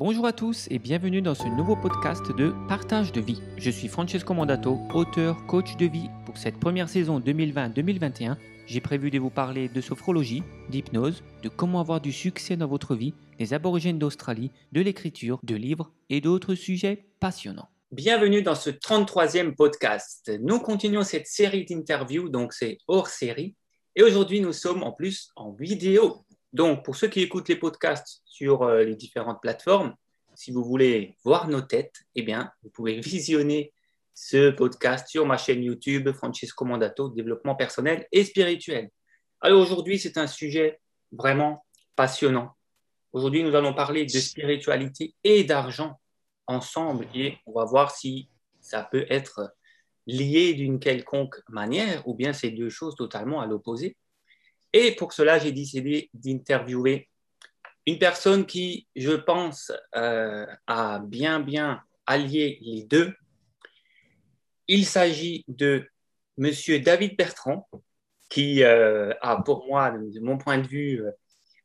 [0.00, 3.42] Bonjour à tous et bienvenue dans ce nouveau podcast de Partage de vie.
[3.58, 6.08] Je suis Francesco Mandato, auteur, coach de vie.
[6.24, 11.80] Pour cette première saison 2020-2021, j'ai prévu de vous parler de sophrologie, d'hypnose, de comment
[11.80, 16.54] avoir du succès dans votre vie, des aborigènes d'Australie, de l'écriture, de livres et d'autres
[16.54, 17.68] sujets passionnants.
[17.92, 20.32] Bienvenue dans ce 33e podcast.
[20.40, 23.54] Nous continuons cette série d'interviews, donc c'est hors série.
[23.96, 26.24] Et aujourd'hui, nous sommes en plus en vidéo.
[26.52, 29.94] Donc, pour ceux qui écoutent les podcasts sur euh, les différentes plateformes,
[30.34, 33.72] si vous voulez voir nos têtes, eh bien, vous pouvez visionner
[34.14, 38.90] ce podcast sur ma chaîne YouTube Francesco Mandato, développement personnel et spirituel.
[39.40, 40.80] Alors aujourd'hui, c'est un sujet
[41.12, 41.64] vraiment
[41.96, 42.54] passionnant.
[43.12, 45.98] Aujourd'hui, nous allons parler de spiritualité et d'argent
[46.46, 48.28] ensemble et on va voir si
[48.60, 49.54] ça peut être
[50.06, 53.96] lié d'une quelconque manière ou bien c'est deux choses totalement à l'opposé.
[54.72, 57.08] Et pour cela, j'ai décidé d'interviewer
[57.86, 63.14] une personne qui, je pense, euh, a bien, bien allié les deux.
[64.68, 65.88] Il s'agit de
[66.36, 67.68] Monsieur David Bertrand,
[68.28, 71.10] qui euh, a, pour moi, de mon point de vue, euh,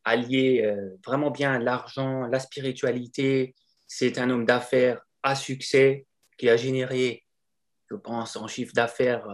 [0.03, 0.71] allié
[1.03, 3.55] vraiment bien l'argent, la spiritualité.
[3.87, 6.05] C'est un homme d'affaires à succès
[6.37, 7.23] qui a généré,
[7.89, 9.27] je pense, en chiffre d'affaires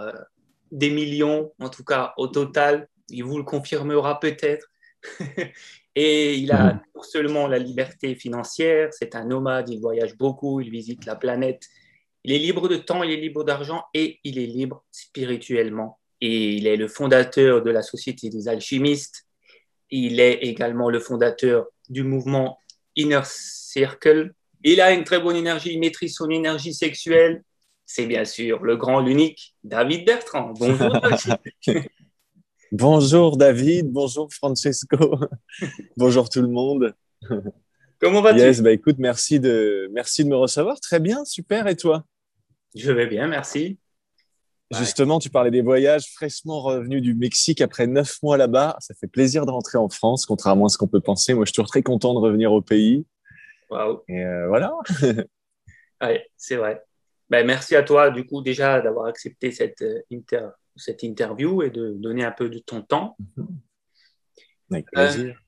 [0.71, 4.71] des millions, en tout cas au total, il vous le confirmera peut-être.
[5.95, 7.03] et il a non mhm.
[7.03, 11.63] seulement la liberté financière, c'est un nomade, il voyage beaucoup, il visite la planète.
[12.23, 15.99] Il est libre de temps, il est libre d'argent et il est libre spirituellement.
[16.21, 19.25] Et il est le fondateur de la Société des alchimistes.
[19.89, 22.59] Il est également le fondateur du mouvement
[22.95, 24.33] Inner Circle.
[24.63, 27.43] Il a une très bonne énergie, il maîtrise son énergie sexuelle.
[27.87, 30.53] C'est bien sûr le grand, l'unique David Bertrand.
[30.57, 30.95] Bonjour.
[32.71, 35.19] Bonjour David, bonjour Francesco,
[35.97, 36.95] bonjour tout le monde.
[37.99, 38.39] Comment vas-tu?
[38.39, 40.79] Yes, bah écoute, merci de, merci de me recevoir.
[40.79, 41.67] Très bien, super.
[41.67, 42.05] Et toi?
[42.73, 43.77] Je vais bien, merci.
[44.71, 48.77] Justement, tu parlais des voyages fraîchement revenus du Mexique après neuf mois là-bas.
[48.79, 51.33] Ça fait plaisir de rentrer en France, contrairement à ce qu'on peut penser.
[51.33, 53.05] Moi, je suis toujours très content de revenir au pays.
[53.69, 54.01] Waouh.
[54.07, 54.71] Et euh, voilà.
[56.01, 56.81] oui, c'est vrai.
[57.31, 61.69] Ben, merci à toi, du coup, déjà d'avoir accepté cette euh, inter cette interview et
[61.69, 63.15] de donner un peu de ton temps.
[64.69, 65.35] Avec plaisir.
[65.35, 65.39] Euh,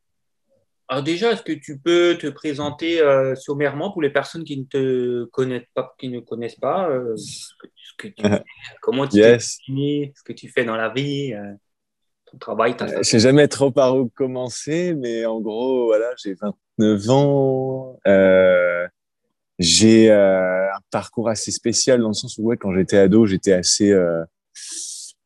[0.88, 4.64] alors déjà, est-ce que tu peux te présenter euh, sommairement pour les personnes qui ne
[4.64, 7.54] te connaissent pas, qui ne connaissent pas, euh, ce
[7.98, 8.24] que, tu,
[8.82, 9.58] comment tu yes.
[9.68, 11.34] ce que tu fais dans la vie,
[12.26, 12.76] ton travail.
[12.80, 16.36] Je ne sais jamais trop par où commencer, mais en gros, voilà, j'ai
[16.80, 18.00] 29 ans.
[19.60, 23.94] J'ai un parcours assez spécial dans le sens où, ouais, quand j'étais ado, j'étais assez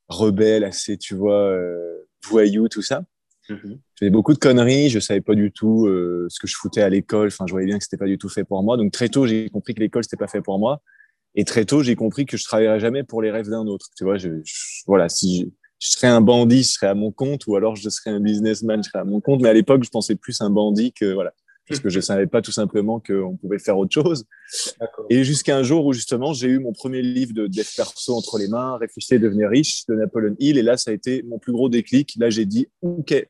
[0.07, 3.03] rebelle, assez, tu vois, euh, voyou, tout ça.
[3.49, 3.71] Mm-hmm.
[3.71, 6.81] Je faisais beaucoup de conneries, je savais pas du tout euh, ce que je foutais
[6.81, 7.27] à l'école.
[7.27, 8.77] Enfin, je voyais bien que c'était pas du tout fait pour moi.
[8.77, 10.81] Donc très tôt, j'ai compris que l'école c'était pas fait pour moi.
[11.35, 13.87] Et très tôt, j'ai compris que je travaillerais jamais pour les rêves d'un autre.
[13.95, 14.29] Tu vois, je,
[14.87, 18.09] voilà, si je, serais un bandit, je serais à mon compte, ou alors je serais
[18.09, 19.41] un businessman, je serais à mon compte.
[19.41, 21.33] Mais à l'époque, je pensais plus un bandit que voilà
[21.67, 24.25] parce que je savais pas tout simplement qu'on pouvait faire autre chose.
[25.09, 28.37] Et jusqu'à un jour où justement j'ai eu mon premier livre de dev perso entre
[28.37, 31.39] les mains, Réfléchir et devenir riche de Napoleon Hill, et là ça a été mon
[31.39, 32.13] plus gros déclic.
[32.17, 33.27] Là j'ai dit ok,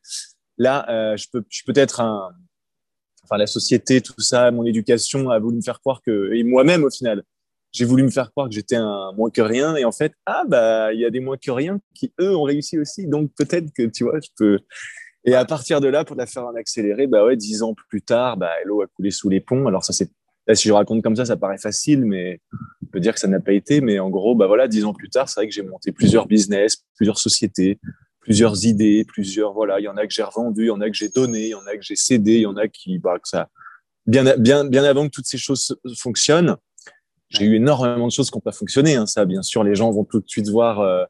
[0.58, 2.32] là euh, je peux, je peux être un,
[3.24, 6.84] enfin la société, tout ça, mon éducation a voulu me faire croire que, et moi-même
[6.84, 7.24] au final,
[7.72, 10.44] j'ai voulu me faire croire que j'étais un moins que rien, et en fait ah
[10.48, 13.72] bah il y a des moins que rien qui eux ont réussi aussi, donc peut-être
[13.74, 14.60] que tu vois je peux
[15.26, 18.02] et à partir de là, pour la faire en accéléré, bah ouais, dix ans plus
[18.02, 19.68] tard, bah, l'eau a coulé sous les ponts.
[19.68, 20.10] Alors ça, c'est,
[20.54, 22.40] si je raconte comme ça, ça paraît facile, mais
[22.84, 23.82] on peut dire que ça n'a pas été.
[23.82, 26.28] Mais en gros, bah voilà, dix ans plus tard, c'est vrai que j'ai monté plusieurs
[26.28, 27.80] business, plusieurs sociétés,
[28.22, 30.90] plusieurs idées, plusieurs, voilà, il y en a que j'ai revendu, il y en a
[30.90, 32.98] que j'ai donné, il y en a que j'ai cédé, il y en a qui,
[32.98, 33.50] bah, que ça,
[34.06, 36.56] bien, bien, bien avant que toutes ces choses fonctionnent,
[37.30, 38.96] j'ai eu énormément de choses qui n'ont pas fonctionné.
[38.96, 41.04] Hein, ça, bien sûr, les gens vont tout de suite voir euh,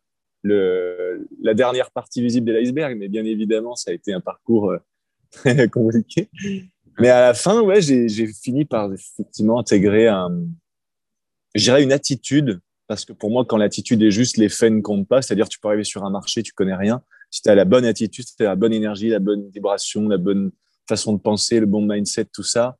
[0.47, 4.77] la dernière partie visible de l'iceberg, mais bien évidemment, ça a été un parcours euh,
[5.31, 6.29] très compliqué.
[6.99, 10.31] Mais à la fin, ouais, j'ai fini par effectivement intégrer un,
[11.53, 14.81] je dirais une attitude, parce que pour moi, quand l'attitude est juste, les faits ne
[14.81, 15.21] comptent pas.
[15.21, 17.01] C'est-à-dire, tu peux arriver sur un marché, tu connais rien.
[17.29, 20.07] Si tu as la bonne attitude, si tu as la bonne énergie, la bonne vibration,
[20.07, 20.51] la bonne
[20.87, 22.77] façon de penser, le bon mindset, tout ça,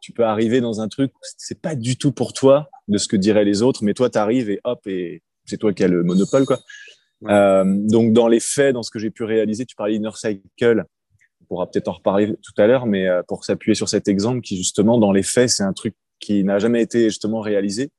[0.00, 3.16] tu peux arriver dans un truc, c'est pas du tout pour toi de ce que
[3.16, 6.02] diraient les autres, mais toi, tu arrives et hop, et c'est toi qui as le
[6.02, 6.58] monopole, quoi.
[7.24, 10.84] Euh, donc, dans les faits, dans ce que j'ai pu réaliser, tu parlais d'Inner Cycle,
[11.40, 14.42] on pourra peut-être en reparler tout à l'heure, mais euh, pour s'appuyer sur cet exemple
[14.42, 17.90] qui, justement, dans les faits, c'est un truc qui n'a jamais été justement réalisé.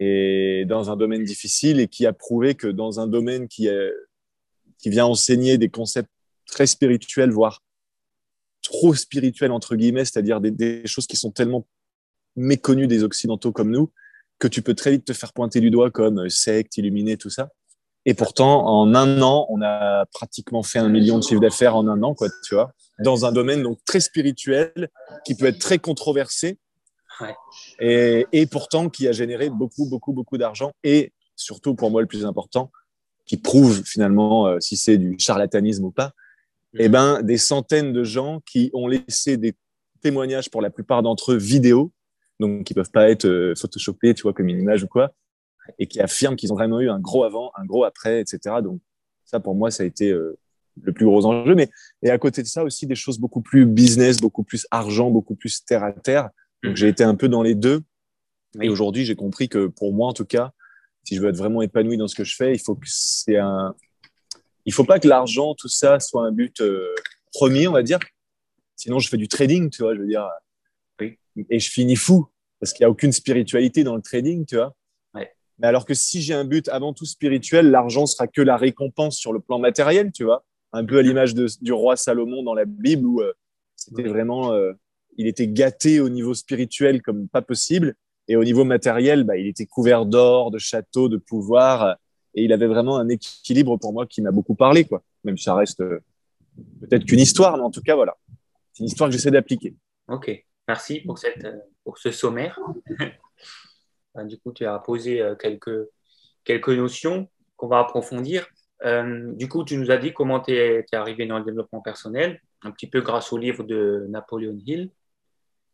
[0.00, 3.92] Et dans un domaine difficile et qui a prouvé que dans un domaine qui, est,
[4.78, 6.10] qui vient enseigner des concepts
[6.46, 7.62] très spirituels, voire
[8.62, 11.66] trop spirituelles, entre guillemets, c'est-à-dire des, choses qui sont tellement
[12.34, 13.92] méconnues des Occidentaux comme nous,
[14.38, 17.30] que tu peux très vite te faire pointer du doigt comme euh, secte, illuminé, tout
[17.30, 17.50] ça.
[18.04, 21.86] Et pourtant, en un an, on a pratiquement fait un million de chiffre d'affaires en
[21.88, 24.88] un an, quoi, tu vois, dans un domaine donc très spirituel,
[25.26, 26.58] qui peut être très controversé,
[27.80, 32.06] et, et, pourtant qui a généré beaucoup, beaucoup, beaucoup d'argent, et surtout pour moi le
[32.06, 32.70] plus important,
[33.26, 36.12] qui prouve finalement euh, si c'est du charlatanisme ou pas,
[36.72, 36.78] mm.
[36.80, 39.54] eh ben, des centaines de gens qui ont laissé des
[40.00, 41.92] témoignages pour la plupart d'entre eux vidéo,
[42.40, 45.12] donc qui peuvent pas être euh, photoshopés, tu vois, comme une image ou quoi,
[45.78, 48.56] et qui affirment qu'ils ont vraiment eu un gros avant, un gros après, etc.
[48.62, 48.80] Donc
[49.24, 50.38] ça, pour moi, ça a été euh,
[50.82, 51.54] le plus gros enjeu.
[51.54, 51.70] Mais
[52.02, 55.34] et à côté de ça aussi, des choses beaucoup plus business, beaucoup plus argent, beaucoup
[55.34, 56.30] plus terre à terre.
[56.62, 57.82] Donc j'ai été un peu dans les deux.
[58.60, 60.52] Et aujourd'hui, j'ai compris que pour moi, en tout cas,
[61.04, 63.36] si je veux être vraiment épanoui dans ce que je fais, il faut que c'est
[63.36, 63.74] un,
[64.64, 66.94] il faut pas que l'argent, tout ça, soit un but euh,
[67.32, 67.98] premier, on va dire.
[68.76, 70.28] Sinon, je fais du trading, tu vois, je veux dire.
[71.50, 72.28] Et je finis fou
[72.60, 74.74] parce qu'il n'y a aucune spiritualité dans le trading, tu vois.
[75.58, 79.16] Mais alors que si j'ai un but avant tout spirituel, l'argent sera que la récompense
[79.16, 80.44] sur le plan matériel, tu vois.
[80.72, 83.32] Un peu à l'image du roi Salomon dans la Bible où euh,
[83.74, 84.72] c'était vraiment, euh,
[85.16, 87.94] il était gâté au niveau spirituel comme pas possible.
[88.28, 91.96] Et au niveau matériel, bah, il était couvert d'or, de châteaux, de pouvoir.
[92.34, 95.02] Et il avait vraiment un équilibre pour moi qui m'a beaucoup parlé, quoi.
[95.24, 96.00] Même si ça reste euh,
[96.80, 98.16] peut-être qu'une histoire, mais en tout cas, voilà.
[98.74, 99.74] C'est une histoire que j'essaie d'appliquer.
[100.08, 102.58] Ok, merci pour, cette, euh, pour ce sommaire.
[104.24, 105.90] Du coup, tu as posé euh, quelques,
[106.42, 108.48] quelques notions qu'on va approfondir.
[108.82, 112.40] du coup, tu nous as dit comment tu es, es, arrivé dans le développement personnel,
[112.62, 114.90] un petit peu grâce au livre de Napoleon Hill.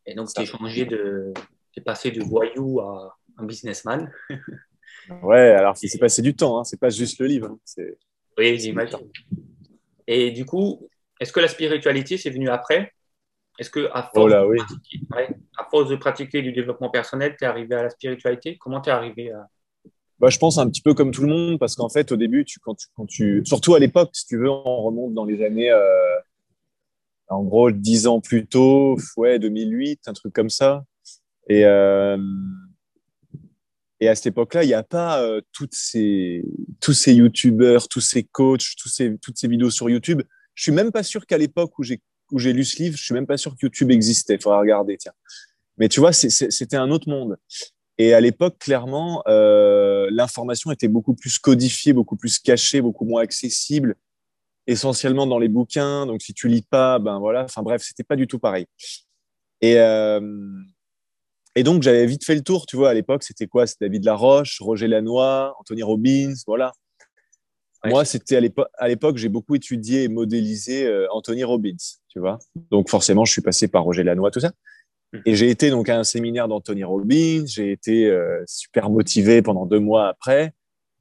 [0.05, 1.33] Et donc, tu as changé de,
[1.73, 4.13] tu passé de voyou à un businessman.
[5.23, 6.65] ouais, alors c'est passé du temps, hein.
[6.65, 7.57] c'est pas juste le livre.
[7.79, 7.85] Hein.
[8.39, 9.11] Oui, j'imagine.
[10.07, 10.89] Et du coup,
[11.21, 12.94] est-ce que la spiritualité, c'est venu après?
[13.59, 14.59] Est-ce que à force, oh oui.
[15.57, 18.57] à force, de pratiquer du développement personnel, tu es arrivé à la spiritualité?
[18.59, 19.49] Comment tu es arrivé à...
[20.19, 22.45] Bah, je pense un petit peu comme tout le monde, parce qu'en fait, au début,
[22.45, 25.45] tu, quand, tu, quand tu, surtout à l'époque, si tu veux, on remonte dans les
[25.45, 26.19] années, euh,
[27.29, 30.85] en gros, dix ans plus tôt, ouais, 2008, un truc comme ça.
[31.49, 32.19] Et, euh,
[34.01, 36.45] et à cette époque-là, il n'y a pas euh, toutes ces,
[36.81, 40.23] tous ces YouTubeurs, tous ces coachs, tous ces, toutes ces vidéos sur YouTube.
[40.55, 42.01] Je suis même pas sûr qu'à l'époque où j'ai
[42.35, 44.35] où j'ai lu ce livre, je suis même pas sûr que YouTube existait.
[44.35, 45.13] Il faudra regarder, tiens.
[45.79, 47.37] Mais tu vois, c'était un autre monde.
[47.97, 53.23] Et à l'époque, clairement, euh, l'information était beaucoup plus codifiée, beaucoup plus cachée, beaucoup moins
[53.23, 53.95] accessible,
[54.67, 56.05] essentiellement dans les bouquins.
[56.07, 57.45] Donc, si tu lis pas, ben voilà.
[57.45, 58.67] Enfin bref, c'était pas du tout pareil.
[59.61, 60.21] Et, euh,
[61.55, 63.67] et donc, j'avais vite fait le tour, tu vois, à l'époque, c'était quoi?
[63.67, 66.73] C'était David Laroche, Roger Lanois, Anthony Robbins, voilà.
[67.85, 68.37] Moi, c'était
[68.79, 71.77] à l'époque, j'ai beaucoup étudié et modélisé euh, Anthony Robbins,
[72.09, 72.39] tu vois.
[72.71, 74.53] Donc, forcément, je suis passé par Roger Lanois, tout ça.
[75.13, 75.19] Mmh.
[75.27, 79.67] Et j'ai été donc à un séminaire d'Anthony Robbins, j'ai été euh, super motivé pendant
[79.67, 80.53] deux mois après.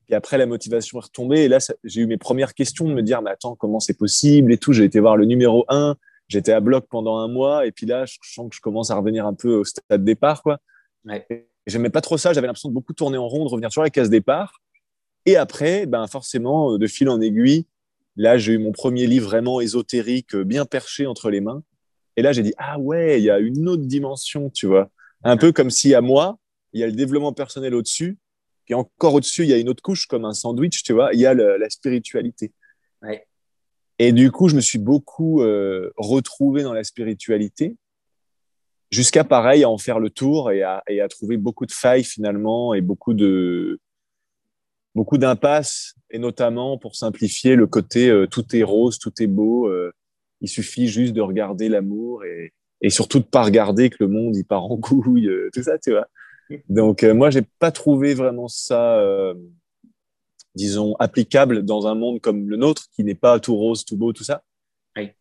[0.09, 1.43] Et après, la motivation est retombée.
[1.43, 4.51] Et là, j'ai eu mes premières questions de me dire, mais attends, comment c'est possible
[4.51, 4.73] et tout.
[4.73, 5.95] J'ai été voir le numéro un
[6.27, 8.95] j'étais à bloc pendant un mois et puis là, je sens que je commence à
[8.95, 10.59] revenir un peu au stade de départ, quoi.
[11.05, 11.25] Ouais.
[11.67, 12.33] J'aimais pas trop ça.
[12.33, 14.61] J'avais l'impression de beaucoup tourner en rond, de revenir sur la case départ.
[15.25, 17.65] Et après, ben forcément, de fil en aiguille,
[18.15, 21.63] là, j'ai eu mon premier livre vraiment ésotérique, bien perché entre les mains.
[22.17, 24.89] Et là, j'ai dit ah ouais, il y a une autre dimension, tu vois.
[25.23, 26.37] Un peu comme si à moi,
[26.73, 28.17] il y a le développement personnel au-dessus,
[28.67, 31.13] et encore au-dessus, il y a une autre couche comme un sandwich, tu vois.
[31.13, 32.53] Il y a la spiritualité.
[33.01, 33.27] Ouais.
[33.99, 37.75] Et du coup, je me suis beaucoup euh, retrouvé dans la spiritualité,
[38.91, 42.03] jusqu'à pareil à en faire le tour et à, et à, trouver beaucoup de failles
[42.03, 43.79] finalement et beaucoup de
[44.95, 49.67] beaucoup d'impasses et notamment pour simplifier le côté euh, tout est rose, tout est beau.
[49.67, 49.91] Euh,
[50.41, 54.35] il suffit juste de regarder l'amour et, et surtout de pas regarder que le monde
[54.35, 56.07] il part en couille, tout ça, tu vois.
[56.69, 59.01] Donc moi, j'ai pas trouvé vraiment ça
[60.55, 64.13] disons, applicable dans un monde comme le nôtre, qui n'est pas tout rose, tout beau,
[64.13, 64.43] tout ça.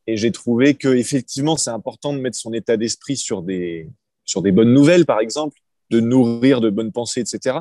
[0.06, 3.88] Et j'ai trouvé que effectivement, c'est important de mettre son état d'esprit sur des,
[4.24, 7.60] sur des bonnes nouvelles, par exemple, de nourrir de bonnes pensées, etc.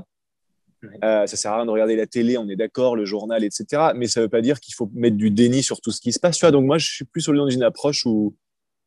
[1.03, 3.91] Euh, ça sert à rien de regarder la télé, on est d'accord, le journal, etc.
[3.95, 6.11] Mais ça ne veut pas dire qu'il faut mettre du déni sur tout ce qui
[6.11, 6.38] se passe.
[6.38, 8.35] Tu vois, donc moi, je suis plus au lieu d'une approche où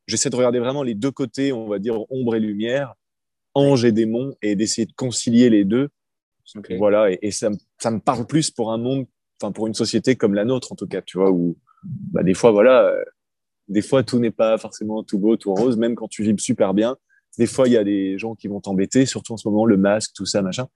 [0.07, 2.95] j'essaie de regarder vraiment les deux côtés, on va dire ombre et lumière,
[3.53, 5.89] ange et démon, et d'essayer de concilier les deux
[6.77, 7.49] voilà, et, ça,
[7.79, 9.05] ça, me parle plus pour un monde,
[9.41, 12.33] enfin pour une société comme la nôtre en tout cas, tu vois, où bah, des
[12.33, 13.03] fois, voilà, euh,
[13.67, 16.73] des fois tout n'est pas forcément tout beau, tout rose, même quand tu vibres super
[16.73, 16.97] bien.
[17.37, 19.75] Des fois, il y a des gens qui vont t'embêter, surtout en ce moment, le
[19.75, 20.67] masque, tout ça, machin.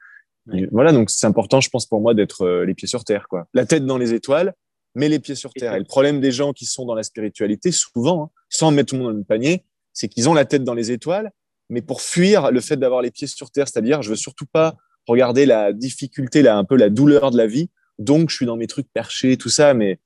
[0.71, 3.47] Voilà, donc c'est important, je pense, pour moi d'être euh, les pieds sur terre, quoi.
[3.53, 4.53] La tête dans les étoiles,
[4.95, 5.75] mets les pieds sur terre.
[5.75, 8.95] Et le problème des gens qui sont dans la spiritualité, souvent, hein, sans mettre tout
[8.95, 9.63] le monde dans le panier,
[9.93, 11.31] c'est qu'ils ont la tête dans les étoiles,
[11.69, 14.75] mais pour fuir le fait d'avoir les pieds sur terre, c'est-à-dire, je veux surtout pas
[15.07, 18.55] regarder la difficulté, là, un peu la douleur de la vie, donc je suis dans
[18.55, 19.99] mes trucs perchés, tout ça, mais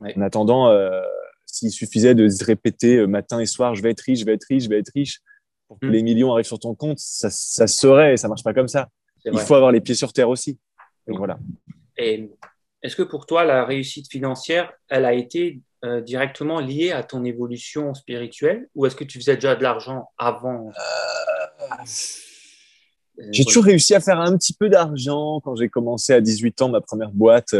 [0.00, 1.00] en attendant, euh,
[1.46, 4.34] s'il suffisait de se répéter euh, matin et soir, je vais être riche, je vais
[4.34, 5.20] être riche, je vais être riche,
[5.66, 5.90] pour que hmm.
[5.90, 8.88] les millions arrivent sur ton compte, ça, ça serait, ça marche pas comme ça.
[9.24, 10.58] Il faut avoir les pieds sur terre aussi.
[11.06, 11.38] Donc voilà.
[11.96, 12.30] Et
[12.82, 17.24] est-ce que pour toi, la réussite financière, elle a été euh, directement liée à ton
[17.24, 20.68] évolution spirituelle ou est-ce que tu faisais déjà de l'argent avant?
[20.68, 21.84] Euh,
[23.30, 26.68] J'ai toujours réussi à faire un petit peu d'argent quand j'ai commencé à 18 ans
[26.68, 27.54] ma première boîte.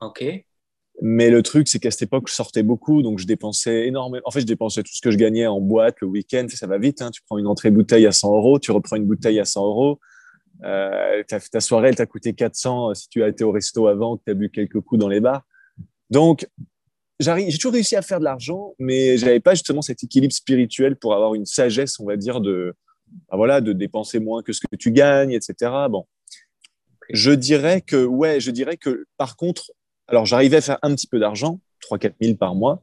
[0.00, 0.24] ok.
[1.02, 4.22] Mais le truc, c'est qu'à cette époque, je sortais beaucoup, donc je dépensais énormément.
[4.26, 6.46] En fait, je dépensais tout ce que je gagnais en boîte le week-end.
[6.48, 7.02] Ça va vite.
[7.02, 7.10] Hein.
[7.10, 9.98] Tu prends une entrée bouteille à 100 euros, tu reprends une bouteille à 100 euros.
[10.62, 14.16] Euh, ta, soirée, elle t'a coûté 400 euh, si tu as été au resto avant,
[14.16, 15.42] que tu as bu quelques coups dans les bars.
[16.10, 16.46] Donc,
[17.18, 21.14] j'ai toujours réussi à faire de l'argent, mais j'avais pas justement cet équilibre spirituel pour
[21.14, 22.74] avoir une sagesse, on va dire, de,
[23.30, 25.72] bah voilà, de dépenser moins que ce que tu gagnes, etc.
[25.90, 26.06] Bon,
[27.10, 29.72] je dirais que, ouais, je dirais que, par contre,
[30.06, 32.82] alors, j'arrivais à faire un petit peu d'argent, 3-4 000 par mois.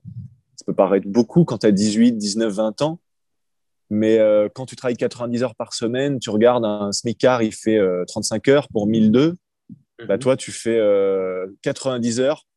[0.56, 3.00] Ça peut paraître beaucoup quand tu as 18, 19, 20 ans.
[3.94, 7.78] Mais euh, quand tu travailles 90 heures par semaine, tu regardes un smicard, il fait
[8.08, 9.36] 35 euh, heures pour 1002.
[10.08, 10.20] Bah, mhm.
[10.20, 10.80] toi, tu fais
[11.62, 12.48] 90 euh, heures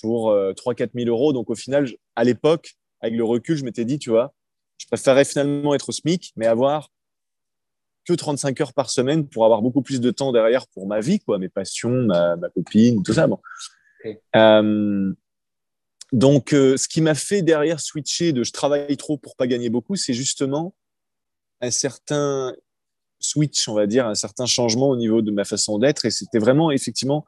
[0.00, 1.34] pour 3-4 000 euros.
[1.34, 4.32] Donc, au final, à l'époque, avec le recul, je m'étais dit, tu vois,
[4.78, 6.88] je préférais finalement être au SMIC, mais avoir
[8.06, 11.20] que 35 heures par semaine pour avoir beaucoup plus de temps derrière pour ma vie,
[11.20, 13.26] quoi, mes passions, ma, ma copine, tout ça.
[13.26, 13.38] Bon.
[16.12, 19.70] Donc, euh, ce qui m'a fait derrière switcher de je travaille trop pour pas gagner
[19.70, 20.74] beaucoup, c'est justement
[21.62, 22.54] un certain
[23.18, 26.04] switch, on va dire, un certain changement au niveau de ma façon d'être.
[26.04, 27.24] Et c'était vraiment effectivement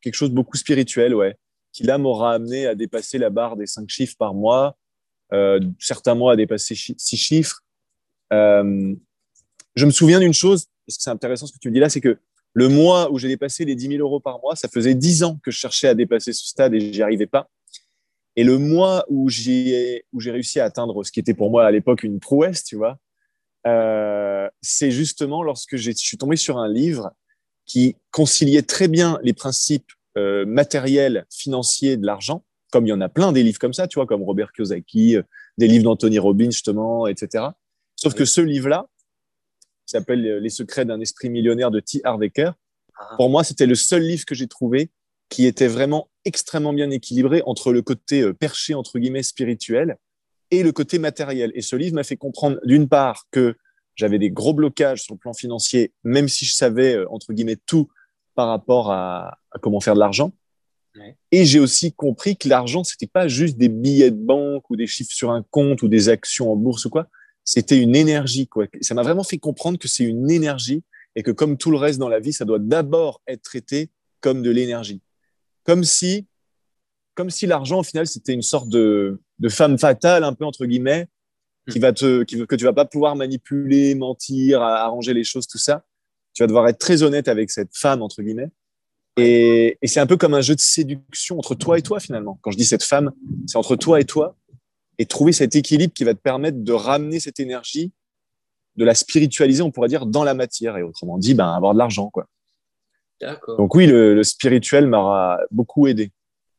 [0.00, 1.36] quelque chose de beaucoup spirituel, ouais,
[1.72, 4.78] qui là m'aura amené à dépasser la barre des cinq chiffres par mois,
[5.34, 7.60] euh, certains mois à dépasser six chiffres.
[8.30, 11.90] je me souviens d'une chose, parce que c'est intéressant ce que tu me dis là,
[11.90, 12.18] c'est que
[12.54, 15.40] le mois où j'ai dépassé les 10 000 euros par mois, ça faisait 10 ans
[15.42, 17.50] que je cherchais à dépasser ce stade et j'y arrivais pas.
[18.36, 21.66] Et le mois où j'ai où j'ai réussi à atteindre ce qui était pour moi
[21.66, 22.98] à l'époque une prouesse, tu vois,
[23.66, 27.12] euh, c'est justement lorsque je suis tombé sur un livre
[27.66, 33.00] qui conciliait très bien les principes euh, matériels, financiers de l'argent, comme il y en
[33.00, 35.22] a plein des livres comme ça, tu vois, comme Robert Kiyosaki, euh,
[35.56, 37.44] des livres d'Anthony Robbins justement, etc.
[37.96, 38.88] Sauf que ce livre-là,
[39.86, 42.00] qui s'appelle Les secrets d'un esprit millionnaire de T.
[42.04, 42.50] Harvecker.
[42.98, 43.14] Ah.
[43.16, 44.90] Pour moi, c'était le seul livre que j'ai trouvé
[45.28, 49.96] qui était vraiment extrêmement bien équilibré entre le côté euh, perché, entre guillemets, spirituel
[50.50, 51.52] et le côté matériel.
[51.54, 53.56] Et ce livre m'a fait comprendre, d'une part, que
[53.96, 57.58] j'avais des gros blocages sur le plan financier, même si je savais, euh, entre guillemets,
[57.66, 57.88] tout
[58.34, 60.32] par rapport à, comment faire de l'argent.
[61.32, 64.86] Et j'ai aussi compris que l'argent, c'était pas juste des billets de banque ou des
[64.86, 67.08] chiffres sur un compte ou des actions en bourse ou quoi
[67.44, 68.48] c'était une énergie.
[68.48, 68.66] Quoi.
[68.80, 70.82] Ça m'a vraiment fait comprendre que c'est une énergie
[71.14, 73.90] et que comme tout le reste dans la vie, ça doit d'abord être traité
[74.20, 75.00] comme de l'énergie.
[75.64, 76.26] Comme si,
[77.14, 80.66] comme si l'argent, au final, c'était une sorte de, de, femme fatale, un peu entre
[80.66, 81.08] guillemets,
[81.70, 85.58] qui va te, qui, que tu vas pas pouvoir manipuler, mentir, arranger les choses, tout
[85.58, 85.84] ça.
[86.34, 88.50] Tu vas devoir être très honnête avec cette femme, entre guillemets.
[89.16, 92.38] Et, et c'est un peu comme un jeu de séduction entre toi et toi, finalement.
[92.42, 93.12] Quand je dis cette femme,
[93.46, 94.36] c'est entre toi et toi
[94.98, 97.92] et trouver cet équilibre qui va te permettre de ramener cette énergie,
[98.76, 100.76] de la spiritualiser, on pourrait dire, dans la matière.
[100.76, 102.10] Et autrement dit, ben, avoir de l'argent.
[102.10, 102.26] quoi.
[103.58, 106.12] Donc oui, le, spirituel m'a beaucoup aidé.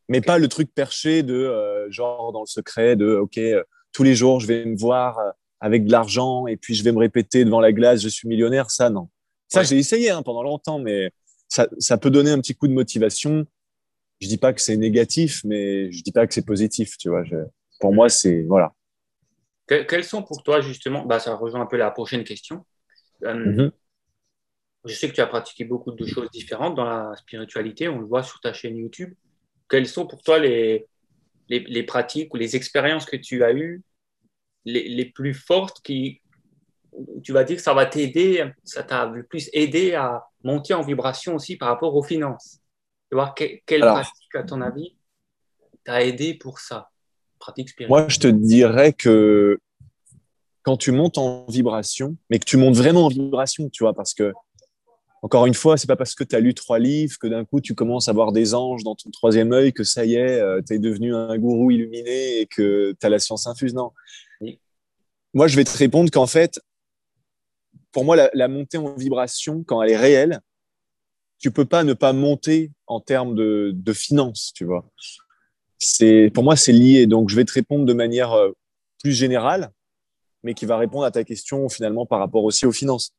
[0.08, 4.04] Mais pas le truc perché de euh, genre dans le secret de OK, euh, tous
[4.04, 7.00] les jours, je vais me voir euh, avec de l'argent et puis je vais me
[7.00, 8.70] répéter devant la glace, je suis millionnaire.
[8.70, 9.10] Ça, non.
[9.48, 11.12] Ça, j'ai essayé hein, pendant longtemps, mais
[11.48, 13.46] ça, ça, peut donner un petit coup de motivation.
[14.20, 17.24] Je dis pas que c'est négatif, mais je dis pas que c'est positif, tu vois.
[17.24, 17.38] Je,
[17.80, 18.74] pour moi, c'est voilà.
[19.68, 22.66] quels sont pour toi justement, bah, ça rejoint un peu la prochaine question.
[23.24, 23.72] Euh, mhm.
[24.86, 28.06] Je sais que tu as pratiqué beaucoup de choses différentes dans la spiritualité, on le
[28.06, 29.14] voit sur ta chaîne YouTube.
[29.70, 30.88] Quelles sont pour toi les,
[31.50, 33.82] les, pratiques ou les expériences que tu as eues
[34.64, 36.22] les, les, plus fortes qui,
[37.24, 40.82] tu vas dire que ça va t'aider, ça t'a le plus aidé à monter en
[40.82, 42.60] vibration aussi par rapport aux finances?
[43.10, 44.96] Tu vois, quelle pratique, à ton avis,
[45.84, 46.90] t'a aidé pour ça?
[47.88, 49.60] Moi, je te dirais que
[50.64, 54.14] quand tu montes en vibration, mais que tu montes vraiment en vibration, tu vois, parce
[54.14, 54.34] que,
[55.26, 57.60] encore une fois, c'est pas parce que tu as lu trois livres que d'un coup
[57.60, 60.62] tu commences à voir des anges dans ton troisième œil que ça y est, euh,
[60.62, 63.74] tu es devenu un gourou illuminé et que tu as la science infuse.
[63.74, 63.92] Non.
[65.34, 66.60] Moi, je vais te répondre qu'en fait,
[67.92, 70.42] pour moi, la, montée en vibration, quand elle est réelle,
[71.40, 74.88] tu peux pas ne pas monter en termes de, de finances, tu vois.
[75.80, 77.08] c'est, pour moi, c'est lié.
[77.08, 78.52] Donc, je vais te répondre de manière euh,
[79.02, 79.72] plus générale,
[80.44, 83.12] mais qui va répondre à ta question finalement par rapport aussi aux finances.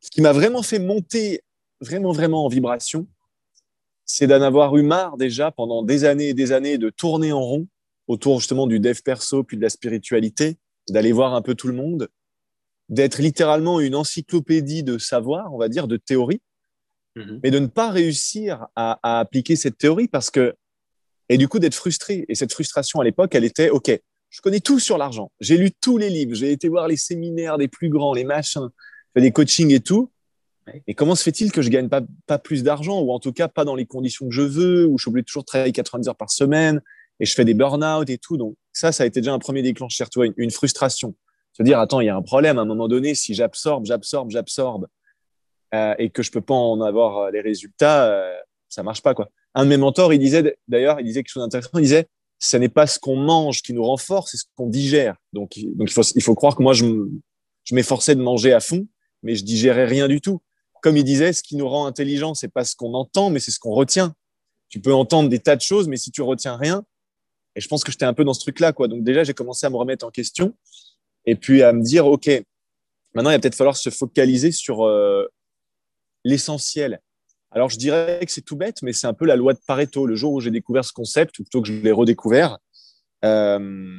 [0.00, 1.40] Ce qui m'a vraiment fait monter,
[1.80, 3.06] vraiment, vraiment en vibration,
[4.04, 7.40] c'est d'en avoir eu marre déjà pendant des années et des années de tourner en
[7.40, 7.68] rond
[8.06, 11.74] autour justement du dev perso puis de la spiritualité, d'aller voir un peu tout le
[11.74, 12.08] monde,
[12.88, 16.40] d'être littéralement une encyclopédie de savoir, on va dire, de théorie,
[17.16, 17.40] mhm.
[17.42, 20.54] mais de ne pas réussir à, à, appliquer cette théorie parce que,
[21.28, 22.24] et du coup d'être frustré.
[22.28, 23.90] Et cette frustration à l'époque, elle était, OK,
[24.30, 27.58] je connais tout sur l'argent, j'ai lu tous les livres, j'ai été voir les séminaires
[27.58, 28.68] des plus grands, les machins,
[29.14, 30.10] fait des coachings et tout.
[30.86, 33.48] Et comment se fait-il que je gagne pas, pas plus d'argent, ou en tout cas
[33.48, 36.08] pas dans les conditions que je veux, ou je suis obligé de toujours travailler 90
[36.08, 36.80] heures par semaine,
[37.20, 38.36] et je fais des burn-out et tout.
[38.36, 41.14] Donc ça, ça a été déjà un premier déclencheur, tu vois, une frustration
[41.56, 44.30] se dire attends, il y a un problème à un moment donné, si j'absorbe, j'absorbe,
[44.30, 44.88] j'absorbe
[45.74, 48.34] euh, et que je peux pas en avoir euh, les résultats, euh,
[48.68, 49.30] ça marche pas quoi.
[49.54, 52.08] Un de mes mentors, il disait d'ailleurs, il disait quelque chose d'intéressant, il disait
[52.38, 55.16] ce n'est pas ce qu'on mange qui nous renforce, c'est ce qu'on digère.
[55.32, 56.84] Donc, donc il, faut, il faut croire que moi, je
[57.72, 58.86] m'efforçais de manger à fond,
[59.22, 60.42] mais je digérais rien du tout.
[60.86, 63.50] Comme il disait, ce qui nous rend intelligent, c'est pas ce qu'on entend, mais c'est
[63.50, 64.14] ce qu'on retient.
[64.68, 66.84] Tu peux entendre des tas de choses, mais si tu retiens rien,
[67.56, 68.86] et je pense que j'étais un peu dans ce truc-là, quoi.
[68.86, 70.54] Donc déjà, j'ai commencé à me remettre en question
[71.24, 72.30] et puis à me dire, OK,
[73.14, 75.26] maintenant, il va peut-être falloir se focaliser sur euh,
[76.22, 77.00] l'essentiel.
[77.50, 80.06] Alors, je dirais que c'est tout bête, mais c'est un peu la loi de Pareto.
[80.06, 82.58] Le jour où j'ai découvert ce concept, ou plutôt que je l'ai redécouvert,
[83.24, 83.98] euh,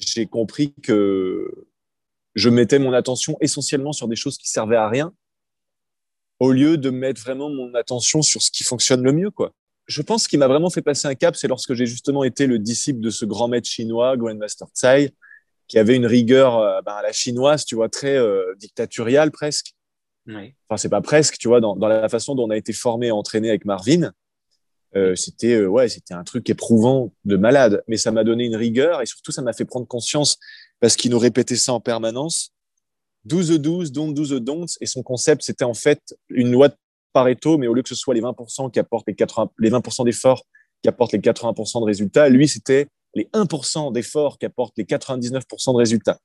[0.00, 1.68] j'ai compris que
[2.34, 5.14] je mettais mon attention essentiellement sur des choses qui servaient à rien,
[6.40, 9.52] au lieu de mettre vraiment mon attention sur ce qui fonctionne le mieux, quoi.
[9.86, 12.58] Je pense qu'il m'a vraiment fait passer un cap, c'est lorsque j'ai justement été le
[12.58, 15.14] disciple de ce grand maître chinois, Grandmaster Tsai,
[15.66, 19.72] qui avait une rigueur euh, ben, à la chinoise, tu vois, très euh, dictatoriale presque.
[20.26, 20.54] Oui.
[20.68, 23.08] Enfin, c'est pas presque, tu vois, dans, dans, la façon dont on a été formé
[23.08, 24.12] et entraîné avec Marvin.
[24.96, 28.56] Euh, c'était euh, ouais, c'était un truc éprouvant de malade, mais ça m'a donné une
[28.56, 30.38] rigueur et surtout ça m'a fait prendre conscience
[30.80, 32.52] parce qu'il nous répétait ça en permanence.
[33.28, 36.74] 12-12, don't 12 don'ts et son concept c'était en fait une loi de
[37.12, 40.04] Pareto, mais au lieu que ce soit les 20% qui apportent les 80, les 20%
[40.04, 40.44] d'efforts
[40.82, 45.72] qui apportent les 80% de résultats, lui c'était les 1% d'efforts qui apportent les 99%
[45.72, 46.18] de résultats.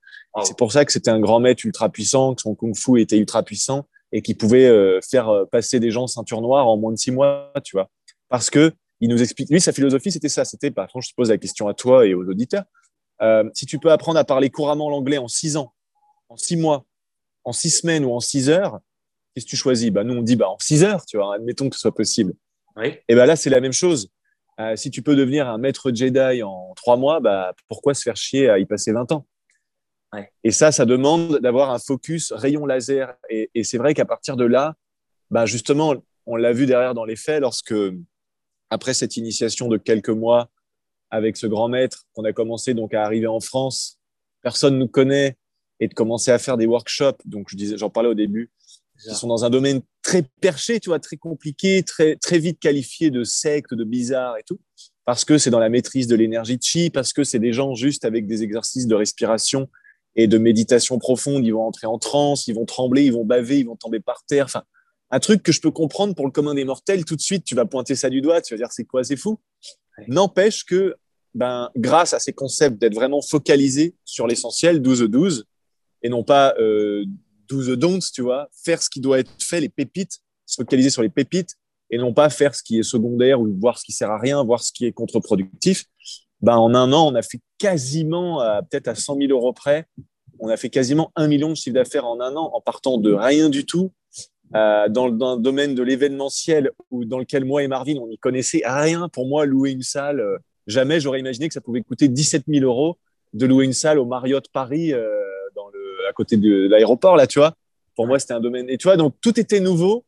[0.43, 3.43] C'est pour ça que c'était un grand maître ultra puissant, que son kung-fu était ultra
[3.43, 6.97] puissant et qui pouvait euh, faire euh, passer des gens ceinture noire en moins de
[6.97, 7.89] six mois, tu vois.
[8.29, 10.45] Parce que il nous explique, lui, sa philosophie, c'était ça.
[10.45, 12.63] C'était, par contre, je te pose la question à toi et aux auditeurs.
[13.21, 15.73] Euh, si tu peux apprendre à parler couramment l'anglais en six ans,
[16.29, 16.85] en six mois,
[17.43, 18.79] en six semaines ou en six heures,
[19.33, 19.89] qu'est-ce que tu choisis?
[19.91, 22.33] Bah, Nous, on dit bah, en six heures, tu vois, admettons que ce soit possible.
[22.75, 22.97] Oui.
[23.07, 24.09] Et ben là, c'est la même chose.
[24.59, 28.15] Euh, si tu peux devenir un maître Jedi en trois mois, bah, pourquoi se faire
[28.15, 29.25] chier à y passer 20 ans?
[30.45, 33.15] Et ça, ça demande d'avoir un focus rayon laser.
[33.29, 34.75] Et, c'est vrai qu'à partir de là,
[35.29, 37.73] bah, justement, on l'a vu derrière dans les faits, lorsque,
[38.69, 40.49] après cette initiation de quelques mois
[41.09, 43.99] avec ce grand maître, qu'on a commencé donc à arriver en France,
[44.41, 45.37] personne ne nous connaît,
[45.79, 47.19] et de commencer à faire des workshops.
[47.25, 48.51] Donc, je disais, j'en parlais au début,
[49.03, 53.09] qui sont dans un domaine très perché, tu vois, très compliqué, très, très vite qualifié
[53.09, 54.59] de secte, de bizarre et tout,
[55.05, 58.05] parce que c'est dans la maîtrise de l'énergie chi, parce que c'est des gens juste
[58.05, 59.67] avec des exercices de respiration
[60.15, 63.59] et de méditation profonde, ils vont entrer en transe, ils vont trembler, ils vont baver,
[63.59, 64.45] ils vont tomber par terre.
[64.45, 64.63] Enfin,
[65.11, 67.53] un truc que je peux comprendre pour le commun des mortels, tout de suite, tu
[67.53, 69.39] vas pointer ça du doigt, tu vas dire c'est quoi, c'est fou?
[70.07, 70.95] N'empêche que,
[71.33, 75.43] ben, grâce à ces concepts d'être vraiment focalisé sur l'essentiel, 12-12,
[76.05, 77.03] et non pas euh,
[77.49, 81.01] 12 don'ts, tu vois, faire ce qui doit être fait, les pépites, se focaliser sur
[81.01, 81.55] les pépites
[81.89, 84.43] et non pas faire ce qui est secondaire ou voir ce qui sert à rien,
[84.43, 85.85] voir ce qui est contre-productif.
[86.41, 88.39] Ben, en un an, on a fait quasiment,
[88.69, 89.87] peut-être à 100 000 euros près,
[90.39, 93.13] on a fait quasiment un million de chiffre d'affaires en un an en partant de
[93.13, 93.91] rien du tout.
[94.55, 98.61] Euh, dans, le domaine de l'événementiel ou dans lequel moi et Marvin, on n'y connaissait
[98.63, 99.09] rien.
[99.09, 100.37] Pour moi, louer une salle, euh,
[100.67, 102.97] jamais j'aurais imaginé que ça pouvait coûter 17 000 euros
[103.33, 104.93] de louer une salle au Marriott Paris.
[106.07, 107.53] À côté de l'aéroport, là, tu vois.
[107.95, 108.69] Pour moi, c'était un domaine.
[108.69, 110.05] Et tu vois, donc tout était nouveau.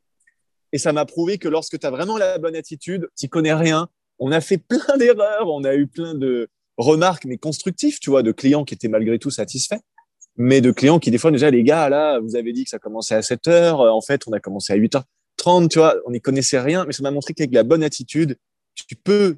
[0.73, 3.87] Et ça m'a prouvé que lorsque tu as vraiment la bonne attitude, tu connais rien.
[4.19, 8.23] On a fait plein d'erreurs, on a eu plein de remarques, mais constructives, tu vois,
[8.23, 9.79] de clients qui étaient malgré tout satisfaits,
[10.35, 12.79] mais de clients qui, des fois, déjà, les gars, là, vous avez dit que ça
[12.79, 13.79] commençait à 7 heures.
[13.79, 17.03] En fait, on a commencé à 8h30, tu vois, on n'y connaissait rien, mais ça
[17.03, 18.37] m'a montré qu'avec la bonne attitude,
[18.75, 19.37] tu peux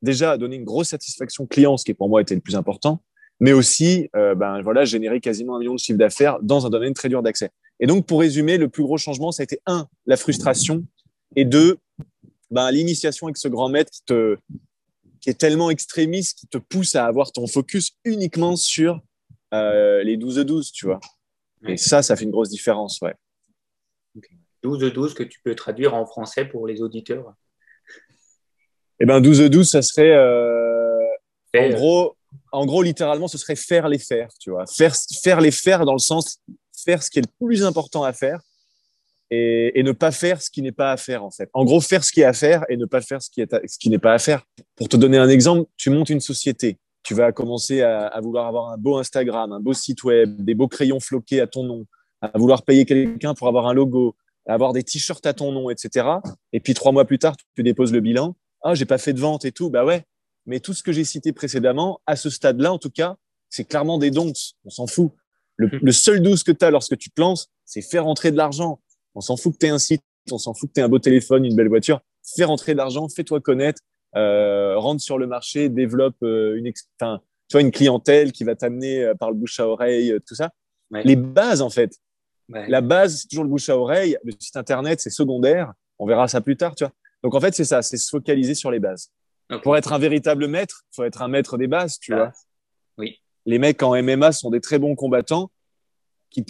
[0.00, 3.00] déjà donner une grosse satisfaction client, ce qui pour moi était le plus important,
[3.42, 6.94] mais aussi euh, ben, voilà, générer quasiment un million de chiffre d'affaires dans un domaine
[6.94, 7.50] très dur d'accès.
[7.80, 10.84] Et donc, pour résumer, le plus gros changement, ça a été un, la frustration,
[11.34, 11.78] et deux,
[12.52, 14.36] ben, l'initiation avec ce grand maître qui, te,
[15.20, 19.00] qui est tellement extrémiste, qui te pousse à avoir ton focus uniquement sur
[19.52, 21.00] euh, les 12-12, tu vois.
[21.66, 23.14] Et ça, ça fait une grosse différence, ouais.
[24.62, 27.34] 12-12 que tu peux traduire en français pour les auditeurs
[29.00, 30.14] Eh ben 12-12, ça serait...
[30.14, 31.00] Euh
[31.58, 32.16] En gros,
[32.52, 34.66] en gros, littéralement, ce serait faire les faire, tu vois.
[34.66, 36.38] Faire, faire les faire dans le sens
[36.84, 38.40] faire ce qui est le plus important à faire
[39.30, 41.48] et, ne pas faire ce qui n'est pas à faire, en fait.
[41.54, 43.98] En gros, faire ce qui est à faire et ne pas faire ce qui, n'est
[43.98, 44.44] pas à faire.
[44.76, 46.76] Pour te donner un exemple, tu montes une société.
[47.02, 50.54] Tu vas commencer à, à vouloir avoir un beau Instagram, un beau site web, des
[50.54, 51.86] beaux crayons floqués à ton nom,
[52.20, 54.14] à vouloir payer quelqu'un pour avoir un logo,
[54.46, 56.06] à avoir des t-shirts à ton nom, etc.
[56.52, 58.36] Et puis trois mois plus tard, tu déposes le bilan.
[58.62, 59.70] Ah, j'ai pas fait de vente et tout.
[59.70, 60.04] Bah ouais,
[60.46, 63.16] mais tout ce que j'ai cité précédemment, à ce stade-là, en tout cas,
[63.48, 64.32] c'est clairement des dons.
[64.64, 65.12] On s'en fout.
[65.56, 65.80] Le, hmm.
[65.82, 68.80] le seul douce que tu as lorsque tu te lances, c'est faire entrer de l'argent.
[69.14, 70.88] On s'en fout que tu aies un site, on s'en fout que tu aies un
[70.88, 72.00] beau téléphone, une belle voiture.
[72.36, 73.82] Faire entrer de l'argent, fais-toi connaître,
[74.16, 78.54] euh, rentre sur le marché, développe euh, une, enfin, tu vois, une clientèle qui va
[78.54, 80.50] t'amener euh, par le bouche à oreille, tout ça.
[80.90, 81.02] Ouais.
[81.04, 81.98] Les bases, en fait.
[82.48, 82.68] Ouais.
[82.68, 84.16] La base, c'est toujours le bouche à oreille.
[84.24, 85.72] Le site internet, c'est secondaire.
[85.98, 86.92] On verra ça plus tard, tu vois.
[87.22, 89.10] Donc, en fait, c'est ça, c'est se focaliser sur les bases.
[89.52, 89.62] Okay.
[89.62, 92.32] Pour être un véritable maître, il faut être un maître des bases, tu vois.
[92.96, 93.18] Oui.
[93.44, 95.50] Les mecs en MMA sont des très bons combattants
[96.30, 96.42] qui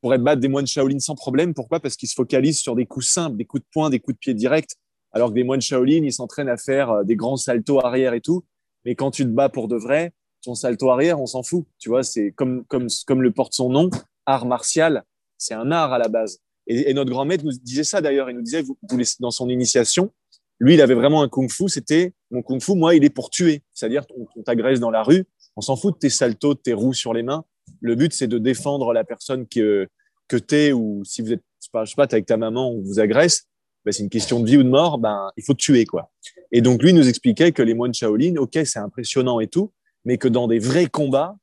[0.00, 1.54] pourraient battre des moines Shaolin sans problème.
[1.54, 1.78] Pourquoi?
[1.78, 4.18] Parce qu'ils se focalisent sur des coups simples, des coups de poing, des coups de
[4.18, 4.72] pied directs.
[5.12, 8.20] Alors que des moines Shaolin, ils s'entraînent à faire euh, des grands saltos arrière et
[8.20, 8.44] tout.
[8.84, 11.64] Mais quand tu te bats pour de vrai, ton salto arrière, on s'en fout.
[11.78, 13.88] Tu vois, c'est comme, comme, comme le porte son nom,
[14.26, 15.04] art martial,
[15.36, 16.40] c'est un art à la base.
[16.66, 18.30] Et, et notre grand maître nous disait ça d'ailleurs.
[18.30, 20.12] Il nous disait, vous, vous, dans son initiation,
[20.60, 21.68] lui, il avait vraiment un kung-fu.
[21.68, 23.62] C'était mon kung-fu, moi, il est pour tuer.
[23.74, 24.04] C'est-à-dire,
[24.36, 25.24] on, t'agresse dans la rue,
[25.56, 27.44] on s'en fout de tes saltos, de tes roues sur les mains.
[27.80, 29.86] Le but, c'est de défendre la personne que,
[30.26, 33.46] que t'es ou si vous êtes, je sais pas, avec ta maman, on vous agresse.
[33.84, 34.98] Ben, c'est une question de vie ou de mort.
[34.98, 36.10] Ben, il faut tuer, quoi.
[36.50, 39.72] Et donc, lui nous expliquait que les moines Shaolin, ok, c'est impressionnant et tout,
[40.04, 41.36] mais que dans des vrais combats,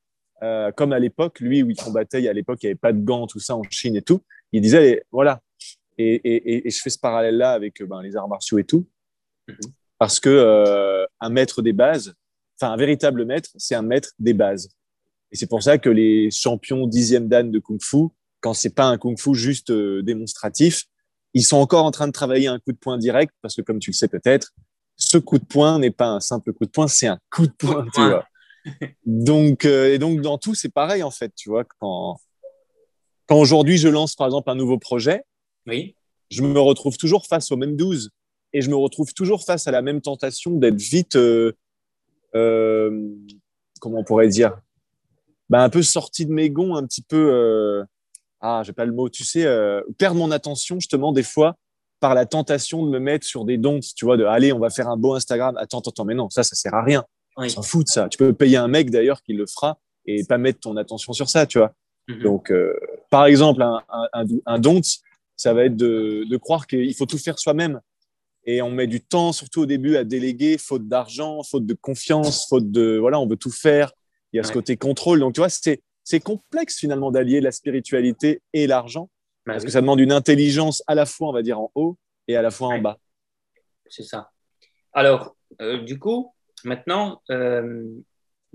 [0.44, 3.00] euh, comme à l'époque, lui où il combattait, à l'époque, il n'y avait pas de
[3.00, 4.22] gants, tout ça en Chine et tout.
[4.52, 5.42] Il disait, voilà.
[5.98, 8.86] Et, et, et je fais ce parallèle-là avec ben, les arts martiaux et tout.
[9.48, 9.58] Mhm.
[9.98, 12.14] Parce que euh, un maître des bases,
[12.60, 14.70] enfin un véritable maître, c'est un maître des bases.
[15.32, 18.08] Et c'est pour ça que les champions dixième dan de kung fu,
[18.42, 20.86] quand c'est pas un kung fu juste euh, démonstratif,
[21.34, 23.80] ils sont encore en train de travailler un coup de poing direct parce que comme
[23.80, 24.52] tu le sais peut-être,
[24.98, 27.54] ce coup de poing n'est pas un simple coup de poing, c'est un coup de
[27.54, 28.26] poing, tu vois.
[29.06, 32.18] donc euh, et donc dans tout c'est pareil en fait, tu vois quand
[33.28, 35.24] quand aujourd'hui je lance par exemple un nouveau projet,
[35.68, 35.96] oui.
[36.30, 38.12] je me retrouve toujours face aux mêmes 12
[38.56, 41.52] et je me retrouve toujours face à la même tentation d'être vite, euh,
[42.36, 42.90] euh,
[43.82, 44.52] comment on pourrait dire,
[45.50, 47.84] bah, un peu sorti de mes gonds, un petit peu, euh,
[48.40, 51.56] ah, j'ai pas le mot, tu sais, euh, perdre mon attention justement des fois
[52.00, 54.70] par la tentation de me mettre sur des dons, tu vois, de allez, on va
[54.70, 55.58] faire un beau Instagram.
[55.58, 57.04] Attends, attends, attends, mais non, ça, ça sert à rien.
[57.38, 57.48] Oui.
[57.48, 58.08] On s'en fout de ça.
[58.08, 61.28] Tu peux payer un mec d'ailleurs qui le fera et pas mettre ton attention sur
[61.30, 61.74] ça, tu vois.
[62.08, 62.24] Mm -hmm.
[62.24, 62.54] Donc,
[63.10, 64.80] par exemple, un, un, un, un don,
[65.36, 67.82] ça va être de, de croire qu'il faut tout faire soi-même
[68.46, 72.48] et on met du temps, surtout au début, à déléguer, faute d'argent, faute de confiance,
[72.48, 73.92] faute de voilà, on veut tout faire.
[74.32, 74.48] Il y a ouais.
[74.48, 75.20] ce côté contrôle.
[75.20, 79.10] Donc tu vois, c'est c'est complexe finalement d'allier la spiritualité et l'argent
[79.46, 79.66] bah, parce oui.
[79.68, 82.44] que ça demande une intelligence à la fois, on va dire, en haut et à
[82.44, 82.76] la fois ouais.
[82.76, 83.00] en bas.
[83.88, 84.32] C'est ça.
[84.94, 87.84] Alors, euh, du coup, maintenant, euh,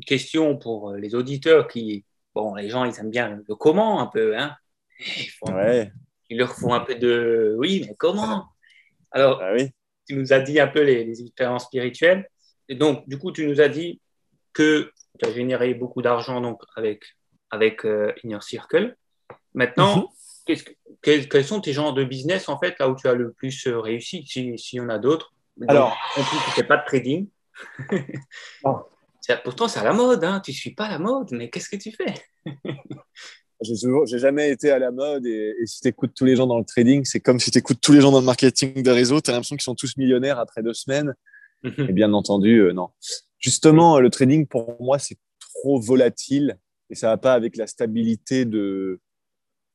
[0.06, 4.38] question pour les auditeurs qui, bon, les gens, ils aiment bien le comment un peu,
[4.38, 4.56] hein.
[5.00, 5.90] Ils, font, ouais.
[6.28, 8.46] ils leur font un peu de, oui, mais comment?
[9.12, 9.70] Alors, ah oui
[10.10, 12.28] tu nous as dit un peu les, les, expériences spirituelles.
[12.68, 14.00] Et donc, du coup, tu nous as dit
[14.52, 17.04] que tu as généré beaucoup d'argent donc avec,
[17.50, 18.96] avec euh, Inner Circle.
[19.54, 20.64] Maintenant, mm -hmm.
[20.64, 20.70] que,
[21.02, 23.66] quels, quels, sont tes genres de business, en fait, là où tu as le plus
[23.66, 25.28] euh, réussi, s'il si y en a d'autres?
[25.68, 27.22] Alors, en plus, tu ne fais pas de trading.
[29.44, 30.40] Pourtant, c'est à la mode, hein.
[30.44, 32.14] tu ne suis pas la mode, mais qu'est-ce que tu fais?
[33.62, 36.58] j'ai jamais été à la mode et, et si tu écoutes tous les gens dans
[36.58, 39.20] le trading, c'est comme si tu écoutes tous les gens dans le marketing de réseau,
[39.20, 41.14] tu as l'impression qu'ils sont tous millionnaires après deux semaines.
[41.64, 42.88] et bien entendu, euh, non.
[43.38, 45.18] Justement, le trading, pour moi, c'est
[45.54, 49.00] trop volatile et ça va pas avec la stabilité de,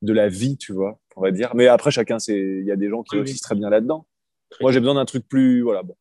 [0.02, 1.56] de la vie, tu vois, on va dire.
[1.56, 4.06] Mais après, chacun, il y a des gens qui oui, réussissent très bien là-dedans.
[4.62, 5.95] Moi, j'ai besoin d'un truc plus, voilà, bon.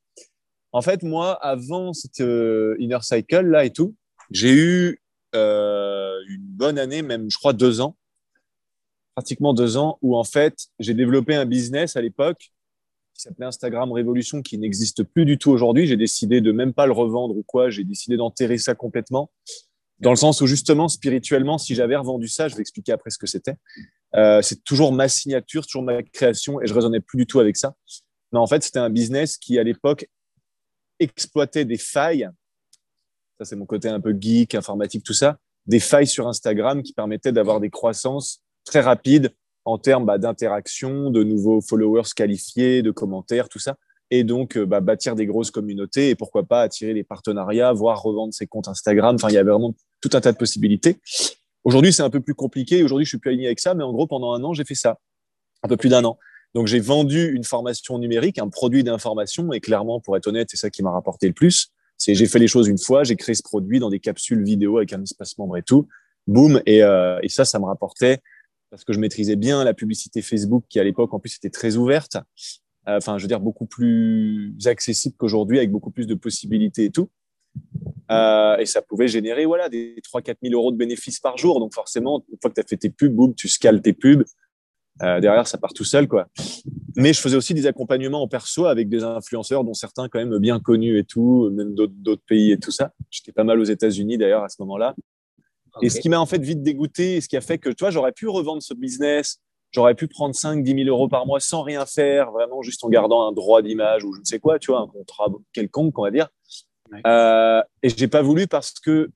[0.72, 3.94] En fait, moi, avant cette euh, Inner Cycle là et tout,
[4.30, 5.00] j'ai eu
[5.34, 5.83] euh,
[6.28, 7.96] une bonne année, même je crois deux ans,
[9.14, 12.52] pratiquement deux ans, où en fait j'ai développé un business à l'époque
[13.14, 15.86] qui s'appelait Instagram Révolution, qui n'existe plus du tout aujourd'hui.
[15.86, 17.70] J'ai décidé de même pas le revendre ou quoi.
[17.70, 19.30] J'ai décidé d'enterrer ça complètement,
[20.00, 23.18] dans le sens où justement spirituellement, si j'avais revendu ça, je vais expliquer après ce
[23.18, 23.54] que c'était.
[24.16, 27.56] Euh, c'est toujours ma signature, toujours ma création, et je raisonnais plus du tout avec
[27.56, 27.76] ça.
[28.32, 30.08] Mais en fait, c'était un business qui à l'époque
[30.98, 32.28] exploitait des failles
[33.38, 36.92] ça c'est mon côté un peu geek, informatique, tout ça, des failles sur Instagram qui
[36.92, 42.90] permettaient d'avoir des croissances très rapides en termes bah, d'interaction, de nouveaux followers qualifiés, de
[42.90, 43.76] commentaires, tout ça.
[44.10, 48.34] et donc bah, bâtir des grosses communautés et pourquoi pas attirer des partenariats, voire revendre
[48.34, 49.16] ses comptes Instagram.
[49.16, 50.98] Enfin, il y avait vraiment tout un tas de possibilités.
[51.64, 52.82] Aujourd'hui, c'est un peu plus compliqué.
[52.82, 54.74] Aujourd'hui, je suis plus aligné avec ça, mais en gros, pendant un an, j'ai fait
[54.74, 54.98] ça,
[55.62, 56.18] un peu plus d'un an.
[56.54, 60.58] Donc, j'ai vendu une formation numérique, un produit d'information, et clairement, pour être honnête, c'est
[60.58, 61.72] ça qui m'a rapporté le plus.
[62.06, 64.92] J'ai fait les choses une fois, j'ai créé ce produit dans des capsules vidéo avec
[64.92, 65.88] un espace membre et tout,
[66.26, 68.20] boum, et, euh, ça, ça me rapportait
[68.70, 71.76] parce que je maîtrisais bien la publicité Facebook qui à l'époque en plus était très
[71.76, 72.16] ouverte.
[72.88, 76.90] Euh, enfin, je veux dire beaucoup plus accessible qu'aujourd'hui avec beaucoup plus de possibilités et
[76.90, 77.08] tout.
[78.10, 81.60] Euh, et ça pouvait générer voilà des 3-4 000 euros de bénéfices par jour.
[81.60, 84.24] Donc forcément, une fois que tu as fait tes pubs, boum, tu scales tes pubs.
[85.02, 86.28] Euh, derrière, ça part tout seul, quoi.
[86.96, 90.38] Mais je faisais aussi des accompagnements en perso avec des influenceurs, dont certains quand même
[90.38, 92.92] bien connus et tout, même d'autres pays et tout ça.
[93.10, 94.94] J'étais pas mal aux États-Unis d'ailleurs à ce moment-là.
[95.82, 97.90] Et ce qui m'a en fait vite dégoûté, ce qui a fait que, tu vois,
[97.90, 99.40] j'aurais pu revendre ce business,
[99.72, 102.88] j'aurais pu prendre 5, 10 000 euros par mois sans rien faire, vraiment juste en
[102.88, 106.02] gardant un droit d'image ou je ne sais quoi, tu vois, un contrat quelconque, on
[106.02, 106.28] va dire.
[107.06, 109.10] Euh, et j'ai pas voulu parce que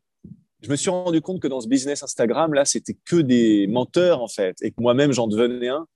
[0.63, 4.23] je me suis rendu compte que dans ce business Instagram, là, c'était que des menteurs,
[4.23, 5.87] en fait, et que moi-même, j'en devenais un,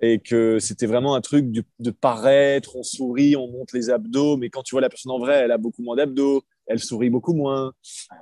[0.00, 4.50] et que c'était vraiment un truc de, paraître, on sourit, on monte les abdos, mais
[4.50, 7.32] quand tu vois la personne en vrai, elle a beaucoup moins d'abdos, elle sourit beaucoup
[7.32, 7.72] moins,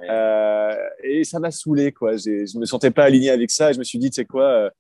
[0.08, 2.16] euh, et ça m'a saoulé, quoi.
[2.16, 4.44] Je me sentais pas aligné avec ça, et je me suis dit, tu sais quoi,
[4.44, 4.70] euh,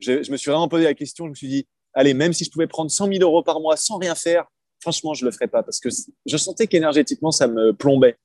[0.00, 2.44] je, je, me suis vraiment posé la question, je me suis dit, allez, même si
[2.44, 4.46] je pouvais prendre 100 000 euros par mois sans rien faire,
[4.80, 5.90] franchement, je le ferais pas, parce que
[6.26, 8.16] je sentais qu'énergétiquement, ça me plombait.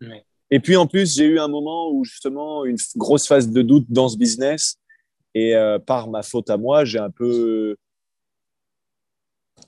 [0.00, 0.24] Ouais.
[0.50, 3.86] Et puis en plus, j'ai eu un moment où justement une grosse phase de doute
[3.88, 4.78] dans ce business.
[5.34, 7.76] Et euh, par ma faute à moi, j'ai un peu,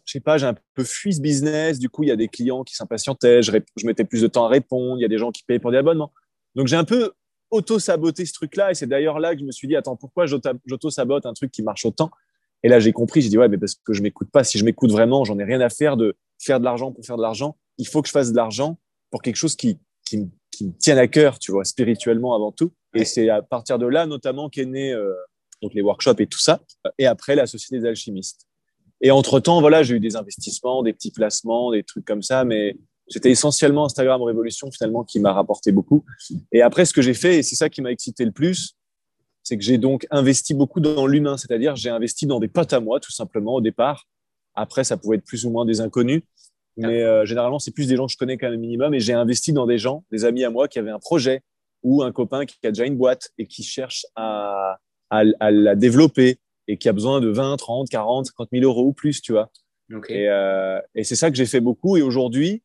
[0.05, 1.79] je sais pas, j'ai un peu fui ce business.
[1.79, 3.43] Du coup, il y a des clients qui s'impatientaient.
[3.43, 3.53] Je,
[3.85, 4.99] mettais plus de temps à répondre.
[4.99, 6.13] Il y a des gens qui payaient pour des abonnements.
[6.55, 7.13] Donc j'ai un peu
[7.51, 8.71] auto-saboté ce truc-là.
[8.71, 11.63] Et c'est d'ailleurs là que je me suis dit, attends, pourquoi j'auto-sabote un truc qui
[11.63, 12.11] marche autant?
[12.63, 13.21] Et là, j'ai compris.
[13.21, 14.45] J'ai dit, ouais, mais parce que je m'écoute pas.
[14.45, 17.17] Si je m'écoute vraiment, j'en ai rien à faire de faire de l'argent pour faire
[17.17, 17.57] de l'argent.
[17.79, 18.79] Il faut que je fasse de l'argent
[19.11, 20.29] pour quelque chose qui, qui,
[20.59, 22.73] qui me tiennent à cœur, tu vois, spirituellement avant tout.
[22.95, 25.15] Et c'est à partir de là, notamment, qu'est né euh,
[25.63, 26.61] donc les workshops et tout ça,
[26.99, 28.47] et après la Société des alchimistes.
[29.01, 32.77] Et entre-temps, voilà, j'ai eu des investissements, des petits placements, des trucs comme ça, mais
[33.07, 36.05] c'était essentiellement Instagram Révolution, finalement, qui m'a rapporté beaucoup.
[36.51, 38.75] Et après, ce que j'ai fait, et c'est ça qui m'a excité le plus,
[39.45, 42.81] c'est que j'ai donc investi beaucoup dans l'humain, c'est-à-dire j'ai investi dans des potes à
[42.81, 44.07] moi, tout simplement, au départ.
[44.55, 46.23] Après, ça pouvait être plus ou moins des inconnus.
[46.79, 48.95] Mais euh, généralement, c'est plus des gens que je connais quand même minimum.
[48.95, 51.43] Et j'ai investi dans des gens, des amis à moi qui avaient un projet
[51.83, 54.79] ou un copain qui a déjà une boîte et qui cherche à,
[55.11, 56.39] à, à la développer
[56.69, 59.51] et qui a besoin de 20, 30, 40, 50 000 euros ou plus, tu vois.
[60.09, 61.97] Et, euh, et c'est ça que j'ai fait beaucoup.
[61.97, 62.63] Et aujourd'hui,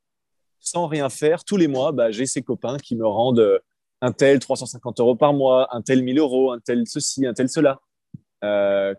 [0.60, 3.60] sans rien faire, tous les mois, bah, j'ai ces copains qui me rendent euh,
[4.02, 7.49] un tel 350 euros par mois, un tel 1000 euros, un tel ceci, un tel
[7.49, 7.80] cela.
[8.43, 8.93] Euh,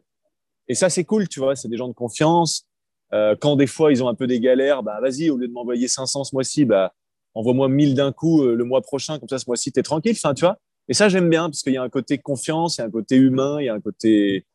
[0.68, 1.54] et ça, c'est cool, tu vois.
[1.54, 2.66] C'est des gens de confiance.
[3.14, 5.52] Euh, quand des fois ils ont un peu des galères, bah vas-y, au lieu de
[5.52, 6.92] m'envoyer 500 ce mois-ci, bah
[7.34, 10.16] envoie-moi 1000 d'un coup euh, le mois prochain, comme ça ce mois-ci tu es tranquille.
[10.16, 10.58] Enfin, tu vois.
[10.88, 12.90] Et ça j'aime bien parce qu'il y a un côté confiance, il y a un
[12.90, 14.46] côté humain, il y a un côté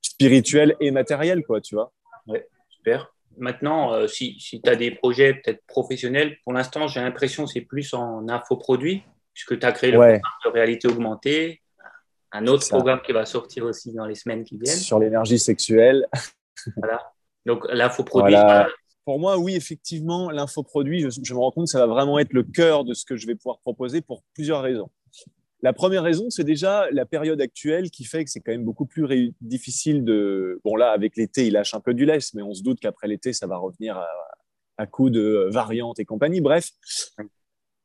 [0.00, 1.92] spirituel et matériel, quoi, tu vois.
[2.26, 3.12] Ouais, super.
[3.36, 7.50] Maintenant, euh, si, si tu as des projets peut-être professionnels, pour l'instant, j'ai l'impression que
[7.50, 11.62] c'est plus en infoproduit, puisque tu as créé le programme de réalité augmentée,
[12.32, 14.76] un autre programme qui va sortir aussi dans les semaines qui viennent.
[14.76, 16.06] Sur l'énergie sexuelle.
[16.76, 17.13] voilà.
[17.46, 18.36] Donc l'infoproduit.
[19.04, 22.42] Pour moi, oui, effectivement, l'infoproduit, je, je me rends compte, ça va vraiment être le
[22.42, 24.88] cœur de ce que je vais pouvoir proposer pour plusieurs raisons.
[25.60, 28.86] La première raison, c'est déjà la période actuelle qui fait que c'est quand même beaucoup
[28.86, 30.60] plus difficile de.
[30.64, 33.08] Bon, là, avec l'été, il lâche un peu du lest, mais on se doute qu'après
[33.08, 34.08] l'été, ça va revenir à,
[34.76, 36.40] à coup de variantes et compagnie.
[36.42, 36.70] Bref.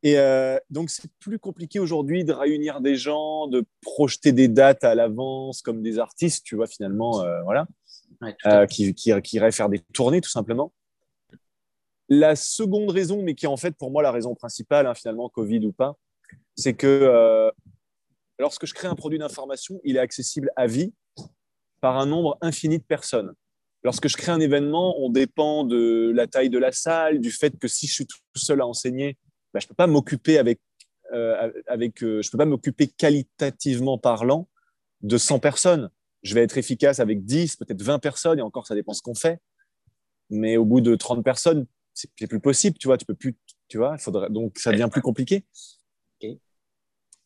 [0.02, 4.84] Et euh, donc, c'est plus compliqué aujourd'hui de réunir des gens, de projeter des dates
[4.84, 7.22] à l'avance comme des artistes, tu vois, finalement.
[7.22, 7.66] Euh, voilà
[8.22, 10.72] euh, qui, qui, qui irait faire des tournées tout simplement.
[12.08, 15.28] La seconde raison, mais qui est en fait pour moi la raison principale, hein, finalement,
[15.28, 15.96] Covid ou pas,
[16.56, 17.50] c'est que euh,
[18.38, 20.92] lorsque je crée un produit d'information, il est accessible à vie
[21.80, 23.32] par un nombre infini de personnes.
[23.82, 27.58] Lorsque je crée un événement, on dépend de la taille de la salle, du fait
[27.58, 29.16] que si je suis tout seul à enseigner,
[29.54, 30.60] bah, je ne peux pas m'occuper avec,
[31.12, 34.48] euh, avec euh, je peux pas m'occuper qualitativement parlant
[35.00, 35.90] de 100 personnes
[36.22, 39.14] je vais être efficace avec 10, peut-être 20 personnes, et encore, ça dépend ce qu'on
[39.14, 39.40] fait.
[40.28, 43.36] Mais au bout de 30 personnes, c'est plus possible, tu vois, tu peux plus,
[43.68, 45.44] tu vois, faudrait, donc ça devient plus compliqué.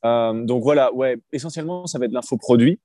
[0.05, 2.79] Euh, donc voilà, ouais, essentiellement, ça va être l'infoproduit.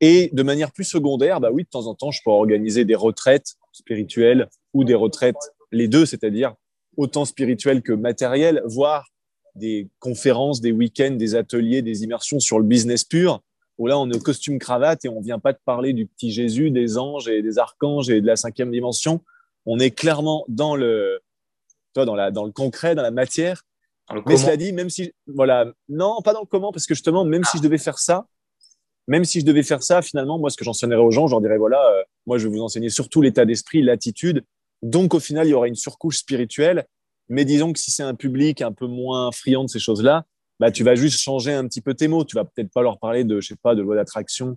[0.00, 2.94] Et de manière plus secondaire, bah oui, de temps en temps, je peux organiser des
[2.94, 5.36] retraites spirituelles ou des retraites,
[5.70, 6.54] les deux, c'est-à-dire
[6.96, 9.06] autant spirituelles que matérielles, voire
[9.54, 13.42] des conférences, des week-ends, des ateliers, des immersions sur le business pur,
[13.78, 16.30] où là, on est au costume cravate et on vient pas te parler du petit
[16.30, 19.20] Jésus, des anges et des archanges et de la cinquième dimension.
[19.66, 21.20] On est clairement dans le,
[21.94, 23.62] toi, dans, la, dans le concret, dans la matière.
[24.26, 27.44] Mais cela dit, même si, voilà, non, pas dans le comment, parce que justement, même
[27.44, 28.26] si je devais faire ça,
[29.08, 31.40] même si je devais faire ça, finalement, moi, ce que j'enseignerais aux gens, je leur
[31.40, 34.44] dirais, voilà, euh, moi, je vais vous enseigner surtout l'état d'esprit, l'attitude.
[34.82, 36.86] Donc, au final, il y aura une surcouche spirituelle.
[37.28, 40.24] Mais disons que si c'est un public un peu moins friand de ces choses-là,
[40.62, 42.24] bah, tu vas juste changer un petit peu tes mots.
[42.24, 44.56] Tu vas peut-être pas leur parler de, je sais pas, de loi d'attraction,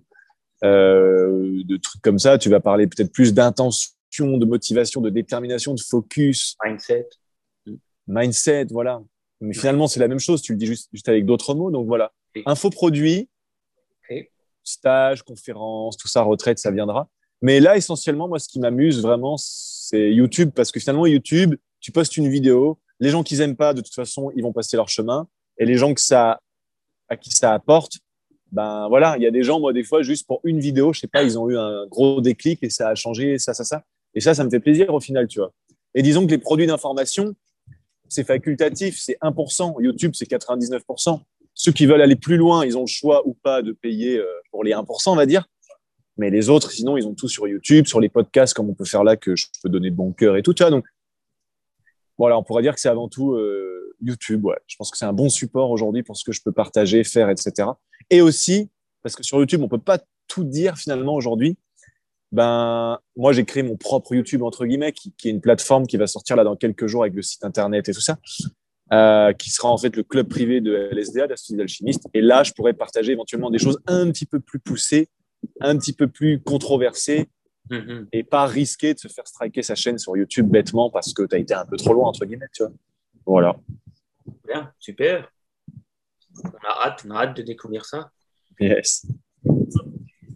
[0.62, 2.38] euh, de trucs comme ça.
[2.38, 3.90] Tu vas parler peut-être plus d'intention,
[4.38, 6.56] de motivation, de détermination, de focus.
[6.64, 7.08] Mindset.
[8.06, 9.02] Mindset, voilà.
[9.40, 10.42] Mais finalement, c'est la même chose.
[10.42, 11.72] Tu le dis juste, juste avec d'autres mots.
[11.72, 12.12] Donc voilà.
[12.46, 13.28] Infoproduit,
[14.62, 17.08] stage, conférence, tout ça, retraite, ça viendra.
[17.42, 21.90] Mais là, essentiellement, moi, ce qui m'amuse vraiment, c'est YouTube parce que finalement, YouTube, tu
[21.90, 24.88] postes une vidéo, les gens qui n'aiment pas, de toute façon, ils vont passer leur
[24.88, 25.26] chemin.
[25.58, 26.40] Et les gens que ça,
[27.08, 27.98] à qui ça apporte,
[28.52, 31.00] ben voilà, il y a des gens, moi, des fois, juste pour une vidéo, je
[31.00, 33.82] sais pas, ils ont eu un gros déclic et ça a changé, ça, ça, ça.
[34.14, 35.52] Et ça, ça me fait plaisir au final, tu vois.
[35.94, 37.34] Et disons que les produits d'information,
[38.08, 39.82] c'est facultatif, c'est 1%.
[39.82, 41.20] YouTube, c'est 99%.
[41.54, 44.26] Ceux qui veulent aller plus loin, ils ont le choix ou pas de payer euh,
[44.50, 45.46] pour les 1%, on va dire.
[46.18, 48.84] Mais les autres, sinon, ils ont tout sur YouTube, sur les podcasts, comme on peut
[48.84, 50.54] faire là, que je peux donner de bon cœur et tout.
[50.54, 50.86] Tu vois, donc,
[52.18, 54.44] voilà, on pourrait dire que c'est avant tout euh, YouTube.
[54.44, 54.56] Ouais.
[54.66, 57.30] Je pense que c'est un bon support aujourd'hui pour ce que je peux partager, faire,
[57.30, 57.68] etc.
[58.10, 58.70] Et aussi,
[59.02, 61.56] parce que sur YouTube, on peut pas tout dire finalement aujourd'hui.
[62.32, 65.96] Ben, moi, j'ai créé mon propre YouTube, entre guillemets, qui, qui, est une plateforme qui
[65.96, 68.18] va sortir là dans quelques jours avec le site internet et tout ça,
[68.92, 72.08] euh, qui sera en fait le club privé de LSDA, d'Astuces d'Alchimiste.
[72.14, 75.08] Et là, je pourrais partager éventuellement des choses un petit peu plus poussées,
[75.60, 77.28] un petit peu plus controversées,
[77.70, 78.06] mm-hmm.
[78.12, 81.34] et pas risquer de se faire striker sa chaîne sur YouTube bêtement parce que tu
[81.34, 82.72] as été un peu trop loin, entre guillemets, tu vois.
[83.24, 83.56] Voilà.
[84.46, 85.30] Bien, super.
[86.44, 88.10] On a hâte, on a hâte de découvrir ça.
[88.60, 89.06] Yes.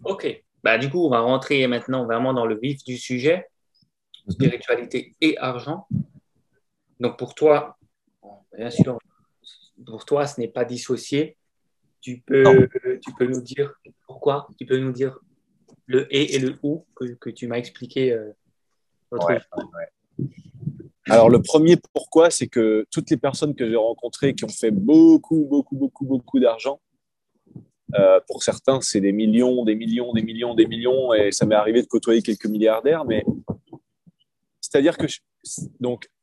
[0.03, 0.43] Ok.
[0.63, 3.47] Bah, du coup, on va rentrer maintenant vraiment dans le vif du sujet,
[4.29, 5.87] spiritualité et argent.
[6.99, 7.77] Donc pour toi,
[8.55, 8.99] bien sûr,
[9.85, 11.37] pour toi, ce n'est pas dissocié.
[11.99, 12.67] Tu peux,
[13.03, 13.73] tu peux nous dire
[14.07, 14.47] pourquoi?
[14.57, 15.19] Tu peux nous dire
[15.85, 18.31] le et et le ou que, que tu m'as expliqué euh,
[21.11, 24.71] Alors le premier pourquoi, c'est que toutes les personnes que j'ai rencontrées qui ont fait
[24.71, 26.79] beaucoup, beaucoup, beaucoup, beaucoup d'argent,
[27.99, 31.55] euh, pour certains, c'est des millions, des millions, des millions, des millions, et ça m'est
[31.55, 33.25] arrivé de côtoyer quelques milliardaires, mais
[34.61, 35.07] c'est-à-dire que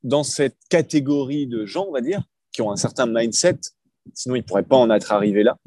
[0.03, 2.23] dans cette catégorie de gens, on va dire,
[2.53, 3.59] qui ont un certain mindset,
[4.15, 5.59] sinon ils pourraient pas en être arrivés là.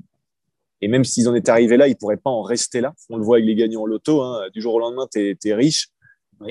[0.81, 2.95] Et même s'ils en étaient arrivés là, ils pourraient pas en rester là.
[3.12, 4.23] On le voit avec les gagnants au loto.
[4.23, 4.49] Hein.
[4.51, 5.89] Du jour au lendemain, tu es, riche.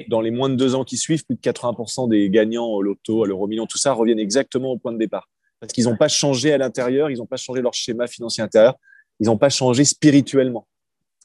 [0.08, 3.24] Dans les moins de deux ans qui suivent, plus de 80% des gagnants au loto,
[3.24, 5.28] à l'euro million, tout ça reviennent exactement au point de départ.
[5.58, 8.76] Parce qu'ils n'ont pas changé à l'intérieur, ils n'ont pas changé leur schéma financier intérieur,
[9.18, 10.66] ils n'ont pas changé spirituellement.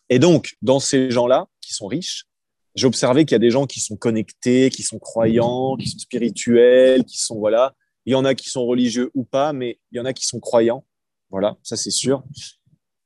[0.10, 2.25] Et donc, dans ces gens-là, qui sont riches,
[2.75, 5.99] j'ai observé qu'il y a des gens qui sont connectés, qui sont croyants, qui sont
[5.99, 7.73] spirituels, qui sont, voilà.
[8.06, 10.25] Il y en a qui sont religieux ou pas, mais il y en a qui
[10.25, 10.86] sont croyants.
[11.30, 12.23] Voilà, ça c'est sûr.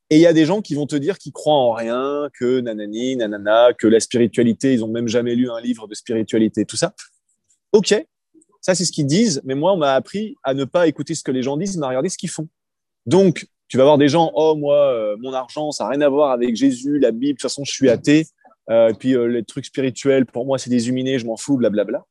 [0.10, 2.62] Et il y a des gens qui vont te dire qu'ils croient en rien, que
[2.62, 6.78] nanani, nanana, que la spiritualité, ils ont même jamais lu un livre de spiritualité, tout
[6.78, 6.94] ça.
[7.74, 7.94] Ok,
[8.62, 11.24] ça c'est ce qu'ils disent, mais moi on m'a appris à ne pas écouter ce
[11.24, 12.48] que les gens disent, mais à regarder ce qu'ils font.
[13.06, 16.10] Donc tu vas voir des gens, oh moi, euh, mon argent, ça n'a rien à
[16.10, 18.26] voir avec Jésus, la Bible, de toute façon, je suis athée.
[18.72, 22.04] Euh, puis euh, les trucs spirituels, pour moi, c'est des je m'en fous, blablabla.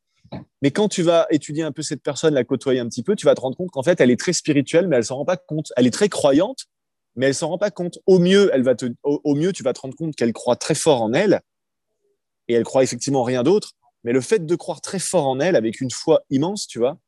[0.62, 3.26] Mais quand tu vas étudier un peu cette personne, la côtoyer un petit peu, tu
[3.26, 5.36] vas te rendre compte qu'en fait, elle est très spirituelle, mais elle s'en rend pas
[5.36, 5.72] compte.
[5.76, 6.66] Elle est très croyante,
[7.18, 7.98] mais elle s'en rend pas compte.
[8.06, 10.74] Au mieux, elle va te, au, mieux, tu vas te rendre compte qu'elle croit très
[10.74, 11.42] fort en elle,
[12.48, 13.72] et elle croit effectivement rien d'autre.
[14.04, 16.98] Mais le fait de croire très fort en elle, avec une foi immense, tu vois,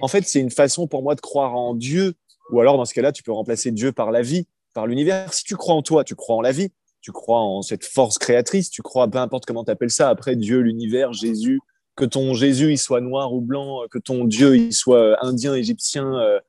[0.00, 2.14] en fait, c'est une façon pour moi de croire en Dieu
[2.52, 5.32] ou alors, dans ce cas-là, tu peux remplacer Dieu par la vie, par l'univers.
[5.32, 6.70] Si tu crois en toi, tu crois en la vie,
[7.00, 10.36] tu crois en cette force créatrice, tu crois, peu importe comment tu appelles ça, après
[10.36, 11.60] Dieu, l'univers, Jésus,
[11.96, 16.14] que ton Jésus il soit noir ou blanc, que ton Dieu il soit indien, égyptien
[16.14, 16.40] euh,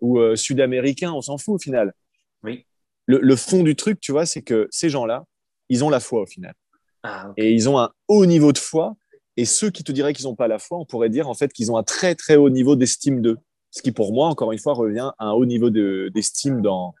[0.00, 1.94] ou euh, sud-américain, on s'en fout au final.
[2.42, 2.66] Oui.
[3.06, 5.24] Le, fond du truc, tu vois, c'est que ces gens-là,
[5.68, 6.54] ils ont la foi au final.
[7.02, 8.94] Ah, Et ils ont un haut niveau de foi.
[9.36, 11.52] Et ceux qui te diraient qu'ils n'ont pas la foi, on pourrait dire en fait
[11.52, 13.38] qu'ils ont un très très haut niveau d'estime d'eux.
[13.70, 16.94] Ce qui, pour moi, encore une fois, revient à un haut niveau d'estime dans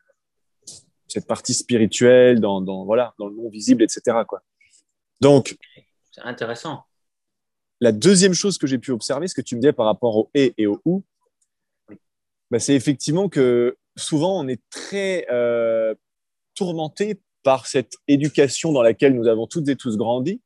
[1.08, 4.18] cette partie spirituelle, dans, dans, voilà, dans le non visible, etc.
[4.26, 4.42] Quoi.
[5.20, 5.56] Donc,
[6.12, 6.84] c'est intéressant.
[7.80, 10.30] La deuxième chose que j'ai pu observer, ce que tu me disais par rapport au
[10.34, 11.02] et et au ou,
[12.50, 15.94] bah, c'est effectivement que souvent on est très euh,
[16.54, 20.40] tourmenté par cette éducation dans laquelle nous avons toutes et tous grandi,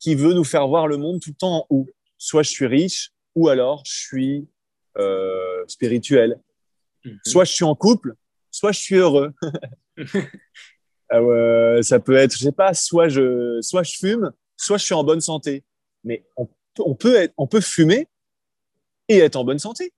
[0.00, 1.88] qui veut nous faire voir le monde tout le temps en ou.
[2.18, 4.48] Soit je suis riche, ou alors je suis
[4.98, 6.40] euh, spirituel.
[7.04, 7.18] Mhm.
[7.26, 8.14] Soit je suis en couple,
[8.50, 9.32] soit je suis heureux.
[11.10, 11.20] Ah
[11.82, 15.04] ça peut être, je sais pas, soit je, soit je fume, soit je suis en
[15.04, 15.62] bonne santé.
[16.02, 18.08] Mais on peut, être, on peut fumer
[19.08, 19.92] et être en bonne santé.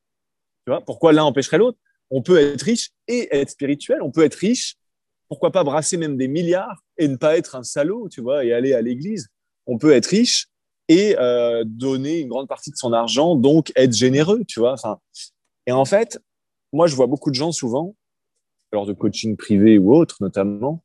[0.66, 1.78] Tu vois pourquoi l'un empêcherait l'autre?
[2.10, 4.02] On peut être riche et être spirituel.
[4.02, 4.76] On peut être riche,
[5.28, 8.52] pourquoi pas brasser même des milliards et ne pas être un salaud, tu vois, et
[8.52, 9.28] aller à l'église.
[9.66, 10.48] On peut être riche
[10.88, 14.74] et euh, donner une grande partie de son argent, donc être généreux, tu vois.
[14.74, 14.98] Enfin,
[15.66, 16.20] et en fait,
[16.72, 17.96] moi, je vois beaucoup de gens souvent,
[18.72, 20.84] lors de coaching privé ou autre notamment,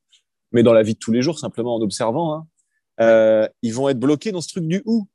[0.51, 2.47] mais dans la vie de tous les jours, simplement en observant, hein,
[2.99, 5.07] euh, ils vont être bloqués dans ce truc du ou.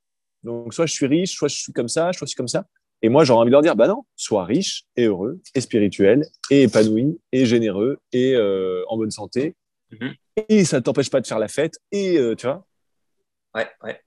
[0.43, 2.65] Donc, soit je suis riche, soit je suis comme ça, soit je suis comme ça.
[3.01, 6.25] Et moi, j'aurais envie de leur dire, bah non, sois riche et heureux et spirituel
[6.49, 9.55] et épanoui et généreux et euh, en bonne santé.
[9.91, 10.13] Mhm.
[10.49, 11.79] Et ça ne t'empêche pas de faire la fête.
[11.91, 12.67] Et euh, tu vois,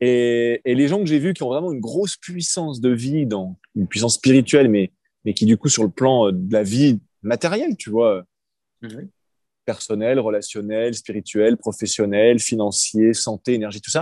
[0.01, 3.57] et, les gens que j'ai vus qui ont vraiment une grosse puissance de vie, dans
[3.74, 4.93] une puissance spirituelle, mais,
[5.24, 8.24] mais qui du coup sur le plan euh, de la vie matérielle, tu vois,
[8.82, 9.09] mhm.
[9.64, 14.01] personnel, relationnel, spirituel, professionnel, financier, santé, énergie, tout ça,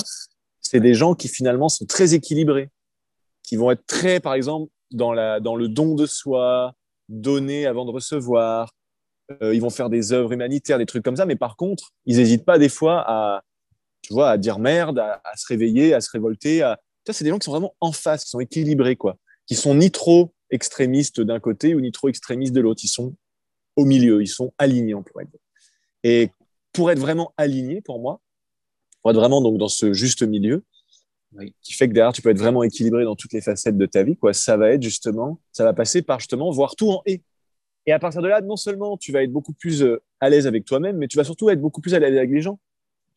[0.60, 2.68] c'est des gens qui finalement sont très équilibrés,
[3.42, 6.74] qui vont être très, par exemple, dans, le don de soi,
[7.08, 8.72] donner avant de recevoir.
[9.42, 12.16] Euh, ils vont faire des œuvres humanitaires, des trucs comme ça, mais par contre, ils
[12.16, 13.42] n'hésitent pas des fois à,
[14.02, 16.62] tu vois, à dire merde, à, se réveiller, à se révolter.
[16.62, 16.78] À...
[17.10, 19.16] C'est des gens qui sont vraiment en face, qui sont équilibrés, quoi.
[19.46, 22.80] Qui sont ni trop extrémistes d'un côté ou ni trop extrémistes de l'autre.
[22.84, 23.14] Ils sont
[23.76, 25.40] au milieu, ils sont alignés, on pourrait dire.
[26.04, 26.30] Et
[26.72, 28.20] pour être vraiment aligné, pour moi,
[29.02, 30.64] pour être vraiment donc dans ce juste milieu,
[31.62, 34.02] qui fait que derrière, tu peux être vraiment équilibré dans toutes les facettes de ta
[34.02, 34.32] vie, quoi.
[34.32, 37.22] Ça va être justement, ça va passer par justement voir tout en et.
[37.86, 40.46] Et à partir de là, non seulement tu vas être beaucoup plus euh, à l'aise
[40.46, 42.58] avec toi-même, mais tu vas surtout être beaucoup plus à l'aise avec les gens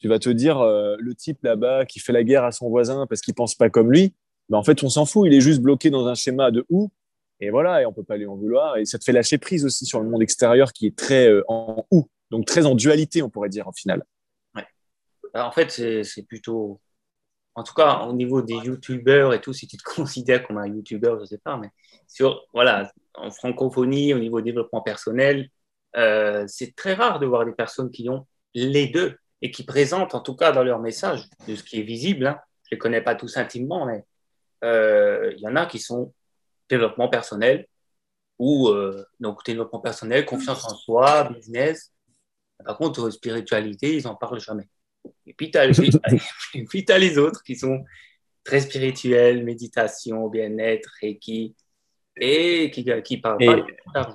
[0.01, 3.05] tu vas te dire euh, le type là-bas qui fait la guerre à son voisin
[3.07, 4.13] parce qu'il pense pas comme lui,
[4.49, 6.91] ben en fait on s'en fout, il est juste bloqué dans un schéma de ou
[7.39, 9.63] et voilà et on peut pas lui en vouloir et ça te fait lâcher prise
[9.63, 13.21] aussi sur le monde extérieur qui est très euh, en ou donc très en dualité
[13.21, 14.03] on pourrait dire en final.
[14.55, 14.65] Ouais.
[15.35, 16.81] en fait c'est plutôt
[17.55, 20.67] en tout cas au niveau des youtubeurs et tout si tu te considères comme un
[20.67, 21.69] youtubeur je sais pas mais
[22.07, 25.49] sur voilà en francophonie au niveau développement personnel
[25.97, 30.15] euh, c'est très rare de voir des personnes qui ont les deux et qui présentent,
[30.15, 32.39] en tout cas dans leur message, de ce qui est visible, hein.
[32.63, 34.05] je ne les connais pas tous intimement, mais
[34.63, 36.13] euh, il y en a qui sont
[36.69, 37.67] développement personnel
[38.39, 41.91] ou euh, donc développement personnel, confiance en soi, business.
[42.63, 44.67] Par contre, spiritualité, ils n'en parlent jamais.
[45.25, 45.67] Et puis, tu as,
[46.97, 47.83] les autres qui sont
[48.43, 51.55] très spirituels, méditation, bien-être, et qui,
[52.17, 54.13] et qui, qui parlent pas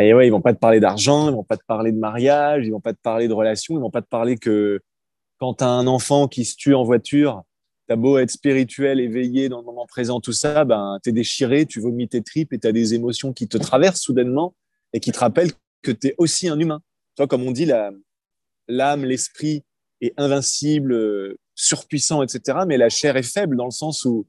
[0.00, 2.66] et ouais, ils vont pas te parler d'argent, ils vont pas te parler de mariage,
[2.66, 4.80] ils vont pas te parler de relations, ils vont pas te parler que
[5.38, 7.42] quand tu as un enfant qui se tue en voiture,
[7.86, 11.12] tu as beau être spirituel, éveillé dans le moment présent, tout ça, ben, tu es
[11.12, 14.54] déchiré, tu vomis tes tripes et tu as des émotions qui te traversent soudainement
[14.92, 16.80] et qui te rappellent que tu es aussi un humain.
[17.14, 17.66] Tu vois, comme on dit,
[18.68, 19.64] l'âme, l'esprit
[20.00, 22.60] est invincible, surpuissant, etc.
[22.66, 24.26] Mais la chair est faible dans le sens où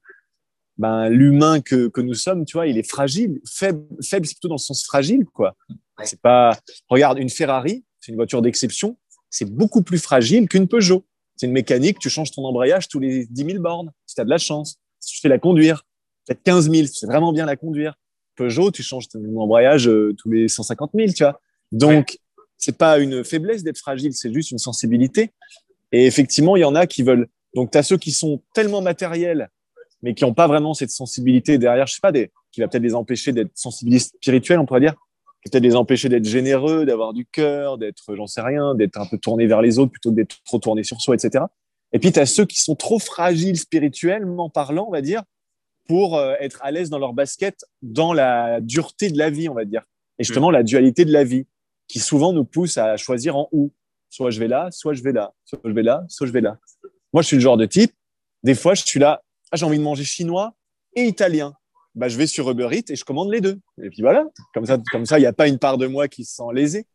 [0.77, 3.41] ben, l'humain que, que, nous sommes, tu vois, il est fragile.
[3.45, 5.55] Faible, faible c'est plutôt dans le sens fragile, quoi.
[6.03, 6.57] C'est pas.
[6.87, 8.97] Regarde, une Ferrari, c'est une voiture d'exception,
[9.29, 11.05] c'est beaucoup plus fragile qu'une Peugeot.
[11.35, 14.25] C'est une mécanique, tu changes ton embrayage tous les 10 000 bornes, si tu as
[14.25, 14.77] de la chance.
[14.99, 15.85] Si tu fais la conduire,
[16.25, 17.95] peut-être 15 000, c'est vraiment bien la conduire.
[18.35, 21.39] Peugeot, tu changes ton embrayage euh, tous les 150 000, tu vois.
[21.71, 22.17] Donc,
[22.59, 25.31] c'est pas une faiblesse d'être fragile, c'est juste une sensibilité.
[25.91, 27.27] Et effectivement, il y en a qui veulent.
[27.55, 29.49] Donc, tu as ceux qui sont tellement matériels
[30.01, 32.83] mais qui n'ont pas vraiment cette sensibilité derrière, je sais pas, des, qui va peut-être
[32.83, 34.95] les empêcher d'être sensibilistes spirituels, on pourrait dire,
[35.43, 39.05] qui peut-être les empêcher d'être généreux, d'avoir du cœur, d'être, j'en sais rien, d'être un
[39.05, 41.45] peu tourné vers les autres plutôt que d'être trop tourné sur soi, etc.
[41.93, 45.23] Et puis, tu as ceux qui sont trop fragiles spirituellement parlant, on va dire,
[45.87, 49.55] pour euh, être à l'aise dans leur basket, dans la dureté de la vie, on
[49.55, 49.83] va dire.
[50.19, 50.53] Et justement, mm.
[50.53, 51.45] la dualité de la vie,
[51.89, 53.73] qui souvent nous pousse à choisir en où.
[54.09, 56.41] Soit je vais là, soit je vais là, soit je vais là, soit je vais
[56.41, 56.57] là.
[57.11, 57.93] Moi, je suis le genre de type,
[58.43, 59.21] des fois, je suis là,
[59.51, 60.53] ah, j'ai envie de manger chinois
[60.95, 61.53] et italien.
[61.95, 63.59] Bah, je vais sur Uber Eats et je commande les deux.
[63.83, 66.07] Et puis voilà, comme ça, comme ça, il n'y a pas une part de moi
[66.07, 66.85] qui se sent lésée.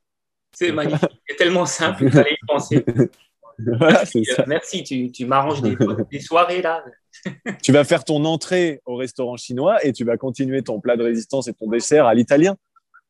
[0.52, 2.84] C'est magnifique, c'est tellement simple, il fallait y penser.
[3.58, 4.44] merci, ça.
[4.46, 5.76] merci, tu, tu m'arranges des,
[6.10, 6.84] des, soirées là.
[7.62, 11.02] tu vas faire ton entrée au restaurant chinois et tu vas continuer ton plat de
[11.02, 12.56] résistance et ton dessert à l'italien.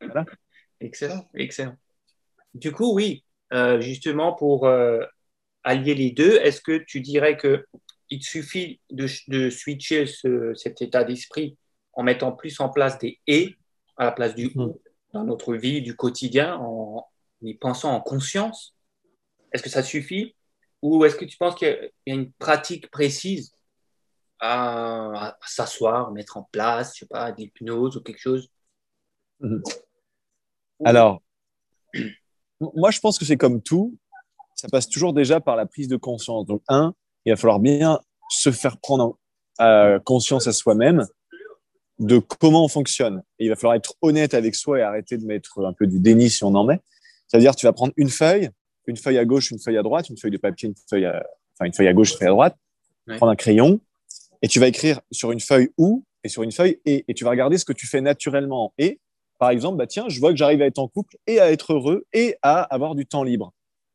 [0.00, 0.26] Voilà.
[0.80, 1.76] Excellent, excellent.
[2.54, 5.04] Du coup, oui, euh, justement pour euh,
[5.62, 7.66] allier les deux, est-ce que tu dirais que
[8.10, 9.06] il suffit de,
[9.50, 10.04] switcher
[10.54, 11.56] cet état d'esprit
[11.94, 13.56] en mettant plus en place des et
[13.96, 14.80] à la place du ou
[15.12, 17.06] dans notre vie du quotidien, en
[17.42, 18.74] y pensant en conscience?
[19.52, 20.34] Est-ce que ça suffit?
[20.82, 23.52] Ou est-ce que tu penses qu'il y a une pratique précise
[24.40, 28.50] à, s'asseoir, mettre en place, je sais pas, l'hypnose ou quelque chose?
[29.40, 29.62] Mhm.
[30.84, 31.22] Alors,
[32.60, 33.96] moi, je pense que c'est comme tout,
[34.54, 36.46] ça passe toujours déjà par la prise de conscience.
[36.46, 39.18] Donc, un, il va falloir bien se faire prendre
[39.60, 41.06] euh, conscience à soi-même
[41.98, 43.22] de comment on fonctionne.
[43.38, 46.00] Et il va falloir être honnête avec soi et arrêter de mettre un peu du
[46.00, 46.80] déni si on en met.
[47.28, 48.50] C'est-à-dire, tu vas prendre une feuille,
[48.86, 51.24] une feuille à gauche, une feuille à droite, une feuille de papier, une feuille à,
[51.54, 52.56] enfin, une feuille à gauche, une feuille à droite,
[53.16, 53.80] prendre un crayon,
[54.42, 57.24] et tu vas écrire sur une feuille ou et sur une feuille et, et tu
[57.24, 59.00] vas regarder ce que tu fais naturellement et.
[59.38, 61.72] Par exemple, bah tiens, je vois que j'arrive à être en couple et à être
[61.72, 63.52] heureux et à avoir du temps libre.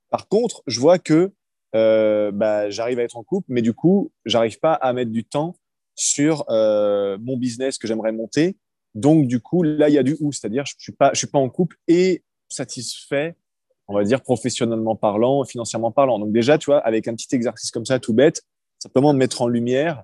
[0.10, 1.32] Par contre, je vois que
[1.76, 5.24] euh, bah, j'arrive à être en couple, mais du coup, j'arrive pas à mettre du
[5.24, 5.56] temps
[5.96, 8.58] sur euh, mon business que j'aimerais monter.
[8.96, 11.28] Donc, du coup, là, il y a du ou, c'est-à-dire, je suis pas, je suis
[11.28, 13.36] pas en couple et satisfait,
[13.88, 16.20] on va dire professionnellement parlant, financièrement parlant.
[16.20, 18.44] Donc déjà, tu vois, avec un petit exercice comme ça, tout bête,
[18.80, 20.04] simplement de mettre en lumière,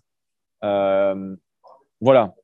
[0.63, 1.35] euh,
[2.01, 2.35] voilà.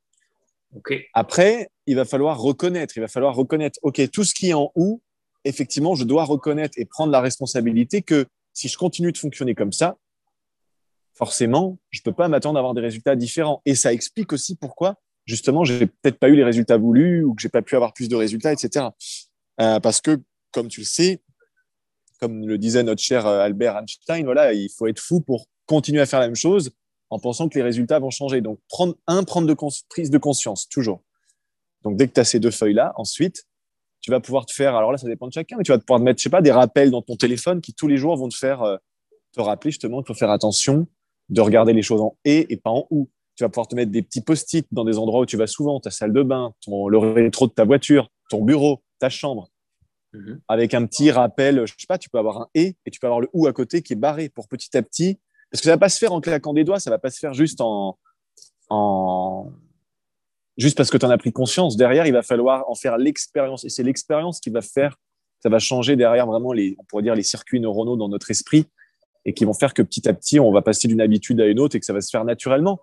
[0.76, 1.08] Okay.
[1.14, 4.72] Après, il va falloir reconnaître, il va falloir reconnaître, ok, tout ce qui est en
[4.76, 5.02] ou,
[5.44, 9.74] effectivement, je dois reconnaître et prendre la responsabilité que si je continue de fonctionner comme
[9.74, 9.98] ça,
[11.14, 13.62] forcément, je peux pas m'attendre à avoir des résultats différents.
[13.66, 17.42] Et ça explique aussi pourquoi, justement, j'ai peut-être pas eu les résultats voulus ou que
[17.42, 18.86] j'ai pas pu avoir plus de résultats, etc.
[19.60, 20.22] Euh, parce que,
[20.52, 21.22] comme tu le sais,
[22.22, 26.00] comme le disait notre cher euh, Albert Einstein, voilà, il faut être fou pour continuer
[26.00, 26.72] à faire la même chose
[27.10, 28.40] en pensant que les résultats vont changer.
[28.40, 29.58] Donc, prendre, un, prendre de
[29.90, 31.04] prise de conscience, toujours.
[31.84, 33.46] Donc, dès que tu as ces deux feuilles-là, ensuite,
[34.02, 36.00] tu vas pouvoir te faire, alors là, ça dépend de chacun, mais tu vas pouvoir
[36.00, 38.30] te mettre, je sais pas, des rappels dans ton téléphone qui tous les jours vont
[38.30, 38.78] te faire, euh,
[39.34, 40.88] te rappeler justement qu'il faut faire attention
[41.30, 43.10] de regarder les choses en et et pas en ou.
[43.36, 45.80] Tu vas pouvoir te mettre des petits post-it dans des endroits où tu vas souvent,
[45.80, 49.50] ta salle de bain, ton, le rétro de ta voiture, ton bureau, ta chambre,
[50.14, 50.40] mm-hmm.
[50.48, 53.08] avec un petit rappel, je sais pas, tu peux avoir un et et tu peux
[53.08, 55.20] avoir le ou à côté qui est barré pour petit à petit,
[55.50, 57.20] parce que ça va pas se faire en claquant des doigts, ça va pas se
[57.20, 57.98] faire juste en,
[58.70, 59.52] en
[60.58, 61.78] juste parce que tu en as pris conscience.
[61.78, 63.64] Derrière, il va falloir en faire l'expérience.
[63.64, 64.98] Et c'est l'expérience qui va faire,
[65.42, 68.66] ça va changer derrière vraiment les, on pourrait dire, les circuits neuronaux dans notre esprit
[69.26, 71.60] et qui vont faire que petit à petit, on va passer d'une habitude à une
[71.60, 72.82] autre et que ça va se faire naturellement.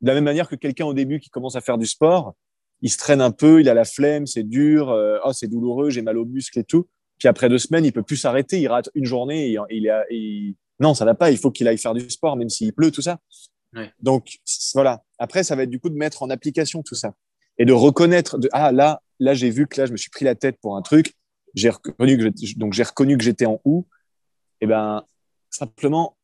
[0.00, 2.34] De la même manière que quelqu'un au début qui commence à faire du sport,
[2.82, 5.90] il se traîne un peu, il a la flemme, c'est dur, euh, oh, c'est douloureux,
[5.90, 6.88] j'ai mal aux muscles et tout.
[7.18, 10.04] Puis après deux semaines, il peut plus s'arrêter, il rate une journée et, il a,
[10.80, 13.02] non, ça va pas, il faut qu'il aille faire du sport, même s'il pleut, tout
[13.02, 13.18] ça.
[14.00, 14.38] Donc
[14.74, 15.02] voilà.
[15.18, 17.14] Après, ça va être du coup de mettre en application tout ça
[17.58, 20.24] et de reconnaître de ah là là j'ai vu que là je me suis pris
[20.24, 21.14] la tête pour un truc.
[21.54, 23.86] J'ai reconnu que donc j'ai reconnu que j'étais en ou.
[24.60, 25.04] Et eh ben
[25.50, 26.16] simplement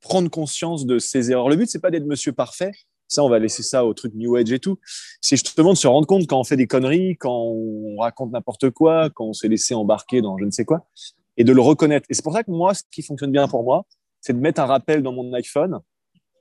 [0.00, 1.48] prendre conscience de ces erreurs.
[1.48, 2.72] Le but c'est pas d'être Monsieur parfait.
[3.06, 4.78] Ça, on va laisser ça au truc New Age et tout.
[5.20, 8.70] C'est justement de se rendre compte quand on fait des conneries, quand on raconte n'importe
[8.70, 10.88] quoi, quand on s'est laissé embarquer dans je ne sais quoi,
[11.36, 12.06] et de le reconnaître.
[12.08, 13.84] Et c'est pour ça que moi, ce qui fonctionne bien pour moi,
[14.20, 15.80] c'est de mettre un rappel dans mon iPhone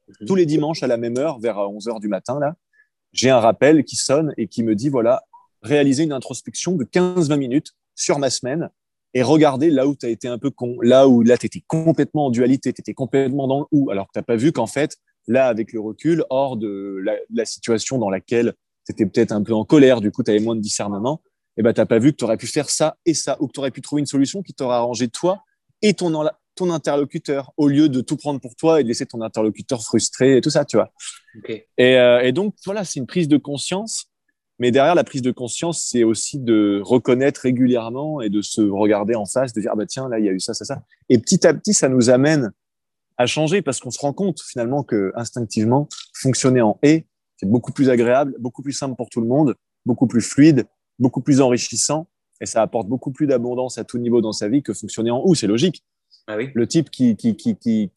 [0.07, 0.27] Mhm.
[0.27, 2.55] Tous les dimanches à la même heure, vers 11h du matin, là,
[3.11, 5.23] j'ai un rappel qui sonne et qui me dit voilà,
[5.61, 8.69] réaliser une introspection de 15-20 minutes sur ma semaine
[9.13, 11.63] et regarder là où tu as été un peu con, là où là tu étais
[11.67, 14.51] complètement en dualité, tu étais complètement dans le ou, alors que tu n'as pas vu
[14.51, 14.97] qu'en fait,
[15.27, 18.53] là, avec le recul, hors de la, situation dans laquelle
[18.85, 21.21] tu étais peut-être un peu en colère, du coup, tu avais moins de discernement,
[21.57, 23.47] et ben, tu n'as pas vu que tu aurais pu faire ça et ça, ou
[23.47, 25.43] que tu aurais pu trouver une solution qui t'aurait arrangé toi
[25.81, 26.11] et ton,
[26.55, 30.37] ton interlocuteur au lieu de tout prendre pour toi et de laisser ton interlocuteur frustré
[30.37, 30.91] et tout ça, tu vois.
[31.47, 34.05] Et, euh, et, donc, voilà, c'est une prise de conscience.
[34.59, 39.15] Mais derrière la prise de conscience, c'est aussi de reconnaître régulièrement et de se regarder
[39.15, 40.83] en face, de dire, ah bah tiens, là, il y a eu ça, ça, ça.
[41.09, 42.51] Et petit à petit, ça nous amène
[43.17, 47.71] à changer parce qu'on se rend compte finalement que instinctivement, fonctionner en et, c'est beaucoup
[47.71, 50.65] plus agréable, beaucoup plus simple pour tout le monde, beaucoup plus fluide,
[50.99, 52.07] beaucoup plus enrichissant
[52.43, 55.21] et ça apporte beaucoup plus d'abondance à tout niveau dans sa vie que fonctionner en
[55.25, 55.33] ou.
[55.33, 55.83] C'est logique.
[56.27, 56.49] Ah oui.
[56.53, 57.89] Le type qui, qui, qui, qui,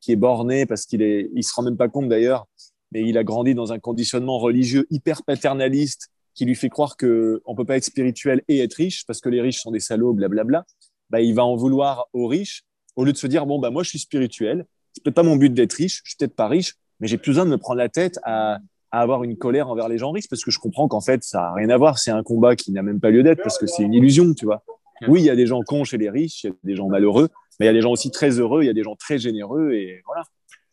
[0.00, 2.46] qui, est borné parce qu'il est, il se rend même pas compte d'ailleurs,
[2.92, 7.42] mais il a grandi dans un conditionnement religieux hyper paternaliste qui lui fait croire que
[7.44, 10.12] on peut pas être spirituel et être riche parce que les riches sont des salauds,
[10.12, 10.64] blablabla.
[11.10, 12.64] Bah, il va en vouloir aux riches
[12.96, 15.36] au lieu de se dire bon bah moi je suis spirituel, c'est peut-être pas mon
[15.36, 17.78] but d'être riche, je suis peut-être pas riche, mais j'ai plus besoin de me prendre
[17.78, 18.58] la tête à,
[18.90, 21.48] à avoir une colère envers les gens riches parce que je comprends qu'en fait ça
[21.48, 23.66] a rien à voir, c'est un combat qui n'a même pas lieu d'être parce que
[23.66, 24.62] c'est une illusion, tu vois.
[25.08, 26.88] Oui, il y a des gens cons chez les riches, il y a des gens
[26.88, 27.28] malheureux,
[27.58, 29.18] mais il y a des gens aussi très heureux, il y a des gens très
[29.18, 30.24] généreux et voilà.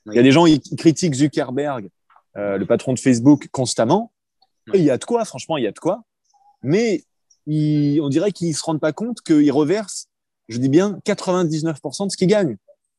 [0.07, 1.89] Il y a des gens qui critiquent Zuckerberg,
[2.37, 4.11] euh, le patron de Facebook, constamment.
[4.73, 6.03] Et il y a de quoi, franchement, il y a de quoi.
[6.61, 7.03] Mais
[7.47, 10.07] on dirait qu'ils ne se rendent pas compte qu'ils reversent,
[10.47, 12.57] je dis bien, 99% de ce qu'ils gagnent.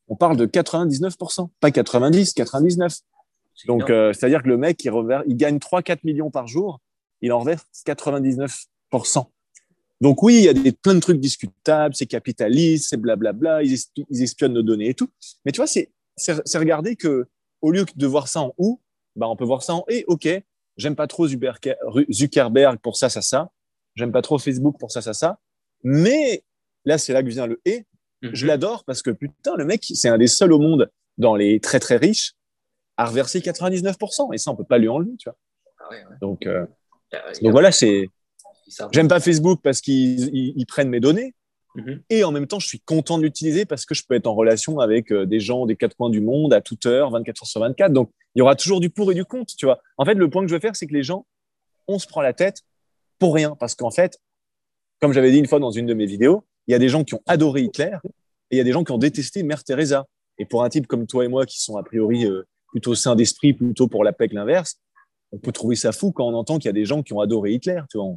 [0.08, 2.96] On parle de 99%, pas 90, 99.
[3.66, 6.80] Donc, euh, c'est-à-dire que le mec, il, reverse, il gagne 3-4 millions par jour,
[7.20, 9.26] il en reverse 99%.
[10.00, 13.76] Donc oui, il y a des, plein de trucs discutables, c'est capitaliste, c'est blablabla, ils,
[14.08, 15.10] ils espionnent nos données et tout.
[15.44, 15.90] Mais tu vois, c'est,
[16.54, 17.26] regarder que
[17.60, 18.80] au lieu de voir ça en ou,
[19.16, 20.04] bah, on peut voir ça en et.
[20.06, 20.28] Ok,
[20.76, 23.50] j'aime pas trop Zuckerberg pour ça, ça, ça.
[23.94, 25.38] J'aime pas trop Facebook pour ça, ça, ça.
[25.82, 26.44] Mais
[26.84, 27.84] là, c'est là que vient le et.
[28.22, 28.48] Je mhm.
[28.48, 31.80] l'adore parce que putain, le mec, c'est un des seuls au monde dans les très
[31.80, 32.34] très riches
[32.96, 34.34] a reversé 99%.
[34.34, 35.36] Et ça, on peut pas lui enlever, tu vois.
[35.78, 36.66] Ah donc, euh,
[37.42, 38.08] donc voilà, c'est.
[38.92, 41.34] J'aime pas Facebook parce qu'ils prennent mes données.
[41.76, 42.02] Mhm.
[42.10, 44.34] Et en même temps, je suis content de l'utiliser parce que je peux être en
[44.34, 47.46] relation avec euh, des gens des quatre coins du monde à toute heure, 24 heures
[47.46, 47.92] sur 24.
[47.92, 49.80] Donc, il y aura toujours du pour et du contre, tu vois.
[49.96, 51.26] En fait, le point que je veux faire, c'est que les gens,
[51.86, 52.62] on se prend la tête
[53.18, 53.54] pour rien.
[53.58, 54.18] Parce qu'en fait,
[55.00, 57.04] comme j'avais dit une fois dans une de mes vidéos, il y a des gens
[57.04, 57.96] qui ont adoré Hitler
[58.50, 60.06] et il y a des gens qui ont détesté Mère Teresa.
[60.38, 63.14] Et pour un type comme toi et moi, qui sont a priori euh, plutôt sains
[63.14, 64.80] d'esprit, plutôt pour la paix que l'inverse,
[65.32, 67.20] on peut trouver ça fou quand on entend qu'il y a des gens qui ont
[67.20, 67.80] adoré Hitler.
[67.90, 68.16] Tu vois.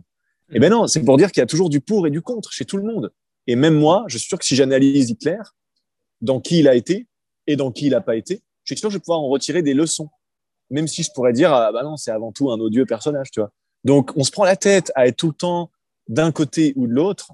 [0.51, 2.51] Eh ben non, c'est pour dire qu'il y a toujours du pour et du contre
[2.51, 3.11] chez tout le monde.
[3.47, 5.39] Et même moi, je suis sûr que si j'analyse Hitler,
[6.21, 7.07] dans qui il a été
[7.47, 9.27] et dans qui il n'a pas été, je suis sûr que je vais pouvoir en
[9.27, 10.09] retirer des leçons.
[10.69, 13.39] Même si je pourrais dire, ah bah non, c'est avant tout un odieux personnage, tu
[13.39, 13.51] vois.
[13.83, 15.71] Donc, on se prend la tête à être tout le temps
[16.07, 17.33] d'un côté ou de l'autre.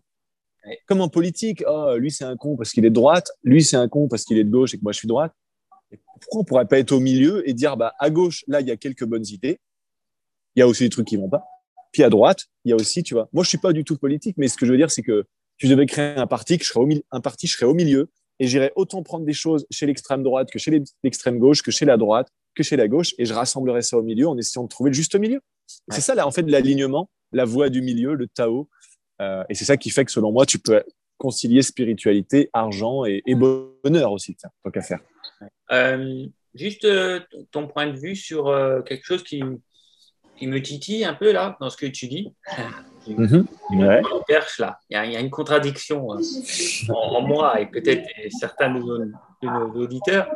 [0.87, 3.77] Comme en politique, oh, lui c'est un con parce qu'il est de droite, lui c'est
[3.77, 5.33] un con parce qu'il est de gauche et que moi je suis de droite.
[6.21, 8.71] pourquoi on pourrait pas être au milieu et dire, bah, à gauche, là, il y
[8.71, 9.59] a quelques bonnes idées.
[10.55, 11.45] Il y a aussi des trucs qui vont pas.
[11.91, 13.97] Puis à droite, il y a aussi, tu vois, moi je suis pas du tout
[13.97, 15.25] politique, mais ce que je veux dire, c'est que
[15.57, 18.09] tu devais créer un parti, que je serais au, un parti, je serais au milieu
[18.39, 21.85] et j'irais autant prendre des choses chez l'extrême droite que chez l'extrême gauche, que chez
[21.85, 24.69] la droite, que chez la gauche, et je rassemblerais ça au milieu en essayant de
[24.69, 25.41] trouver le juste milieu.
[25.89, 28.69] C'est ça, là, en fait, l'alignement, la voie du milieu, le Tao.
[29.21, 30.81] Euh, et c'est ça qui fait que, selon moi, tu peux
[31.17, 35.01] concilier spiritualité, argent et, bonheur aussi, tant qu'à faire.
[35.71, 36.25] Euh,
[36.55, 37.19] juste euh,
[37.51, 38.45] ton point de vue sur
[38.85, 39.43] quelque chose qui,
[40.39, 42.33] qui me titille un peu là, dans ce que tu dis.
[43.07, 43.47] Mhm.
[44.27, 44.79] perche là.
[44.89, 46.19] Il y, a, une contradiction hein,
[46.89, 48.07] en, moi et peut-être
[48.39, 48.79] certains de
[49.43, 50.31] nos, auditeurs.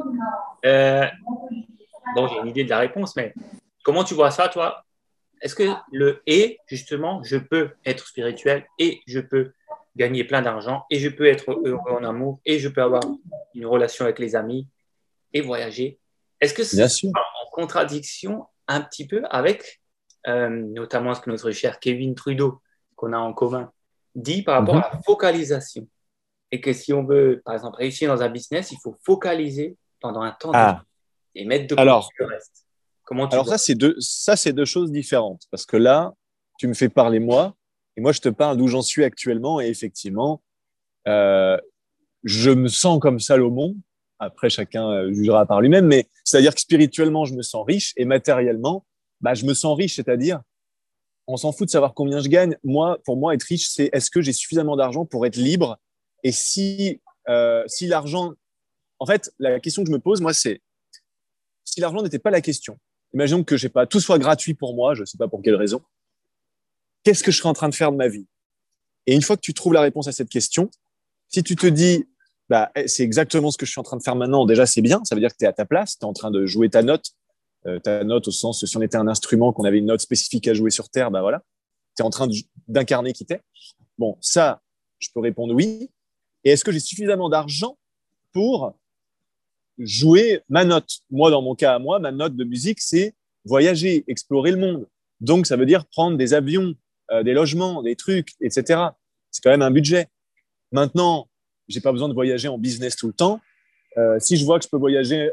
[0.66, 1.06] Euh,
[2.16, 3.34] bon, j'ai une idée de la réponse, mais
[3.84, 4.84] comment tu vois ça, toi?
[5.42, 9.52] Est-ce que le et, justement, je peux être spirituel et je peux
[9.96, 13.04] gagner plein d'argent et je peux être heureux en amour et je peux avoir
[13.54, 14.68] une relation avec les amis
[15.34, 16.00] et voyager?
[16.40, 19.83] Est-ce que c'est en contradiction un petit peu avec
[20.28, 22.62] euh, notamment ce que notre cher Kevin Trudeau,
[22.96, 23.72] qu'on a en commun,
[24.16, 25.88] dit par rapport à la focalisation.
[26.52, 30.22] Et que si on veut, par exemple, réussir dans un business, il faut focaliser pendant
[30.22, 30.84] un temps ah.
[31.34, 32.66] et mettre de côté alors, le reste.
[33.04, 35.44] Comment tu alors ça, c'est deux, ça, c'est deux choses différentes.
[35.50, 36.14] Parce que là,
[36.60, 37.56] tu me fais parler moi,
[37.98, 39.62] et moi, je te parle d'où j'en suis actuellement.
[39.62, 40.42] Et effectivement,
[41.08, 41.58] euh,
[42.24, 43.76] je me sens comme Salomon.
[44.20, 45.86] Après, chacun euh, jugera par lui-même.
[45.86, 48.86] Mais c'est-à-dire que spirituellement, je me sens riche et matériellement,
[49.24, 50.42] bah, je me sens riche, c'est-à-dire,
[51.28, 52.58] on s'en fout de savoir combien je gagne.
[52.64, 55.80] Moi, pour moi, être riche, c'est est-ce que j'ai suffisamment d'argent pour être libre?
[56.24, 58.34] Et si, euh, si l'argent,
[59.00, 60.62] en fait, la question que je me pose, moi, c'est
[61.64, 62.78] si l'argent n'était pas la question.
[63.14, 65.56] Imaginons que j'ai pas tout soit gratuit pour moi, je ne sais pas pour quelle
[65.56, 65.82] raison.
[67.04, 68.28] Qu'est-ce que je serais en train de faire de ma vie?
[69.08, 70.70] Et une fois que tu trouves la réponse à cette question,
[71.30, 72.06] si tu te dis,
[72.50, 74.82] bah, eh, c'est exactement ce que je suis en train de faire maintenant, déjà c'est
[74.82, 76.46] bien, ça veut dire que tu es à ta place, tu es en train de
[76.46, 77.12] jouer ta note,
[77.84, 80.54] ta note au sens, si on était un instrument, qu'on avait une note spécifique à
[80.54, 81.44] jouer sur Terre, ben voilà,
[81.96, 82.28] tu es en train
[82.68, 83.42] d'incarner qui t'es.
[83.98, 84.62] Bon, ça,
[85.00, 85.90] je peux répondre oui.
[86.44, 87.78] Et est-ce que j'ai suffisamment d'argent
[88.34, 88.76] pour
[89.78, 90.90] jouer ma note?
[91.10, 94.88] Moi, dans mon cas à moi, ma note de musique, c'est voyager, explorer le monde.
[95.22, 96.76] Donc, ça veut dire prendre des avions,
[97.12, 98.82] euh, des logements, des trucs, etc.
[99.32, 100.08] C'est quand même un budget.
[100.72, 101.30] Maintenant,
[101.68, 103.40] j'ai pas besoin de voyager en business tout le temps.
[103.98, 105.32] Euh, si je vois que je peux voyager,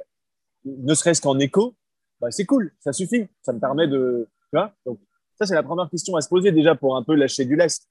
[0.65, 1.75] ne serait-ce qu'en éco,
[2.21, 4.29] bah, c'est cool, ça suffit, ça me permet de.
[4.51, 4.99] Tu vois Donc,
[5.39, 7.89] ça, c'est la première question à se poser déjà pour un peu lâcher du lest.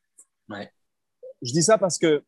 [0.49, 0.71] Ouais.
[1.41, 2.23] Je dis ça parce que,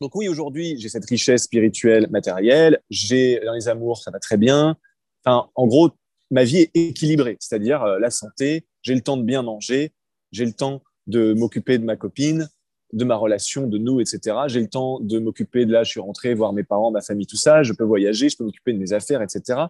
[0.00, 4.36] donc oui, aujourd'hui, j'ai cette richesse spirituelle, matérielle, j'ai dans les amours, ça va très
[4.36, 4.76] bien.
[5.24, 5.90] Enfin, en gros,
[6.30, 9.92] ma vie est équilibrée, c'est-à-dire euh, la santé, j'ai le temps de bien manger,
[10.32, 12.48] j'ai le temps de m'occuper de ma copine,
[12.92, 14.36] de ma relation, de nous, etc.
[14.46, 17.26] J'ai le temps de m'occuper de là, je suis rentré, voir mes parents, ma famille,
[17.26, 17.62] tout ça.
[17.62, 19.60] Je peux voyager, je peux m'occuper de mes affaires, etc.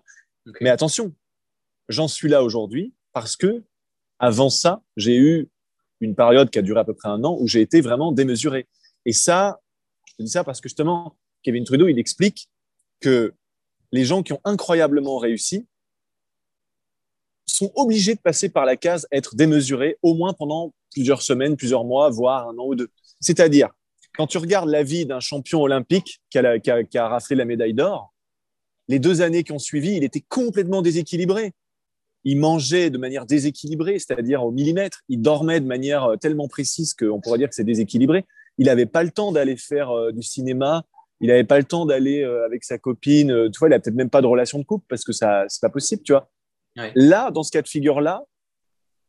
[0.61, 1.15] Mais attention,
[1.89, 3.63] j'en suis là aujourd'hui parce que
[4.19, 5.49] avant ça, j'ai eu
[6.01, 8.67] une période qui a duré à peu près un an où j'ai été vraiment démesuré.
[9.05, 9.61] Et ça,
[10.19, 12.49] je dis ça parce que justement, Kevin Trudeau, il explique
[13.01, 13.35] que
[13.93, 15.67] les gens qui ont incroyablement réussi
[17.47, 21.85] sont obligés de passer par la case être démesurés au moins pendant plusieurs semaines, plusieurs
[21.85, 22.89] mois, voire un an ou deux.
[23.21, 23.71] C'est-à-dire,
[24.17, 28.13] quand tu regardes la vie d'un champion olympique qui a, qui, la médaille d'or,
[28.89, 31.53] les deux années qui ont suivi, il était complètement déséquilibré
[32.27, 35.05] il mangeait de manière déséquilibrée, c'est-à-dire au millimètre.
[35.09, 38.27] Il dormait de manière euh, tellement précise qu'on pourrait dire que c'est déséquilibré.
[38.59, 40.85] Il n'avait pas le temps d'aller faire euh, du cinéma.
[41.21, 43.49] Il n'avait pas le temps d'aller euh, avec sa copine.
[43.53, 45.61] Tu vois, il n'a peut-être même pas de relation de couple parce que ça, c'est
[45.61, 46.29] pas possible, tu vois.
[46.97, 48.25] Là, dans ce cas de figure-là,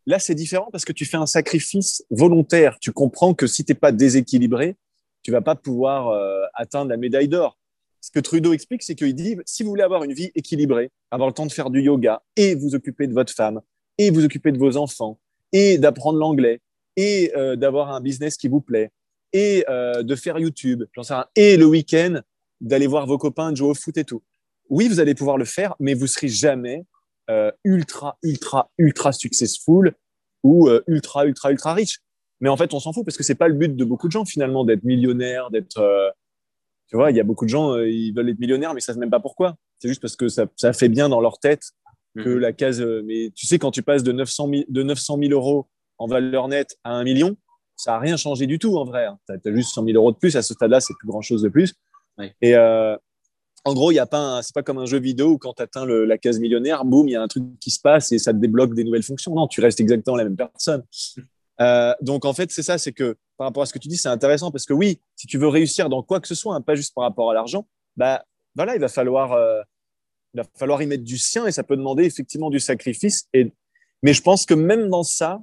[0.05, 2.77] là, c'est différent parce que tu fais un sacrifice volontaire.
[2.79, 4.77] Tu comprends que si tu n'es pas déséquilibré,
[5.23, 6.17] tu vas pas pouvoir
[6.53, 7.57] atteindre la médaille d'or.
[8.07, 11.27] Ce que Trudeau explique, c'est qu'il dit si vous voulez avoir une vie équilibrée, avoir
[11.27, 13.59] le temps de faire du yoga et vous occuper de votre femme
[13.97, 15.19] et vous occuper de vos enfants
[15.51, 16.61] et d'apprendre l'anglais
[16.95, 18.91] et euh, d'avoir un business qui vous plaît
[19.33, 20.85] et euh, de faire YouTube,
[21.35, 22.21] et le week-end
[22.61, 24.23] d'aller voir vos copains, de jouer au foot et tout.
[24.69, 26.85] Oui, vous allez pouvoir le faire, mais vous serez jamais
[27.29, 29.93] euh, ultra, ultra, ultra successful
[30.43, 31.99] ou ultra, ultra, ultra riche.
[32.39, 34.13] Mais en fait, on s'en fout parce que c'est pas le but de beaucoup de
[34.13, 36.13] gens finalement d'être millionnaire, d'être.
[36.87, 38.97] Tu vois, il y a beaucoup de gens, ils veulent être millionnaires, mais ils savent
[38.97, 39.55] même pas pourquoi.
[39.79, 41.71] C'est juste parce que ça, ça, fait bien dans leur tête
[42.15, 42.39] que mhm.
[42.39, 42.81] la case.
[42.81, 45.67] Mais tu sais, quand tu passes de 900 000, de 900 000 euros
[45.97, 47.35] en valeur nette à un million,
[47.75, 49.05] ça n'a rien changé du tout en vrai.
[49.05, 49.19] Hein.
[49.27, 50.35] Tu as, juste 100 000 euros de plus.
[50.35, 51.73] À ce stade-là, c'est plus grand-chose de plus.
[52.41, 52.97] Et euh,
[53.63, 55.85] en gros, il a pas, c'est pas comme un jeu vidéo où quand tu atteins
[55.85, 58.39] la case millionnaire, boum, il y a un truc qui se passe et ça te
[58.39, 59.35] débloque des nouvelles fonctions.
[59.35, 60.83] Non, tu restes exactement la même personne.
[61.61, 63.97] Euh, donc en fait, c'est ça, c'est que par rapport à ce que tu dis,
[63.97, 66.61] c'est intéressant parce que oui, si tu veux réussir dans quoi que ce soit, hein,
[66.61, 68.25] pas juste par rapport à l'argent, bah
[68.55, 69.61] voilà, il va falloir, euh,
[70.33, 73.27] il va falloir y mettre du sien et ça peut demander effectivement du sacrifice.
[73.33, 73.53] Et
[74.03, 75.39] mais je pense que même dans ça,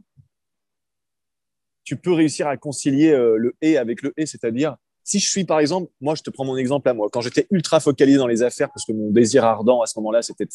[1.85, 5.45] tu peux réussir à concilier euh, le et avec le et, c'est-à-dire si je suis
[5.45, 8.27] par exemple, moi je te prends mon exemple à moi, quand j'étais ultra focalisé dans
[8.27, 10.47] les affaires parce que mon désir ardent à ce moment-là, c'était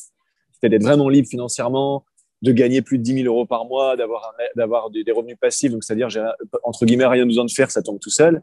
[0.64, 2.04] d'être vraiment libre financièrement,
[2.42, 5.84] de gagner plus de 10 000 euros par mois, d'avoir d'avoir des, revenus passifs, donc
[5.84, 6.26] c'est-à-dire j'ai
[6.64, 8.42] entre guillemets rien besoin de faire, ça tombe tout seul.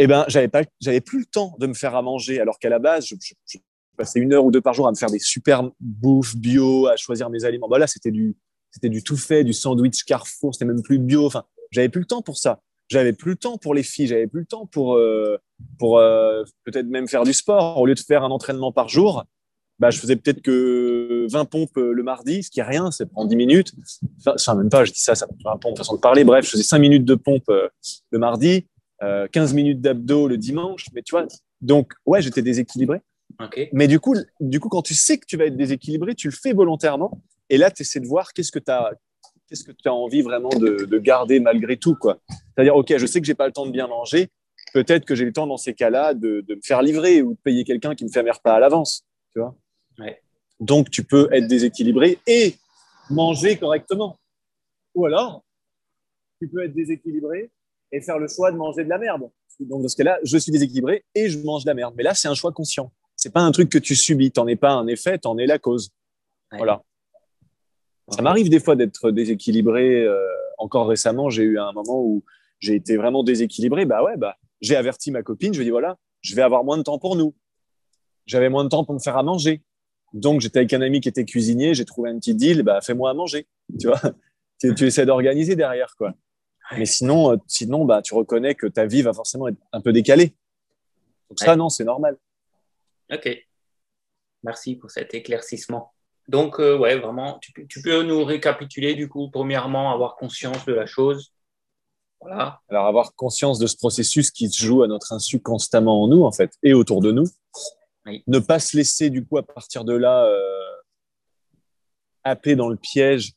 [0.00, 2.68] Eh ben j'avais pas, j'avais plus le temps de me faire à manger, alors qu'à
[2.68, 3.14] la base je,
[3.96, 6.96] passais une heure ou deux par jour à me faire des super bouffes bio, à
[6.96, 7.68] choisir mes aliments.
[7.68, 8.36] Bah là c'était du
[8.70, 11.26] c'était du tout fait, du sandwich Carrefour, c'était même plus bio.
[11.26, 12.60] Enfin, j'avais plus le temps pour ça.
[12.88, 15.36] J'avais plus le temps pour les filles, j'avais plus le temps pour, euh,
[15.78, 17.78] pour euh, peut-être même faire du sport.
[17.78, 19.24] Au lieu de faire un entraînement par jour,
[19.78, 23.06] bah, je faisais peut-être que 20 pompes euh, le mardi, ce qui est rien, ça
[23.06, 23.72] prend 10 minutes.
[24.26, 26.24] Enfin, même pas, je dis ça, ça prend 20 pompes, façon de parler.
[26.24, 27.50] Bref, je faisais 5 minutes de pompe
[28.10, 28.66] le mardi,
[29.00, 30.86] 15 minutes d'abdos le dimanche.
[30.94, 31.26] Mais tu vois,
[31.60, 33.00] donc, ouais, j'étais déséquilibré.
[33.72, 36.34] Mais du coup, du coup, quand tu sais que tu vas être déséquilibré, tu le
[36.34, 38.92] fais volontairement et là, tu essaies de voir qu'est-ce que tu as,
[39.48, 41.94] qu'est-ce que tu as envie vraiment de, garder malgré tout.
[41.94, 42.18] quoi.
[42.28, 44.28] C'est-à-dire, OK, je sais que j'ai pas le temps de bien manger.
[44.74, 47.64] Peut-être que j'ai le temps dans ces cas-là de, me faire livrer ou de payer
[47.64, 49.04] quelqu'un qui me fait un repas à l'avance.
[49.32, 49.54] Tu vois
[50.60, 52.56] Donc, tu peux être déséquilibré et
[53.10, 54.18] manger correctement.
[54.94, 55.44] Ou alors,
[56.40, 57.50] tu peux être déséquilibré
[57.92, 59.30] et faire le choix de manger de la merde.
[59.60, 61.94] Donc, dans ce cas-là, je suis déséquilibré et je mange de la merde.
[61.96, 62.92] Mais là, c'est un choix conscient.
[63.16, 64.30] C'est pas un truc que tu subis.
[64.30, 65.90] Tu n'en es pas un effet, tu en es la cause.
[66.52, 66.82] Voilà.
[68.10, 70.04] Ça m'arrive des fois d'être déséquilibré.
[70.04, 70.18] Euh,
[70.58, 72.24] encore récemment, j'ai eu un moment où
[72.60, 73.84] j'ai été vraiment déséquilibré.
[73.84, 75.52] Bah ouais, bah, j'ai averti ma copine.
[75.52, 77.34] Je lui ai dit voilà, je vais avoir moins de temps pour nous.
[78.26, 79.62] J'avais moins de temps pour me faire à manger.
[80.12, 81.74] Donc, j'étais avec un ami qui était cuisinier.
[81.74, 82.62] J'ai trouvé un petit deal.
[82.62, 83.46] Bah, fais-moi à manger.
[83.78, 84.00] Tu vois,
[84.60, 86.14] tu, essaies d'organiser derrière, quoi.
[86.76, 89.92] Mais sinon, euh, sinon, bah, tu reconnais que ta vie va forcément être un peu
[89.92, 90.34] décalée.
[91.30, 92.16] Donc ça, non, c'est normal.
[93.12, 93.28] Ok.
[94.42, 95.92] Merci pour cet éclaircissement.
[96.28, 100.84] Donc, euh, ouais, vraiment, tu, peux nous récapituler, du coup, premièrement, avoir conscience de la
[100.84, 101.32] chose.
[102.20, 102.60] Voilà.
[102.68, 106.24] Alors, avoir conscience de ce processus qui se joue à notre insu constamment en nous,
[106.24, 107.24] en fait, et autour de nous.
[108.26, 110.38] Ne pas se laisser, du coup, à partir de là, euh,
[112.24, 113.32] happer dans le piège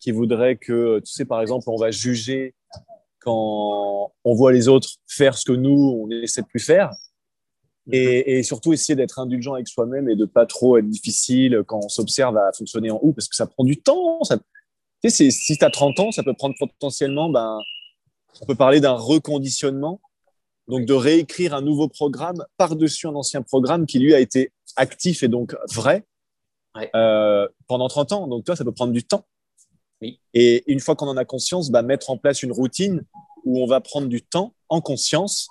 [0.00, 2.54] qui voudrait que, tu sais, par exemple, on va juger
[3.20, 5.70] quand on voit les autres faire ce que nous,
[6.02, 6.90] on essaie de plus faire.
[7.86, 7.94] Mhm.
[7.94, 11.88] Et, surtout essayer d'être indulgent avec soi-même et de pas trop être difficile quand on
[11.88, 14.22] s'observe à fonctionner en haut parce que ça prend du temps.
[14.24, 14.38] Ça,
[15.02, 17.58] tu sais, si tu as 30 ans, ça peut prendre potentiellement, ben,
[18.40, 20.00] on peut parler d'un reconditionnement,
[20.68, 25.22] donc de réécrire un nouveau programme par-dessus un ancien programme qui lui a été actif
[25.22, 26.04] et donc vrai
[26.94, 28.28] euh, pendant 30 ans.
[28.28, 29.26] Donc toi, ça peut prendre du temps.
[30.00, 30.20] Oui.
[30.34, 33.02] Et une fois qu'on en a conscience, ben, mettre en place une routine
[33.44, 35.48] où on va prendre du temps en conscience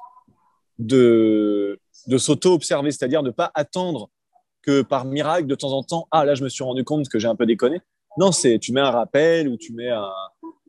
[0.79, 4.09] de, de s'auto-observer, c'est-à-dire ne pas attendre
[4.61, 7.19] que par miracle, de temps en temps, ah là, je me suis rendu compte que
[7.19, 7.81] j'ai un peu déconné.
[8.17, 9.89] Non, c'est tu mets un rappel ou tu mets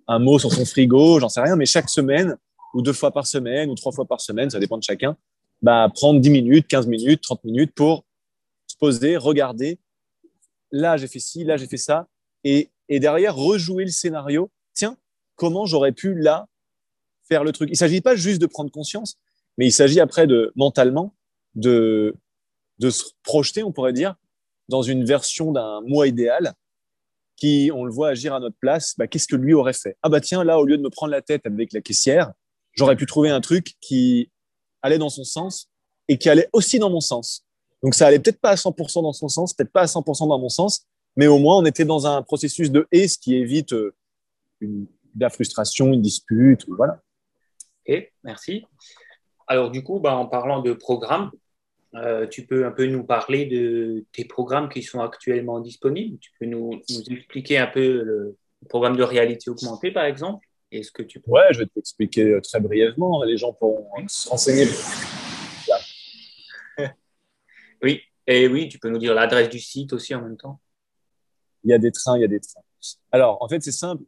[0.07, 2.37] un, mot sur son frigo, j'en sais rien, mais chaque semaine,
[2.75, 5.17] ou deux fois par semaine, ou trois fois par semaine, ça dépend de chacun,
[5.63, 8.05] bah, prendre 10 minutes, 15 minutes, 30 minutes pour
[8.67, 9.79] se poser, regarder.
[10.71, 12.09] Là, j'ai fait ci, là, j'ai fait ça.
[12.45, 14.51] Et, et derrière, rejouer le scénario.
[14.75, 14.97] Tiens,
[15.35, 16.47] comment j'aurais pu là
[17.29, 17.71] faire le truc?
[17.71, 19.19] Il ne s'agit pas juste de prendre conscience,
[19.57, 21.15] mais il s'agit après de mentalement
[21.55, 22.15] de,
[22.79, 24.15] de se projeter, on pourrait dire,
[24.69, 26.55] dans une version d'un moi idéal
[27.37, 29.97] qui, on le voit agir à notre place, bah, qu'est-ce que lui aurait fait?
[30.03, 32.33] Ah bah tiens, là, au lieu de me prendre la tête avec la caissière,
[32.79, 34.31] j'aurais pu trouver un truc qui
[34.83, 35.69] allait dans son sens
[36.07, 37.45] et qui allait aussi dans mon sens.
[37.83, 40.39] Donc ça allait peut-être pas à 100% dans son sens, peut-être pas à 100% dans
[40.39, 43.73] mon sens, mais au moins on était dans un processus de et, ce qui évite
[43.73, 43.95] euh,
[44.61, 44.87] une,
[45.19, 47.01] la frustration, une dispute, voilà.
[47.87, 48.65] Ok, merci.
[49.47, 51.31] Alors du coup, bah, en parlant de programme,
[51.95, 56.19] euh, tu peux un peu nous parler de tes programmes qui sont actuellement disponibles?
[56.19, 58.37] Tu peux nous expliquer un peu le
[58.69, 60.48] programme de réalité augmentée, par exemple?
[60.71, 61.31] Est-ce que tu peux...
[61.31, 63.23] Ouais, je vais t'expliquer euh, très brièvement.
[63.25, 64.67] Les gens pourront se renseigner.
[67.83, 70.61] oui, et oui, tu peux nous dire l'adresse du site aussi en même temps.
[71.65, 72.63] Il y a des trains, il y a des trains.
[73.11, 74.05] Alors, en fait, c'est simple.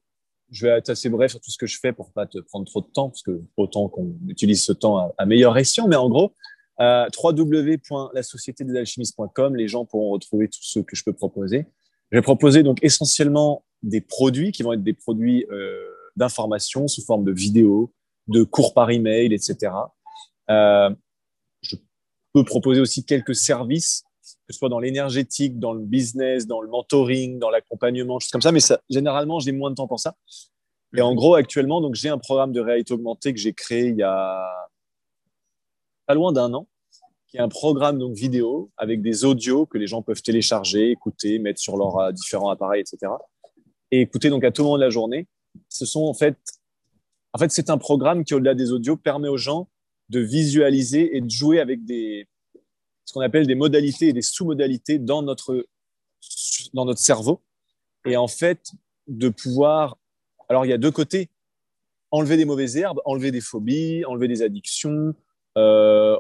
[0.50, 2.66] Je vais être assez bref sur tout ce que je fais pour pas te prendre
[2.66, 5.88] trop de temps, parce que autant qu'on utilise ce temps à, à meilleur escient.
[5.88, 6.34] Mais en gros,
[6.80, 11.66] euh, www.lasociétédesalchimistes.com, les gens pourront retrouver tout ce que je peux proposer.
[12.10, 17.02] Je vais proposer donc essentiellement des produits qui vont être des produits euh, d'information sous
[17.04, 17.92] forme de vidéos,
[18.28, 19.72] de cours par email, etc.
[20.50, 20.90] Euh,
[21.62, 21.76] je
[22.32, 24.04] peux proposer aussi quelques services,
[24.46, 28.42] que ce soit dans l'énergétique, dans le business, dans le mentoring, dans l'accompagnement, choses comme
[28.42, 28.52] ça.
[28.52, 30.14] Mais ça, généralement, j'ai moins de temps pour ça.
[30.96, 33.96] Et en gros, actuellement, donc j'ai un programme de réalité augmentée que j'ai créé il
[33.96, 34.68] y a
[36.06, 36.66] pas loin d'un an,
[37.28, 41.38] qui est un programme donc vidéo avec des audios que les gens peuvent télécharger, écouter,
[41.38, 43.12] mettre sur leurs euh, différents appareils, etc.
[43.92, 45.28] Et écouter donc à tout moment de la journée.
[45.68, 46.36] Ce sont en fait,
[47.32, 49.68] en fait, c'est un programme qui au-delà des audios permet aux gens
[50.08, 52.28] de visualiser et de jouer avec des
[53.04, 55.66] ce qu'on appelle des modalités et des sous-modalités dans notre
[56.74, 57.42] dans notre cerveau
[58.06, 58.72] et en fait
[59.08, 59.98] de pouvoir
[60.48, 61.28] alors il y a deux côtés
[62.10, 65.14] enlever des mauvaises herbes enlever des phobies enlever des addictions
[65.56, 66.16] euh,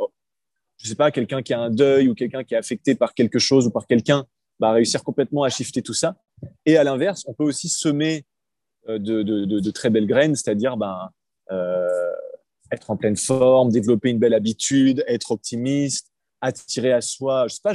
[0.82, 3.38] je sais pas, quelqu'un qui a un deuil ou quelqu'un qui est affecté par quelque
[3.38, 4.26] chose ou par quelqu'un,
[4.58, 6.16] va réussir complètement à shifter tout ça.
[6.66, 8.24] Et à l'inverse, on peut aussi semer
[8.88, 11.10] de, de, de, de très belles graines, c'est-à-dire ben,
[11.50, 11.88] euh,
[12.72, 17.46] être en pleine forme, développer une belle habitude, être optimiste, attirer à soi.
[17.48, 17.74] Je sais pas,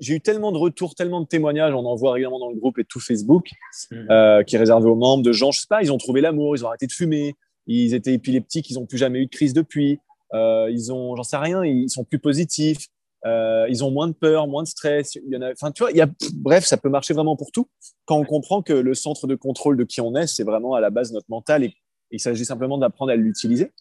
[0.00, 2.78] j'ai eu tellement de retours, tellement de témoignages, on en voit régulièrement dans le groupe
[2.78, 3.50] et tout Facebook,
[3.90, 4.10] mmh.
[4.10, 6.56] euh, qui est réservé aux membres, de gens, je sais pas, ils ont trouvé l'amour,
[6.56, 7.34] ils ont arrêté de fumer,
[7.66, 9.98] ils étaient épileptiques, ils n'ont plus jamais eu de crise depuis,
[10.34, 12.88] euh, ils ont, j'en sais rien, ils sont plus positifs,
[13.24, 15.14] euh, ils ont moins de peur, moins de stress.
[15.14, 17.36] Il y en a, enfin, tu vois, il y a, bref, ça peut marcher vraiment
[17.36, 17.68] pour tout.
[18.04, 20.80] Quand on comprend que le centre de contrôle de qui on est, c'est vraiment à
[20.80, 21.74] la base notre mental et
[22.10, 23.72] il s'agit simplement d'apprendre à l'utiliser.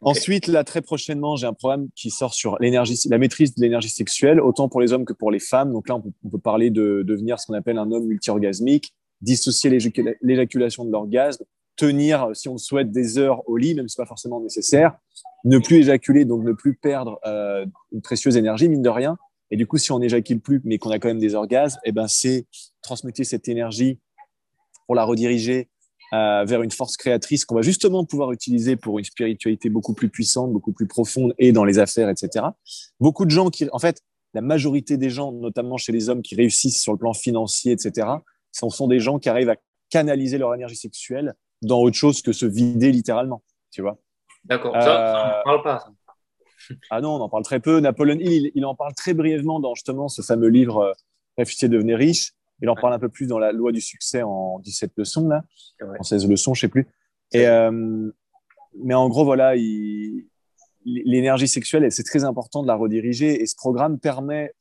[0.00, 3.88] Ensuite, là, très prochainement, j'ai un programme qui sort sur l'énergie, la maîtrise de l'énergie
[3.88, 5.72] sexuelle, autant pour les hommes que pour les femmes.
[5.72, 8.92] Donc là, on peut, on peut parler de devenir ce qu'on appelle un homme multi-orgasmique,
[9.22, 9.70] dissocier
[10.20, 11.44] l'éjaculation de l'orgasme,
[11.76, 14.94] tenir, si on souhaite, des heures au lit, même si ce n'est pas forcément nécessaire,
[15.44, 19.16] ne plus éjaculer, donc ne plus perdre euh, une précieuse énergie, mine de rien.
[19.50, 21.92] Et du coup, si on n'éjacule plus, mais qu'on a quand même des orgasmes, eh
[21.92, 22.46] ben, c'est
[22.82, 23.98] transmuter cette énergie
[24.86, 25.68] pour la rediriger
[26.12, 30.08] euh, vers une force créatrice qu'on va justement pouvoir utiliser pour une spiritualité beaucoup plus
[30.08, 32.46] puissante, beaucoup plus profonde et dans les affaires, etc.
[33.00, 34.00] Beaucoup de gens qui, en fait,
[34.32, 38.08] la majorité des gens, notamment chez les hommes qui réussissent sur le plan financier, etc.,
[38.52, 39.56] ce sont des gens qui arrivent à
[39.90, 43.98] canaliser leur énergie sexuelle dans autre chose que se vider littéralement, tu vois.
[44.44, 45.80] D'accord, ça, on parle pas.
[45.80, 45.90] Ça.
[46.88, 47.80] Ah non, on en parle très peu.
[47.80, 50.92] Napoléon Hill, il, en parle très brièvement dans justement ce fameux livre euh,
[51.36, 52.32] Réfugié devenir riche.
[52.62, 55.42] Il en parle un peu plus dans la loi du succès en 17 leçons, là,
[55.98, 56.86] en 16 leçons, je sais plus.
[57.32, 58.10] Et, euh,
[58.82, 59.54] mais en gros, voilà,
[60.84, 63.42] l'énergie sexuelle, c'est très important de la rediriger.
[63.42, 64.54] Et ce programme permet,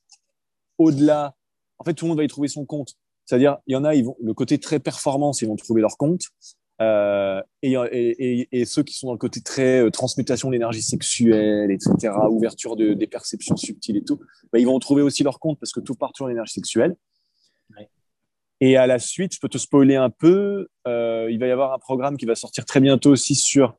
[0.80, 1.36] au-delà,
[1.78, 2.96] en fait, tout le monde va y trouver son compte.
[3.26, 5.98] C'est-à-dire, il y en a, ils vont, le côté très performance, ils vont trouver leur
[5.98, 6.24] compte.
[6.84, 10.82] Euh, et, et, et, ceux qui sont dans le côté très euh, transmutation de l'énergie
[10.82, 14.20] sexuelle, etc., ouverture de, des perceptions subtiles et tout,
[14.52, 16.96] bah, ils vont trouver aussi leur compte parce que tout part sur l'énergie sexuelle.
[18.60, 21.74] Et à la suite, je peux te spoiler un peu, euh, il va y avoir
[21.74, 23.78] un programme qui va sortir très bientôt aussi sur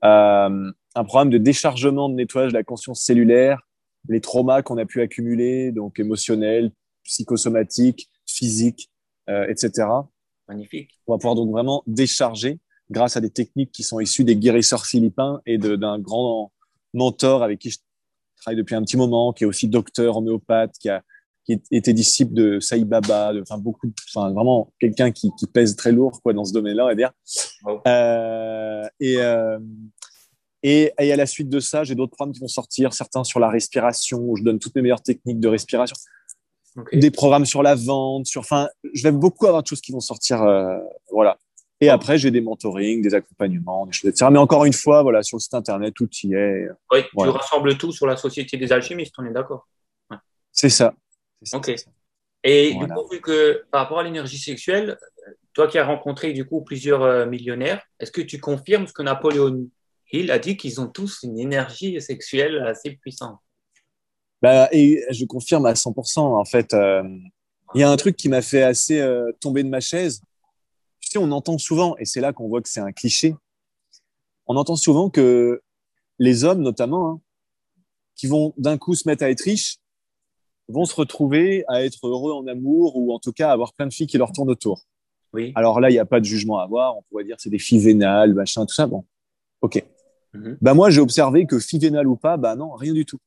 [0.00, 3.68] un programme de déchargement, de nettoyage de la conscience cellulaire,
[4.08, 6.72] les traumas qu'on a pu accumuler, donc émotionnels,
[7.04, 8.90] psychosomatiques, physiques,
[9.28, 9.86] etc.
[10.52, 10.90] Magnifique.
[11.06, 12.58] On va pouvoir donc vraiment décharger
[12.90, 16.52] grâce à des techniques qui sont issues des guérisseurs philippins et d'un grand
[16.94, 17.78] mentor avec qui je
[18.36, 21.02] travaille depuis un petit moment, qui est aussi docteur homéopathe, qui a
[21.44, 25.74] qui était disciple de Saï Baba, de, enfin beaucoup, enfin vraiment quelqu'un qui, qui, pèse
[25.74, 27.12] très lourd quoi dans ce domaine-là, on va dire.
[27.86, 29.58] Euh, et, euh,
[30.62, 33.40] et, et à la suite de ça, j'ai d'autres programmes qui vont sortir, certains sur
[33.40, 35.96] la respiration, où je donne toutes mes meilleures techniques de respiration
[36.92, 40.00] des programmes sur la vente, sur, enfin, je vais beaucoup avoir de choses qui vont
[40.00, 40.78] sortir, euh,
[41.10, 41.38] voilà.
[41.80, 44.30] Et après, j'ai des mentorings, des accompagnements, des choses, etc.
[44.30, 46.68] Mais encore une fois, voilà, sur le site internet, tout y est.
[46.92, 49.68] Oui, tu rassembles tout sur la Société des alchimistes, on est d'accord.
[50.52, 50.94] C'est ça.
[51.52, 51.74] Ok.
[52.44, 54.98] Et du coup, vu que par rapport à l'énergie sexuelle,
[55.54, 59.02] toi qui as rencontré du coup plusieurs euh, millionnaires, est-ce que tu confirmes ce que
[59.02, 59.68] Napoléon
[60.12, 63.38] Hill a dit qu'ils ont tous une énergie sexuelle assez puissante?
[64.42, 66.20] Bah, et je confirme à 100%.
[66.20, 67.02] En fait, euh,
[67.74, 70.20] il y a un truc qui m'a fait assez euh, tomber de ma chaise.
[71.00, 73.34] Tu sais, on entend souvent, et c'est là qu'on voit que c'est un cliché,
[74.46, 75.62] on entend souvent que
[76.18, 77.20] les hommes, notamment, hein,
[78.16, 79.78] qui vont d'un coup se mettre à être riches
[80.68, 83.92] vont se retrouver à être heureux en amour ou en tout cas avoir plein de
[83.92, 84.82] filles qui leur tournent autour.
[85.32, 85.52] Oui.
[85.54, 86.96] Alors là, il n'y a pas de jugement à avoir.
[86.96, 88.86] On pourrait dire c'est des filles vénales, machin, tout ça.
[88.86, 89.04] Bon,
[89.60, 89.84] ok.
[90.62, 93.18] Bah moi, j'ai observé que fille vénale ou pas, bah non, rien du tout.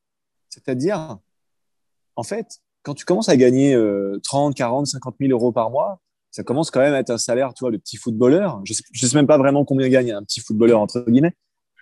[0.56, 1.18] C'est-à-dire,
[2.16, 6.00] en fait, quand tu commences à gagner euh, 30, 40, 50 000 euros par mois,
[6.32, 8.62] ça commence quand même à être un salaire, tu vois, le petit footballeur.
[8.64, 11.36] Je sais, je sais même pas vraiment combien gagne un petit footballeur, entre guillemets,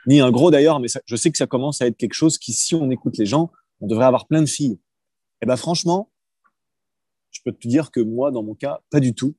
[0.08, 2.40] ni un gros d'ailleurs, mais ça- je sais que ça commence à être quelque chose
[2.40, 4.80] qui, si on écoute les gens, on devrait avoir plein de filles.
[5.42, 6.10] Et ben franchement,
[7.30, 9.36] je peux te dire que moi, dans mon cas, pas du tout.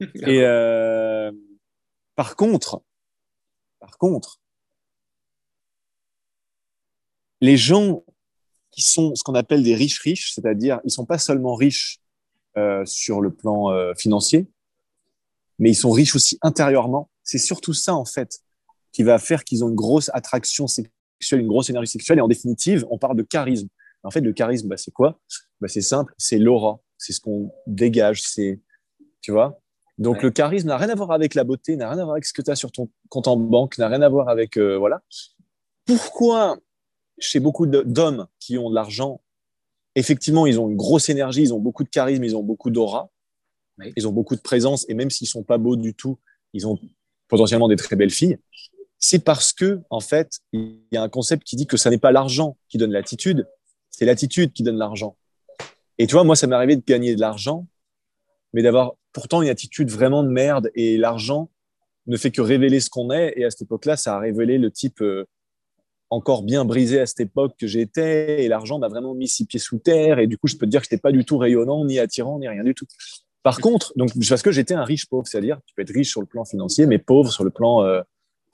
[0.00, 1.32] Et euh,
[2.14, 2.82] par contre,
[3.80, 4.38] par contre,
[7.42, 8.04] les gens
[8.70, 11.98] qui sont ce qu'on appelle des riches riches, c'est-à-dire ils sont pas seulement riches
[12.56, 14.46] euh, sur le plan euh, financier,
[15.58, 17.10] mais ils sont riches aussi intérieurement.
[17.24, 18.38] C'est surtout ça en fait
[18.92, 22.18] qui va faire qu'ils ont une grosse attraction sexuelle, une grosse énergie sexuelle.
[22.18, 23.68] Et en définitive, on parle de charisme.
[24.04, 25.20] En fait, le charisme, bah, c'est quoi?
[25.60, 28.60] Bah, C'est simple, c'est l'aura, c'est ce qu'on dégage, c'est,
[29.20, 29.58] tu vois?
[29.98, 30.22] Donc Ouais.
[30.24, 32.32] le charisme n'a rien à voir avec la beauté, n'a rien à voir avec ce
[32.32, 35.00] que tu as sur ton compte en banque, n'a rien à voir avec euh, voilà.
[35.86, 36.56] Pourquoi
[37.22, 39.20] chez beaucoup d'hommes qui ont de l'argent,
[39.94, 43.10] effectivement, ils ont une grosse énergie, ils ont beaucoup de charisme, ils ont beaucoup d'aura,
[43.78, 43.92] Oui.
[43.96, 46.18] ils ont beaucoup de présence, et même s'ils sont pas beaux du tout,
[46.52, 46.78] ils ont
[47.28, 48.38] potentiellement des très belles filles.
[48.98, 51.98] C'est parce que, en fait, il y a un concept qui dit que ça n'est
[51.98, 53.48] pas l'argent qui donne l'attitude,
[53.90, 55.16] c'est l'attitude qui donne l'argent.
[55.98, 57.66] Et tu vois, moi, ça m'est arrivé de gagner de l'argent,
[58.52, 61.50] mais d'avoir pourtant une attitude vraiment de merde, et l'argent
[62.06, 64.70] ne fait que révéler ce qu'on est, et à cette époque-là, ça a révélé le
[64.70, 65.26] type euh,
[66.12, 69.58] encore bien brisé à cette époque que j'étais, et l'argent m'a vraiment mis six pieds
[69.58, 71.38] sous terre, et du coup, je peux te dire que je n'étais pas du tout
[71.38, 72.84] rayonnant, ni attirant, ni rien du tout.
[73.42, 76.20] Par contre, donc, parce que j'étais un riche pauvre, c'est-à-dire, tu peux être riche sur
[76.20, 78.02] le plan financier, mais pauvre sur le plan euh,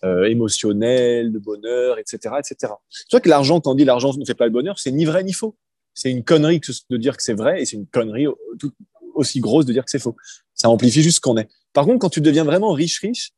[0.04, 2.74] euh, émotionnel, de bonheur, etc., etc.
[2.90, 5.04] Tu vois que l'argent, quand on dit l'argent ne fait pas le bonheur, c'est ni
[5.04, 5.56] vrai ni faux.
[5.94, 8.26] C'est une connerie de dire que c'est vrai, et c'est une connerie
[8.60, 8.70] tout
[9.14, 10.14] aussi grosse de dire que c'est faux.
[10.54, 11.48] Ça amplifie juste ce qu'on est.
[11.72, 13.32] Par contre, quand tu deviens vraiment riche, riche,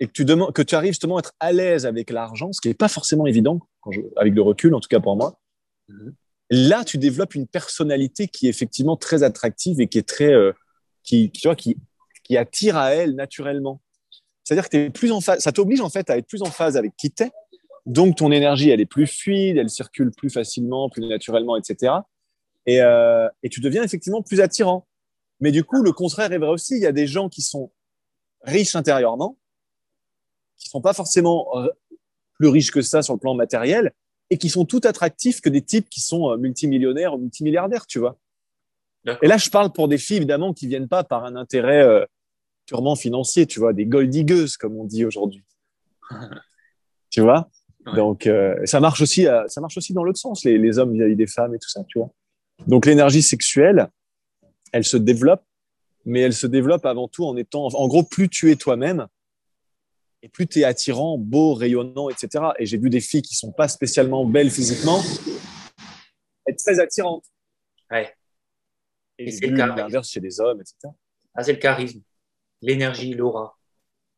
[0.00, 2.60] et que tu, demandes, que tu arrives justement à être à l'aise avec l'argent, ce
[2.60, 5.38] qui n'est pas forcément évident, quand je, avec le recul, en tout cas pour moi,
[5.88, 6.14] Mhm.
[6.50, 10.52] là, tu développes une personnalité qui est effectivement très attractive et qui est très, euh,
[11.02, 11.76] qui, qui, tu vois, qui,
[12.24, 13.80] qui attire à elle naturellement.
[14.44, 16.76] C'est-à-dire que es plus en phase, ça t'oblige en fait à être plus en phase
[16.76, 17.30] avec qui t'es.
[17.86, 21.92] Donc ton énergie, elle est plus fluide, elle circule plus facilement, plus naturellement, etc.
[22.66, 24.86] Et, euh, et tu deviens effectivement plus attirant.
[25.40, 26.74] Mais du coup, le contraire est vrai aussi.
[26.76, 27.72] Il y a des gens qui sont
[28.42, 29.38] riches intérieurement,
[30.60, 31.68] qui sont pas forcément euh,
[32.34, 33.92] plus riches que ça sur le plan matériel,
[34.30, 37.98] et qui sont tout attractifs que des types qui sont euh, multimillionnaires ou multimilliardaires, tu
[37.98, 38.16] vois.
[39.22, 42.04] Et là, je parle pour des filles, évidemment, qui viennent pas par un intérêt euh,
[42.66, 45.42] purement financier, tu vois, des gold diggers, comme on dit aujourd'hui.
[47.10, 47.48] tu vois?
[47.86, 47.94] Ouais.
[47.94, 51.16] Donc, euh, ça marche aussi, ça marche aussi dans l'autre sens, les, les hommes vis-à-vis
[51.16, 52.10] des femmes et tout ça, tu vois.
[52.66, 53.88] Donc, l'énergie sexuelle,
[54.72, 55.42] elle se développe,
[56.04, 59.06] mais elle se développe avant tout en étant, en gros, plus tu es toi-même,
[60.22, 62.44] et plus tu es attirant, beau, rayonnant, etc.
[62.58, 65.02] Et j'ai vu des filles qui sont pas spécialement belles physiquement
[66.50, 67.24] être très attirantes.
[67.90, 68.12] Ouais.
[69.18, 70.92] Et, c'est le l'inverse chez les hommes, etc.
[71.34, 72.02] Ah, c'est le charisme,
[72.62, 73.58] l'énergie, l'aura.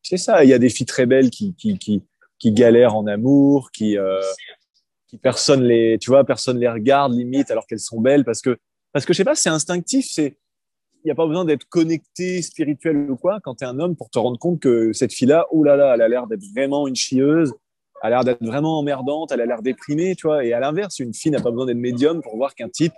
[0.01, 2.03] C'est ça, il y a des filles très belles qui, qui, qui,
[2.39, 4.21] qui galèrent en amour, qui, euh,
[5.07, 8.57] qui personne les, tu vois, personne les regarde limite alors qu'elles sont belles parce que,
[8.91, 10.37] parce que je sais pas, c'est instinctif, c'est,
[11.05, 14.09] n'y a pas besoin d'être connecté, spirituel ou quoi quand tu es un homme pour
[14.09, 16.95] te rendre compte que cette fille-là, oh là là, elle a l'air d'être vraiment une
[16.95, 17.53] chieuse,
[18.01, 20.45] elle a l'air d'être vraiment emmerdante, elle a l'air déprimée, tu vois.
[20.45, 22.93] Et à l'inverse, une fille n'a pas besoin d'être médium pour voir qu'un type,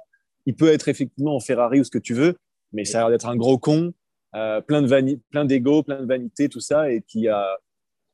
[0.46, 2.36] il peut être effectivement en Ferrari ou ce que tu veux,
[2.74, 3.94] mais ça a l'air d'être un gros con,
[4.36, 7.58] euh, plein de plein d'ego, plein de vanité, tout ça, et qui, a,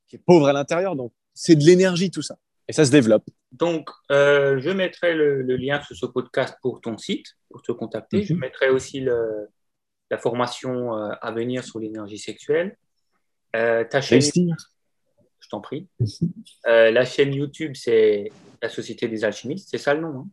[0.07, 0.95] qui est pauvre à l'intérieur.
[0.95, 2.37] Donc, c'est de l'énergie, tout ça.
[2.67, 3.23] Et ça se développe.
[3.51, 7.71] Donc, euh, je mettrai le, le lien sur ce podcast pour ton site, pour te
[7.73, 8.17] contacter.
[8.19, 8.23] Mhm.
[8.23, 9.47] Je mettrai aussi le-
[10.11, 12.77] la formation euh, à venir sur l'énergie sexuelle.
[13.55, 14.21] Euh, ta chaîne,
[15.39, 15.87] je t'en prie.
[16.67, 18.31] Euh, la chaîne YouTube, c'est
[18.61, 20.19] la Société des Alchimistes, c'est ça le nom.
[20.19, 20.27] hein?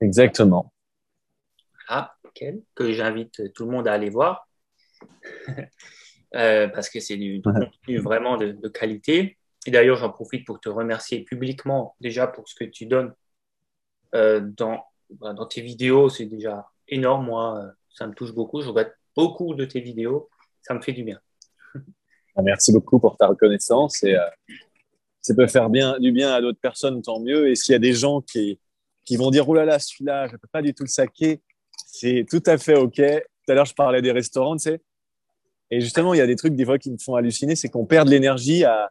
[0.00, 0.72] Exactement.
[1.88, 2.62] Ah, nickel.
[2.74, 4.46] Que j'invite tout le monde à aller voir.
[6.34, 7.66] Euh, parce que c'est du, du Ouais.
[7.66, 9.36] contenu vraiment de, de qualité.
[9.66, 13.12] Et d'ailleurs, j'en profite pour te remercier publiquement déjà pour ce que tu donnes
[14.14, 16.08] dans, bah, dans tes vidéos.
[16.08, 17.26] C'est déjà énorme.
[17.26, 18.60] Moi, ça me touche beaucoup.
[18.60, 20.28] Je regarde beaucoup de tes vidéos.
[20.62, 21.20] Ça me fait du bien.
[22.42, 24.02] Merci beaucoup pour ta reconnaissance.
[24.02, 24.22] Et euh,
[25.20, 27.50] ça peut faire du bien à d'autres personnes, tant mieux.
[27.50, 28.58] Et s'il y a des gens qui,
[29.04, 31.40] qui vont dire, oh là là, celui-là, je ne peux pas du tout le saquer,
[31.86, 32.96] c'est tout à fait OK.
[32.96, 34.80] Tout à l'heure, je parlais des restaurants, tu sais.
[35.70, 37.86] Et justement, il y a des trucs, des fois, qui me font halluciner, c'est qu'on
[37.86, 38.90] perd de l'énergie à,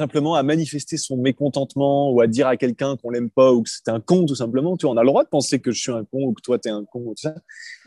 [0.00, 3.68] simplement à manifester son mécontentement ou à dire à quelqu'un qu'on l'aime pas ou que
[3.68, 4.76] c'est un con tout simplement.
[4.78, 6.40] Tu vois, on a le droit de penser que je suis un con ou que
[6.40, 7.34] toi tu es un con ou tout ça.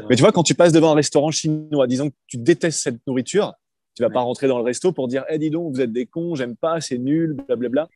[0.10, 3.00] Mais tu vois, quand tu passes devant un restaurant chinois, disons que tu détestes cette
[3.08, 3.54] nourriture,
[3.96, 6.06] tu vas pas rentrer dans le resto pour dire, eh dis donc, vous êtes des
[6.06, 7.88] cons, j'aime pas, c'est nul, blablabla.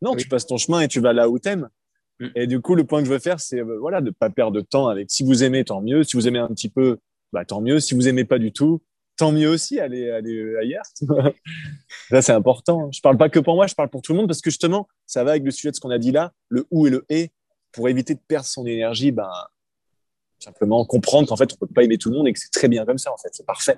[0.00, 1.68] Non, tu passes ton chemin et tu vas là où t'aimes.
[2.20, 2.26] Mm.
[2.34, 4.52] Et du coup, le point que je veux faire, c'est euh, voilà, de pas perdre
[4.52, 5.10] de temps avec.
[5.10, 6.02] Si vous aimez, tant mieux.
[6.02, 6.98] Si vous aimez un petit peu,
[7.32, 7.80] bah, tant mieux.
[7.80, 8.80] Si vous aimez pas du tout,
[9.16, 10.84] tant mieux aussi, aller, aller ailleurs.
[12.10, 12.90] ça, c'est important.
[12.92, 14.88] Je parle pas que pour moi, je parle pour tout le monde parce que justement,
[15.06, 17.04] ça va avec le sujet de ce qu'on a dit là, le ou et le
[17.08, 17.30] et,
[17.72, 19.30] pour éviter de perdre son énergie, ben,
[20.38, 22.68] simplement comprendre qu'en fait, on peut pas aimer tout le monde et que c'est très
[22.68, 23.28] bien comme ça, en fait.
[23.32, 23.76] C'est parfait.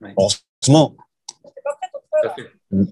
[0.00, 0.14] Ouais.
[0.18, 0.96] Heureusement.
[2.70, 2.84] Mm.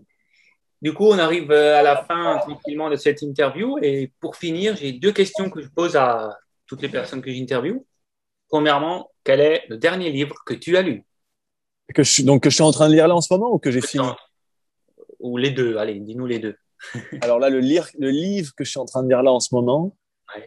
[0.83, 3.79] Du coup, on arrive euh, à la fin tranquillement de cette interview.
[3.83, 7.85] Et pour finir, j'ai deux questions que je pose à toutes les personnes que j'interviewe.
[8.49, 11.05] Premièrement, quel est le dernier livre que tu as lu?
[11.95, 13.59] Que je, Donc, que je suis en train de lire là en ce moment ou
[13.59, 14.05] que j'ai fini?
[15.19, 16.57] Ou les deux, allez, dis-nous les deux.
[17.23, 19.41] Alors là, le, lire, le livre que je suis en train de lire là en
[19.41, 19.97] ce moment,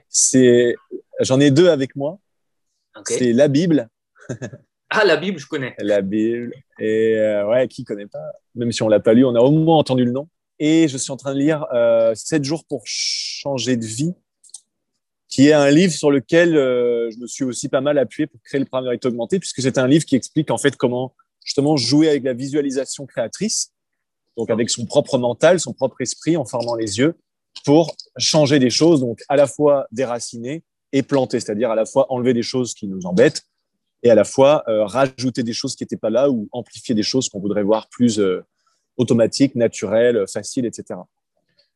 [0.10, 0.76] c'est.
[1.20, 2.20] J'en ai deux avec moi.
[3.06, 3.89] C'est la Bible.
[4.89, 5.76] ah, la Bible, je connais.
[5.80, 6.54] La Bible.
[6.80, 8.32] Et euh, ouais, qui connaît pas?
[8.56, 10.28] Même si on l'a pas lu, on a au moins entendu le nom.
[10.60, 14.14] Et je suis en train de lire euh, 7 jours pour changer de vie,
[15.28, 18.39] qui est un livre sur lequel euh, je me suis aussi pas mal appuyé pour
[18.44, 21.78] créer le programme Vérité Augmentée, puisque c'est un livre qui explique en fait comment justement
[21.78, 23.72] jouer avec la visualisation créatrice,
[24.38, 27.16] donc avec son propre mental, son propre esprit, en fermant les yeux,
[27.66, 32.12] pour changer des choses, donc à la fois déraciner et planter, c'est-à-dire à la fois
[32.12, 33.44] enlever des choses qui nous embêtent
[34.04, 37.04] et à la fois euh, rajouter des choses qui n'étaient pas là ou amplifier des
[37.04, 38.44] choses qu'on voudrait voir plus euh,
[38.98, 41.00] automatiques, naturelles, faciles, etc.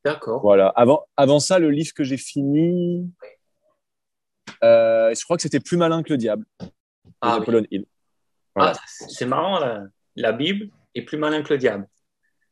[0.03, 0.41] D'accord.
[0.41, 0.67] Voilà.
[0.69, 3.09] Avant, avant ça, le livre que j'ai fini,
[4.63, 6.45] euh, je crois que c'était Plus malin que le diable.
[7.21, 7.39] Ah,
[7.71, 7.85] Hill.
[8.57, 9.59] Ah, c'est marrant,
[10.15, 11.87] la, Bible est plus malin que le diable.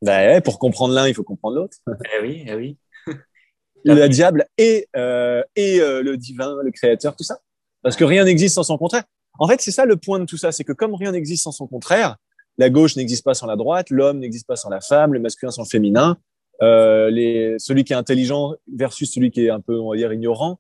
[0.02, 1.78] Ben, pour comprendre l'un, il faut comprendre l'autre.
[2.18, 2.78] Eh oui, eh oui.
[3.86, 7.40] le diable et, et le divin, le créateur, tout ça.
[7.82, 9.04] Parce que rien n'existe sans son contraire.
[9.40, 11.52] En fait, c'est ça le point de tout ça, c'est que comme rien n'existe sans
[11.52, 12.18] son contraire,
[12.58, 15.52] la gauche n'existe pas sans la droite, l'homme n'existe pas sans la femme, le masculin
[15.52, 16.18] sans le féminin,
[16.62, 20.14] euh, les, celui qui est intelligent versus celui qui est un peu, on va dire,
[20.14, 20.60] ignorant,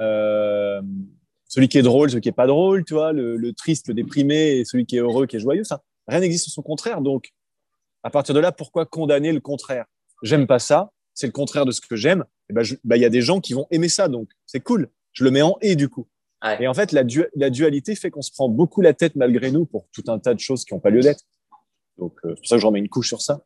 [0.00, 0.82] euh,
[1.48, 3.94] celui qui est drôle, celui qui est pas drôle, tu vois, le, le, triste, le
[3.94, 7.00] déprimé et celui qui est heureux, qui est joyeux, ça, rien n'existe son contraire.
[7.00, 7.32] Donc,
[8.02, 9.86] à partir de là, pourquoi condamner le contraire?
[10.22, 12.24] J'aime pas ça, c'est le contraire de ce que j'aime.
[12.48, 14.88] Et ben, bah, il y a des gens qui vont aimer ça, donc c'est cool.
[15.12, 16.06] Je le mets en et du coup.
[16.60, 17.02] Et en fait, la,
[17.34, 20.32] la dualité fait qu'on se prend beaucoup la tête malgré nous pour tout un tas
[20.32, 21.24] de choses qui n'ont pas lieu d'être.
[21.98, 23.44] Donc, euh, c'est pour ça que je remets une couche sur ça.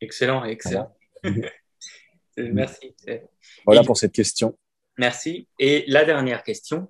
[0.00, 0.94] Excellent, excellent.
[2.36, 2.94] Merci.
[3.64, 4.58] Voilà pour cette question.
[4.98, 5.48] Merci.
[5.58, 6.88] Et la dernière question.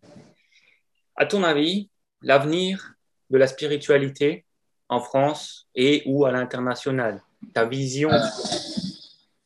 [1.16, 1.90] À ton avis,
[2.22, 2.94] l'avenir
[3.30, 4.44] de la spiritualité
[4.88, 7.22] en France et ou à l'international,
[7.54, 8.10] ta vision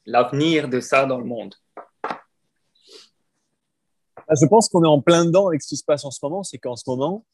[0.07, 1.55] l'avenir de ça dans le monde?
[4.29, 6.19] Ah, je pense qu'on est en plein dedans avec ce qui se passe en ce
[6.23, 6.43] moment.
[6.43, 7.25] C'est qu'en ce moment,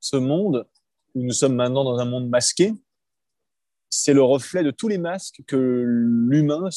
[0.00, 0.68] ce monde,
[1.14, 2.74] où nous sommes maintenant dans un monde masqué,
[3.90, 6.68] c'est le reflet de tous les masques que l'humain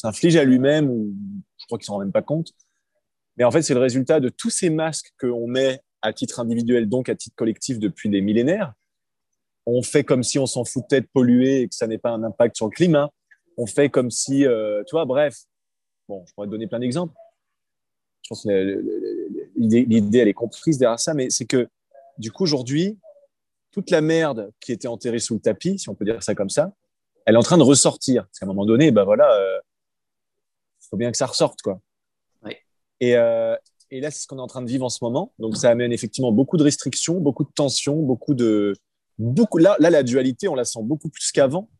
[0.00, 1.14] s'inflige à lui-même, ou
[1.58, 2.52] je crois qu'il s'en rend même pas compte.
[3.36, 6.88] Mais en fait, c'est le résultat de tous ces masques qu'on met à titre individuel,
[6.88, 8.72] donc à titre collectif depuis des millénaires.
[9.66, 12.22] On fait comme si on s'en foutait de polluer et que ça n'ait pas un
[12.22, 13.10] impact sur le climat.
[13.56, 15.44] On fait comme si, euh, tu vois, bref,
[16.10, 17.14] Bon, je pourrais te donner plein d'exemples.
[18.22, 18.84] Je pense que
[19.54, 21.68] l'idée, elle est comprise derrière ça, mais c'est que
[22.18, 22.98] du coup, aujourd'hui,
[23.70, 26.50] toute la merde qui était enterrée sous le tapis, si on peut dire ça comme
[26.50, 26.72] ça,
[27.26, 28.24] elle est en train de ressortir.
[28.24, 29.60] Parce qu'à un moment donné, ben voilà, il euh,
[30.90, 31.80] faut bien que ça ressorte, quoi.
[33.02, 33.56] Et, euh,
[33.90, 35.32] et, là, c'est ce qu'on est en train de vivre en ce moment.
[35.38, 38.74] Donc, ça amène effectivement beaucoup de restrictions, beaucoup de tensions, beaucoup de,
[39.16, 39.56] beaucoup.
[39.56, 41.70] Là, là, la dualité, on la sent beaucoup plus qu'avant.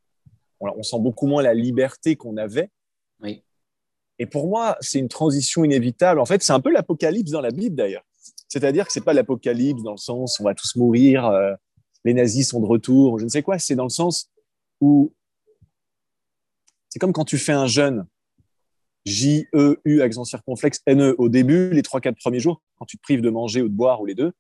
[0.60, 2.70] On, on, sent beaucoup moins la liberté qu'on avait.
[3.20, 3.42] Oui.
[4.18, 6.20] Et pour moi, c'est une transition inévitable.
[6.20, 8.04] En fait, c'est un peu l'apocalypse dans la Bible d'ailleurs.
[8.48, 11.52] C'est-à-dire que c'est pas l'apocalypse dans le sens où on va tous mourir, euh,
[12.04, 13.58] les nazis sont de retour, je ne sais quoi.
[13.58, 14.30] C'est dans le sens
[14.80, 15.12] où
[16.88, 18.06] c'est comme quand tu fais un jeûne,
[19.06, 23.22] J-E-U, accent circonflexe, N-E, au début, les trois, quatre premiers jours, quand tu te prives
[23.22, 24.32] de manger ou de boire ou les deux,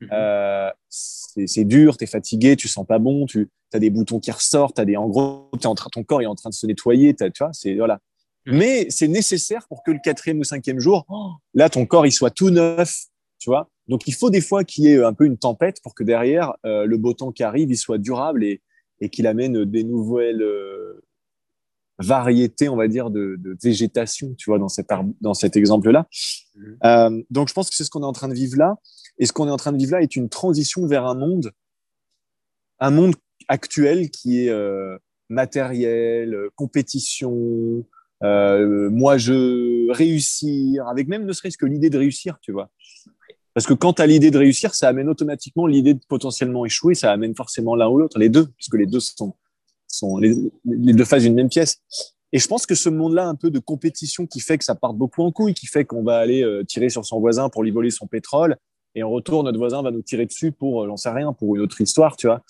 [0.00, 0.08] mhm.
[0.12, 4.30] euh, c'est dur, tu es fatigué, tu sens pas bon, tu as des boutons qui
[4.30, 6.66] ressortent, as des, en gros, es en train, ton corps est en train de se
[6.66, 8.00] nettoyer, tu vois, c'est voilà.
[8.46, 8.56] Mm.
[8.56, 12.12] Mais c'est nécessaire pour que le quatrième ou cinquième jour, oh, là, ton corps, il
[12.12, 13.04] soit tout neuf,
[13.38, 13.70] tu vois.
[13.86, 16.54] Donc, il faut des fois qu'il y ait un peu une tempête pour que derrière,
[16.66, 18.60] euh, le beau temps qui arrive, il soit durable et,
[19.00, 21.02] et qu'il amène des nouvelles euh,
[21.98, 24.88] variétés, on va dire, de, de, végétation, tu vois, dans cet,
[25.20, 26.06] dans cet exemple-là.
[26.54, 26.62] Mm.
[26.84, 28.76] Euh, donc, je pense que c'est ce qu'on est en train de vivre là.
[29.18, 31.52] Et ce qu'on est en train de vivre là est une transition vers un monde,
[32.78, 33.14] un monde
[33.48, 34.96] actuel qui est, euh,
[35.28, 37.84] matériel, compétition,
[38.22, 42.70] euh, moi je réussir, avec même ne serait-ce que l'idée de réussir, tu vois.
[43.54, 46.94] Parce que quand tu as l'idée de réussir, ça amène automatiquement l'idée de potentiellement échouer,
[46.94, 49.34] ça amène forcément l'un ou l'autre, les deux, puisque les deux sont,
[49.88, 50.34] sont les,
[50.64, 51.80] les deux faces d'une même pièce.
[52.32, 54.92] Et je pense que ce monde-là, un peu de compétition qui fait que ça part
[54.92, 57.70] beaucoup en couille, qui fait qu'on va aller euh, tirer sur son voisin pour lui
[57.70, 58.56] voler son pétrole,
[58.94, 61.54] et en retour, notre voisin va nous tirer dessus pour, euh, j'en sais rien, pour
[61.54, 62.42] une autre histoire, tu vois.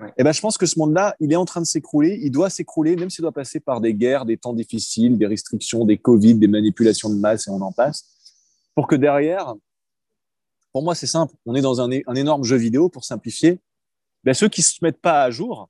[0.00, 2.30] Et eh ben, je pense que ce monde-là, il est en train de s'écrouler, il
[2.30, 5.98] doit s'écrouler, même s'il doit passer par des guerres, des temps difficiles, des restrictions, des
[5.98, 8.06] Covid, des manipulations de masse, et on en passe,
[8.74, 9.54] pour que derrière,
[10.72, 13.60] pour moi, c'est simple, on est dans un, un énorme jeu vidéo, pour simplifier,
[14.24, 15.68] ben, ceux qui se mettent pas à jour,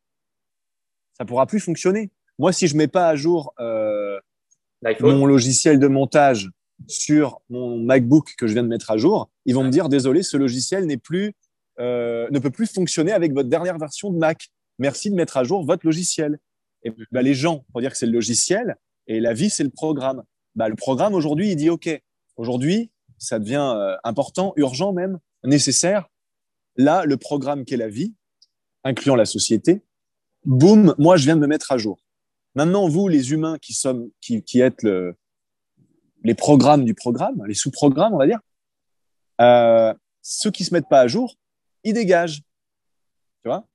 [1.20, 2.10] ça pourra plus fonctionner.
[2.38, 4.18] Moi, si je mets pas à jour euh,
[5.01, 6.48] mon logiciel de montage
[6.86, 10.22] sur mon MacBook que je viens de mettre à jour, ils vont me dire désolé,
[10.22, 11.34] ce logiciel n'est plus,
[11.78, 14.48] euh, ne peut plus fonctionner avec votre dernière version de Mac.
[14.78, 16.38] Merci de mettre à jour votre logiciel.
[16.84, 18.76] Et bah, les gens vont dire que c'est le logiciel
[19.06, 20.22] et la vie c'est le programme.
[20.55, 21.90] Bah, le programme aujourd'hui, il dit OK.
[22.38, 26.09] Aujourd'hui, ça devient euh, important, urgent même, nécessaire.
[26.76, 28.14] Là, le programme qui est la vie,
[28.84, 29.82] incluant la société,
[30.45, 31.99] boum, moi je viens de me mettre à jour.
[32.55, 35.15] Maintenant, vous, les humains qui sommes, qui, qui êtes le,
[36.25, 38.41] les programmes du programme, les sous-programmes, on va dire,
[39.41, 41.37] euh, ceux qui se mettent pas à jour,
[41.85, 42.43] ils dégagent.
[43.43, 43.67] Tu vois?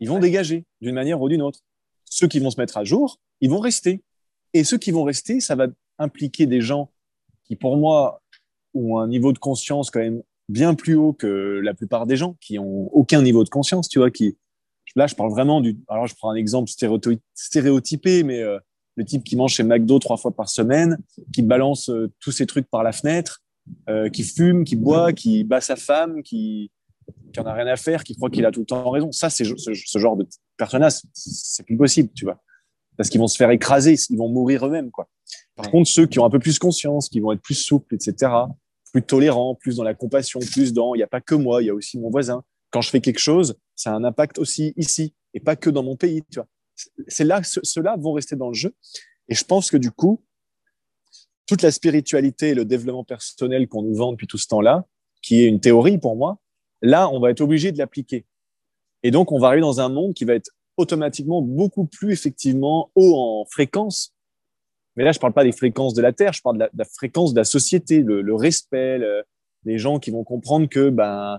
[0.00, 1.60] Ils vont dégager d'une manière ou d'une autre.
[2.04, 4.02] Ceux qui vont se mettre à jour, ils vont rester.
[4.52, 5.66] Et ceux qui vont rester, ça va
[5.98, 6.90] impliquer des gens
[7.44, 8.22] qui, pour moi,
[8.74, 12.34] ont un niveau de conscience quand même bien plus haut que la plupart des gens
[12.40, 14.36] qui ont aucun niveau de conscience, tu vois, qui,
[14.96, 15.76] Là, je parle vraiment du.
[15.88, 16.70] Alors, je prends un exemple
[17.34, 18.58] stéréotypé, mais euh,
[18.96, 20.98] le type qui mange chez McDo trois fois par semaine,
[21.32, 23.42] qui balance euh, tous ses trucs par la fenêtre,
[23.88, 26.70] euh, qui fume, qui boit, qui bat sa femme, qui
[27.32, 29.12] qui en a rien à faire, qui croit qu'il a tout le temps raison.
[29.12, 32.40] Ça, c'est ce, genre de personnage, c'est plus possible, tu vois,
[32.96, 35.08] parce qu'ils vont se faire écraser, ils vont mourir eux-mêmes, quoi.
[35.56, 38.32] Par contre, ceux qui ont un peu plus conscience, qui vont être plus souples, etc.,
[38.92, 41.66] plus tolérants, plus dans la compassion, plus dans, il n'y a pas que moi, il
[41.66, 42.42] y a aussi mon voisin.
[42.70, 45.84] Quand je fais quelque chose, ça a un impact aussi ici et pas que dans
[45.84, 46.22] mon pays.
[46.30, 46.48] Tu vois.
[47.06, 48.74] C'est là ceux-là vont rester dans le jeu.
[49.28, 50.20] Et je pense que du coup,
[51.46, 54.84] toute la spiritualité et le développement personnel qu'on nous vend depuis tout ce temps-là,
[55.22, 56.38] qui est une théorie pour moi,
[56.82, 58.26] là, on va être obligé de l'appliquer.
[59.04, 62.90] Et donc, on va arriver dans un monde qui va être automatiquement beaucoup plus effectivement
[62.96, 64.12] haut en fréquence.
[64.96, 67.32] Mais là, je parle pas des fréquences de la Terre, je parle de la, fréquence
[67.32, 68.98] de la société, le, respect,
[69.64, 71.38] les gens qui vont comprendre que ben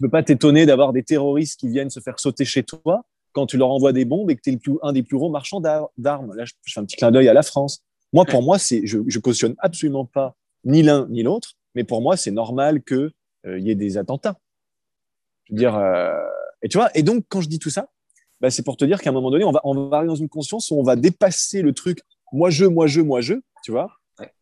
[0.00, 3.44] tu peux pas t'étonner d'avoir des terroristes qui viennent se faire sauter chez toi quand
[3.44, 6.34] tu leur envoies des bombes et que tu es un des plus gros marchands d'armes.
[6.34, 7.84] Là, je fais un petit clin d'œil à la France.
[8.14, 12.00] Moi, pour moi, c'est, je, je cautionne absolument pas ni l'un ni l'autre, mais pour
[12.00, 13.10] moi, c'est normal qu'il
[13.44, 14.38] euh, y ait des attentats.
[15.44, 16.16] Je veux dire, euh,
[16.62, 17.90] et tu vois, et donc, quand je dis tout ça,
[18.40, 20.16] bah, c'est pour te dire qu'à un moment donné, on va, on va arriver dans
[20.16, 22.00] une conscience où on va dépasser le truc
[22.32, 23.90] moi, je, moi, je, moi, je, tu vois,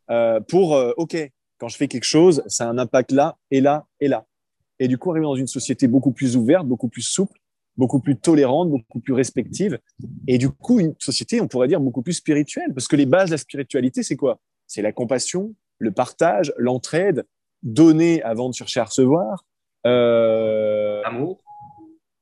[0.09, 1.17] euh, pour, OK,
[1.59, 4.28] quand je fais quelque chose, ça a un impact là, et là, et là
[4.79, 7.39] et du coup arriver dans une société beaucoup plus ouverte, beaucoup plus souple,
[7.77, 9.79] beaucoup plus tolérante, beaucoup plus respective,
[10.27, 13.31] et du coup une société, on pourrait dire, beaucoup plus spirituelle, parce que les bases
[13.31, 14.41] de la spiritualité, c'est quoi?
[14.67, 17.25] C'est la compassion, le partage, l'entraide,
[17.63, 19.45] donner avant de chercher à recevoir,
[19.87, 21.39] euh, l'amour,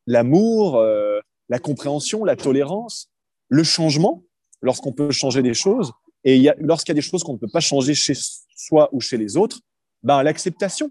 [0.06, 3.10] l'amour, euh, la compréhension, la tolérance,
[3.48, 4.22] le changement,
[4.60, 5.92] lorsqu'on peut changer des choses,
[6.24, 8.14] et lorsqu'il y a des choses qu'on ne peut pas changer chez
[8.56, 9.60] soi ou chez les autres,
[10.02, 10.90] ben, l'acceptation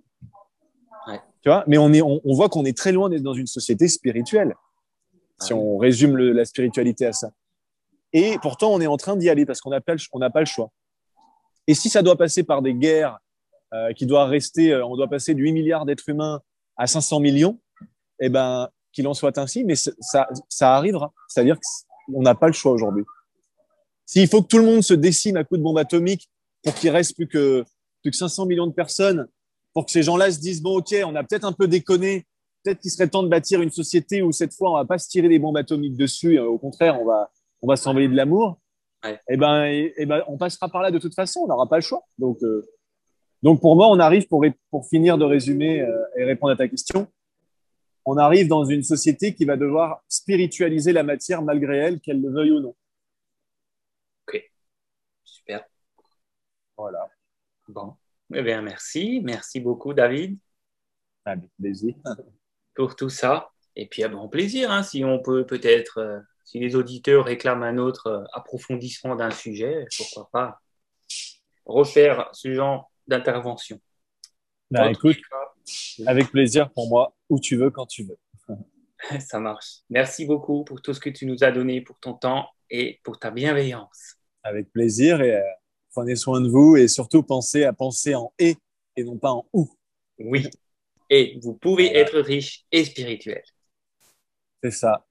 [1.68, 4.56] mais on, est, on, voit qu'on est très loin d'être dans une société spirituelle,
[5.42, 7.32] si ah on résume la spiritualité à ça.
[8.14, 10.72] Et pourtant, on est en train d'y aller parce qu'on n'a pas, le choix.
[11.68, 13.20] Et si ça doit passer par des guerres
[13.74, 16.42] euh, qui doivent rester, euh, on doit passer de 8 milliards d'êtres humains
[16.78, 17.60] à 500 millions,
[18.20, 21.14] eh ben, qu'il en soit ainsi, mais ça, ça arrivera.
[21.28, 21.58] C'est-à-dire
[22.08, 23.04] qu'on n'a pas le choix aujourd'hui.
[24.06, 26.30] S'il faut que tout le monde se décime à coup de bombe atomique
[26.64, 27.66] pour qu'il reste plus que,
[28.02, 29.28] plus que 500 millions de personnes
[29.76, 32.26] pour que ces gens-là se disent bon, ok, on a peut-être un peu déconné.
[32.64, 35.07] Peut-être qu'il serait temps de bâtir une société où cette fois on va pas se
[35.07, 36.39] tirer des bombes atomiques dessus.
[36.39, 37.30] au contraire, on va
[37.61, 38.60] on va s'envoyer de l'amour.
[39.06, 41.41] Et eh ben, et, ben, on passera par là de toute façon.
[41.41, 42.03] On n'aura pas le choix.
[42.18, 42.65] Donc, euh,
[43.43, 46.68] donc pour moi, on arrive pour pour finir de résumer euh, et répondre à ta
[46.68, 47.07] question.
[48.06, 52.31] On arrive dans une société qui va devoir spiritualiser la matière malgré elle, qu'elle le
[52.31, 52.76] veuille ou non.
[54.27, 54.52] Ok,
[55.23, 55.65] super.
[56.77, 57.10] Voilà.
[57.68, 57.95] Bon.
[58.34, 59.22] Eh bien, merci.
[59.23, 60.38] Merci beaucoup, David.
[61.26, 61.95] Avec plaisir.
[62.73, 63.52] Pour tout ça.
[63.76, 67.64] Et puis, à bon plaisir, hein, si on peut peut-être, euh, si les auditeurs réclament
[67.64, 70.61] un autre euh, approfondissement d'un sujet, pourquoi pas
[71.65, 73.80] refaire ce genre d'intervention.
[74.72, 75.18] Bah, écoute,
[76.06, 78.18] avec plaisir pour moi, où tu veux, quand tu veux.
[79.19, 79.80] Ça marche.
[79.89, 83.19] Merci beaucoup pour tout ce que tu nous as donné, pour ton temps et pour
[83.19, 84.15] ta bienveillance.
[84.43, 85.41] Avec plaisir et euh,
[85.96, 88.58] prenez soin de vous et surtout pensez à penser en et
[88.98, 89.70] et non pas en ou.
[90.20, 90.48] Oui.
[91.10, 93.44] Et vous pouvez être riche et spirituel.
[94.62, 95.06] C'est ça.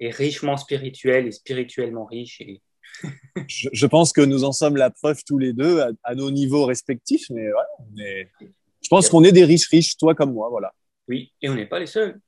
[0.00, 2.40] Et richement spirituel et spirituellement riche.
[2.40, 2.60] Et...
[3.46, 7.28] je, pense que nous en sommes la preuve tous les deux à, nos niveaux respectifs,
[7.30, 8.30] mais voilà, on est...
[8.40, 10.72] je pense qu'on est des riches riches, toi comme moi, voilà.
[11.08, 12.20] Oui, et on n'est pas les seuls.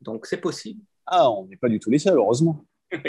[0.00, 0.82] Donc c'est possible.
[1.06, 2.64] Ah, on n'est pas du tout les seuls, heureusement.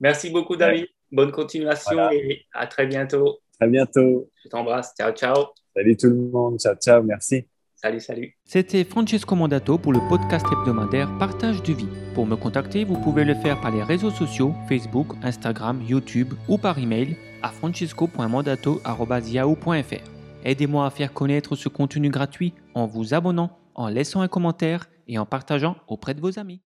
[0.00, 0.86] Merci beaucoup, David.
[1.12, 3.38] Bonne continuation et à très bientôt.
[3.58, 4.30] À bientôt.
[4.42, 4.94] Je t'embrasse.
[4.96, 5.48] Ciao, ciao.
[5.74, 6.58] Salut tout le monde.
[6.58, 7.02] Ciao, ciao.
[7.02, 7.46] Merci.
[7.74, 8.36] Salut, salut.
[8.44, 11.88] C'était Francesco Mandato pour le podcast hebdomadaire Partage de vie.
[12.14, 16.58] Pour me contacter, vous pouvez le faire par les réseaux sociaux Facebook, Instagram, YouTube ou
[16.58, 20.10] par email à francesco.mandato.yahoo.fr.
[20.44, 25.18] Aidez-moi à faire connaître ce contenu gratuit en vous abonnant, en laissant un commentaire et
[25.18, 26.58] en partageant auprès de vos amis.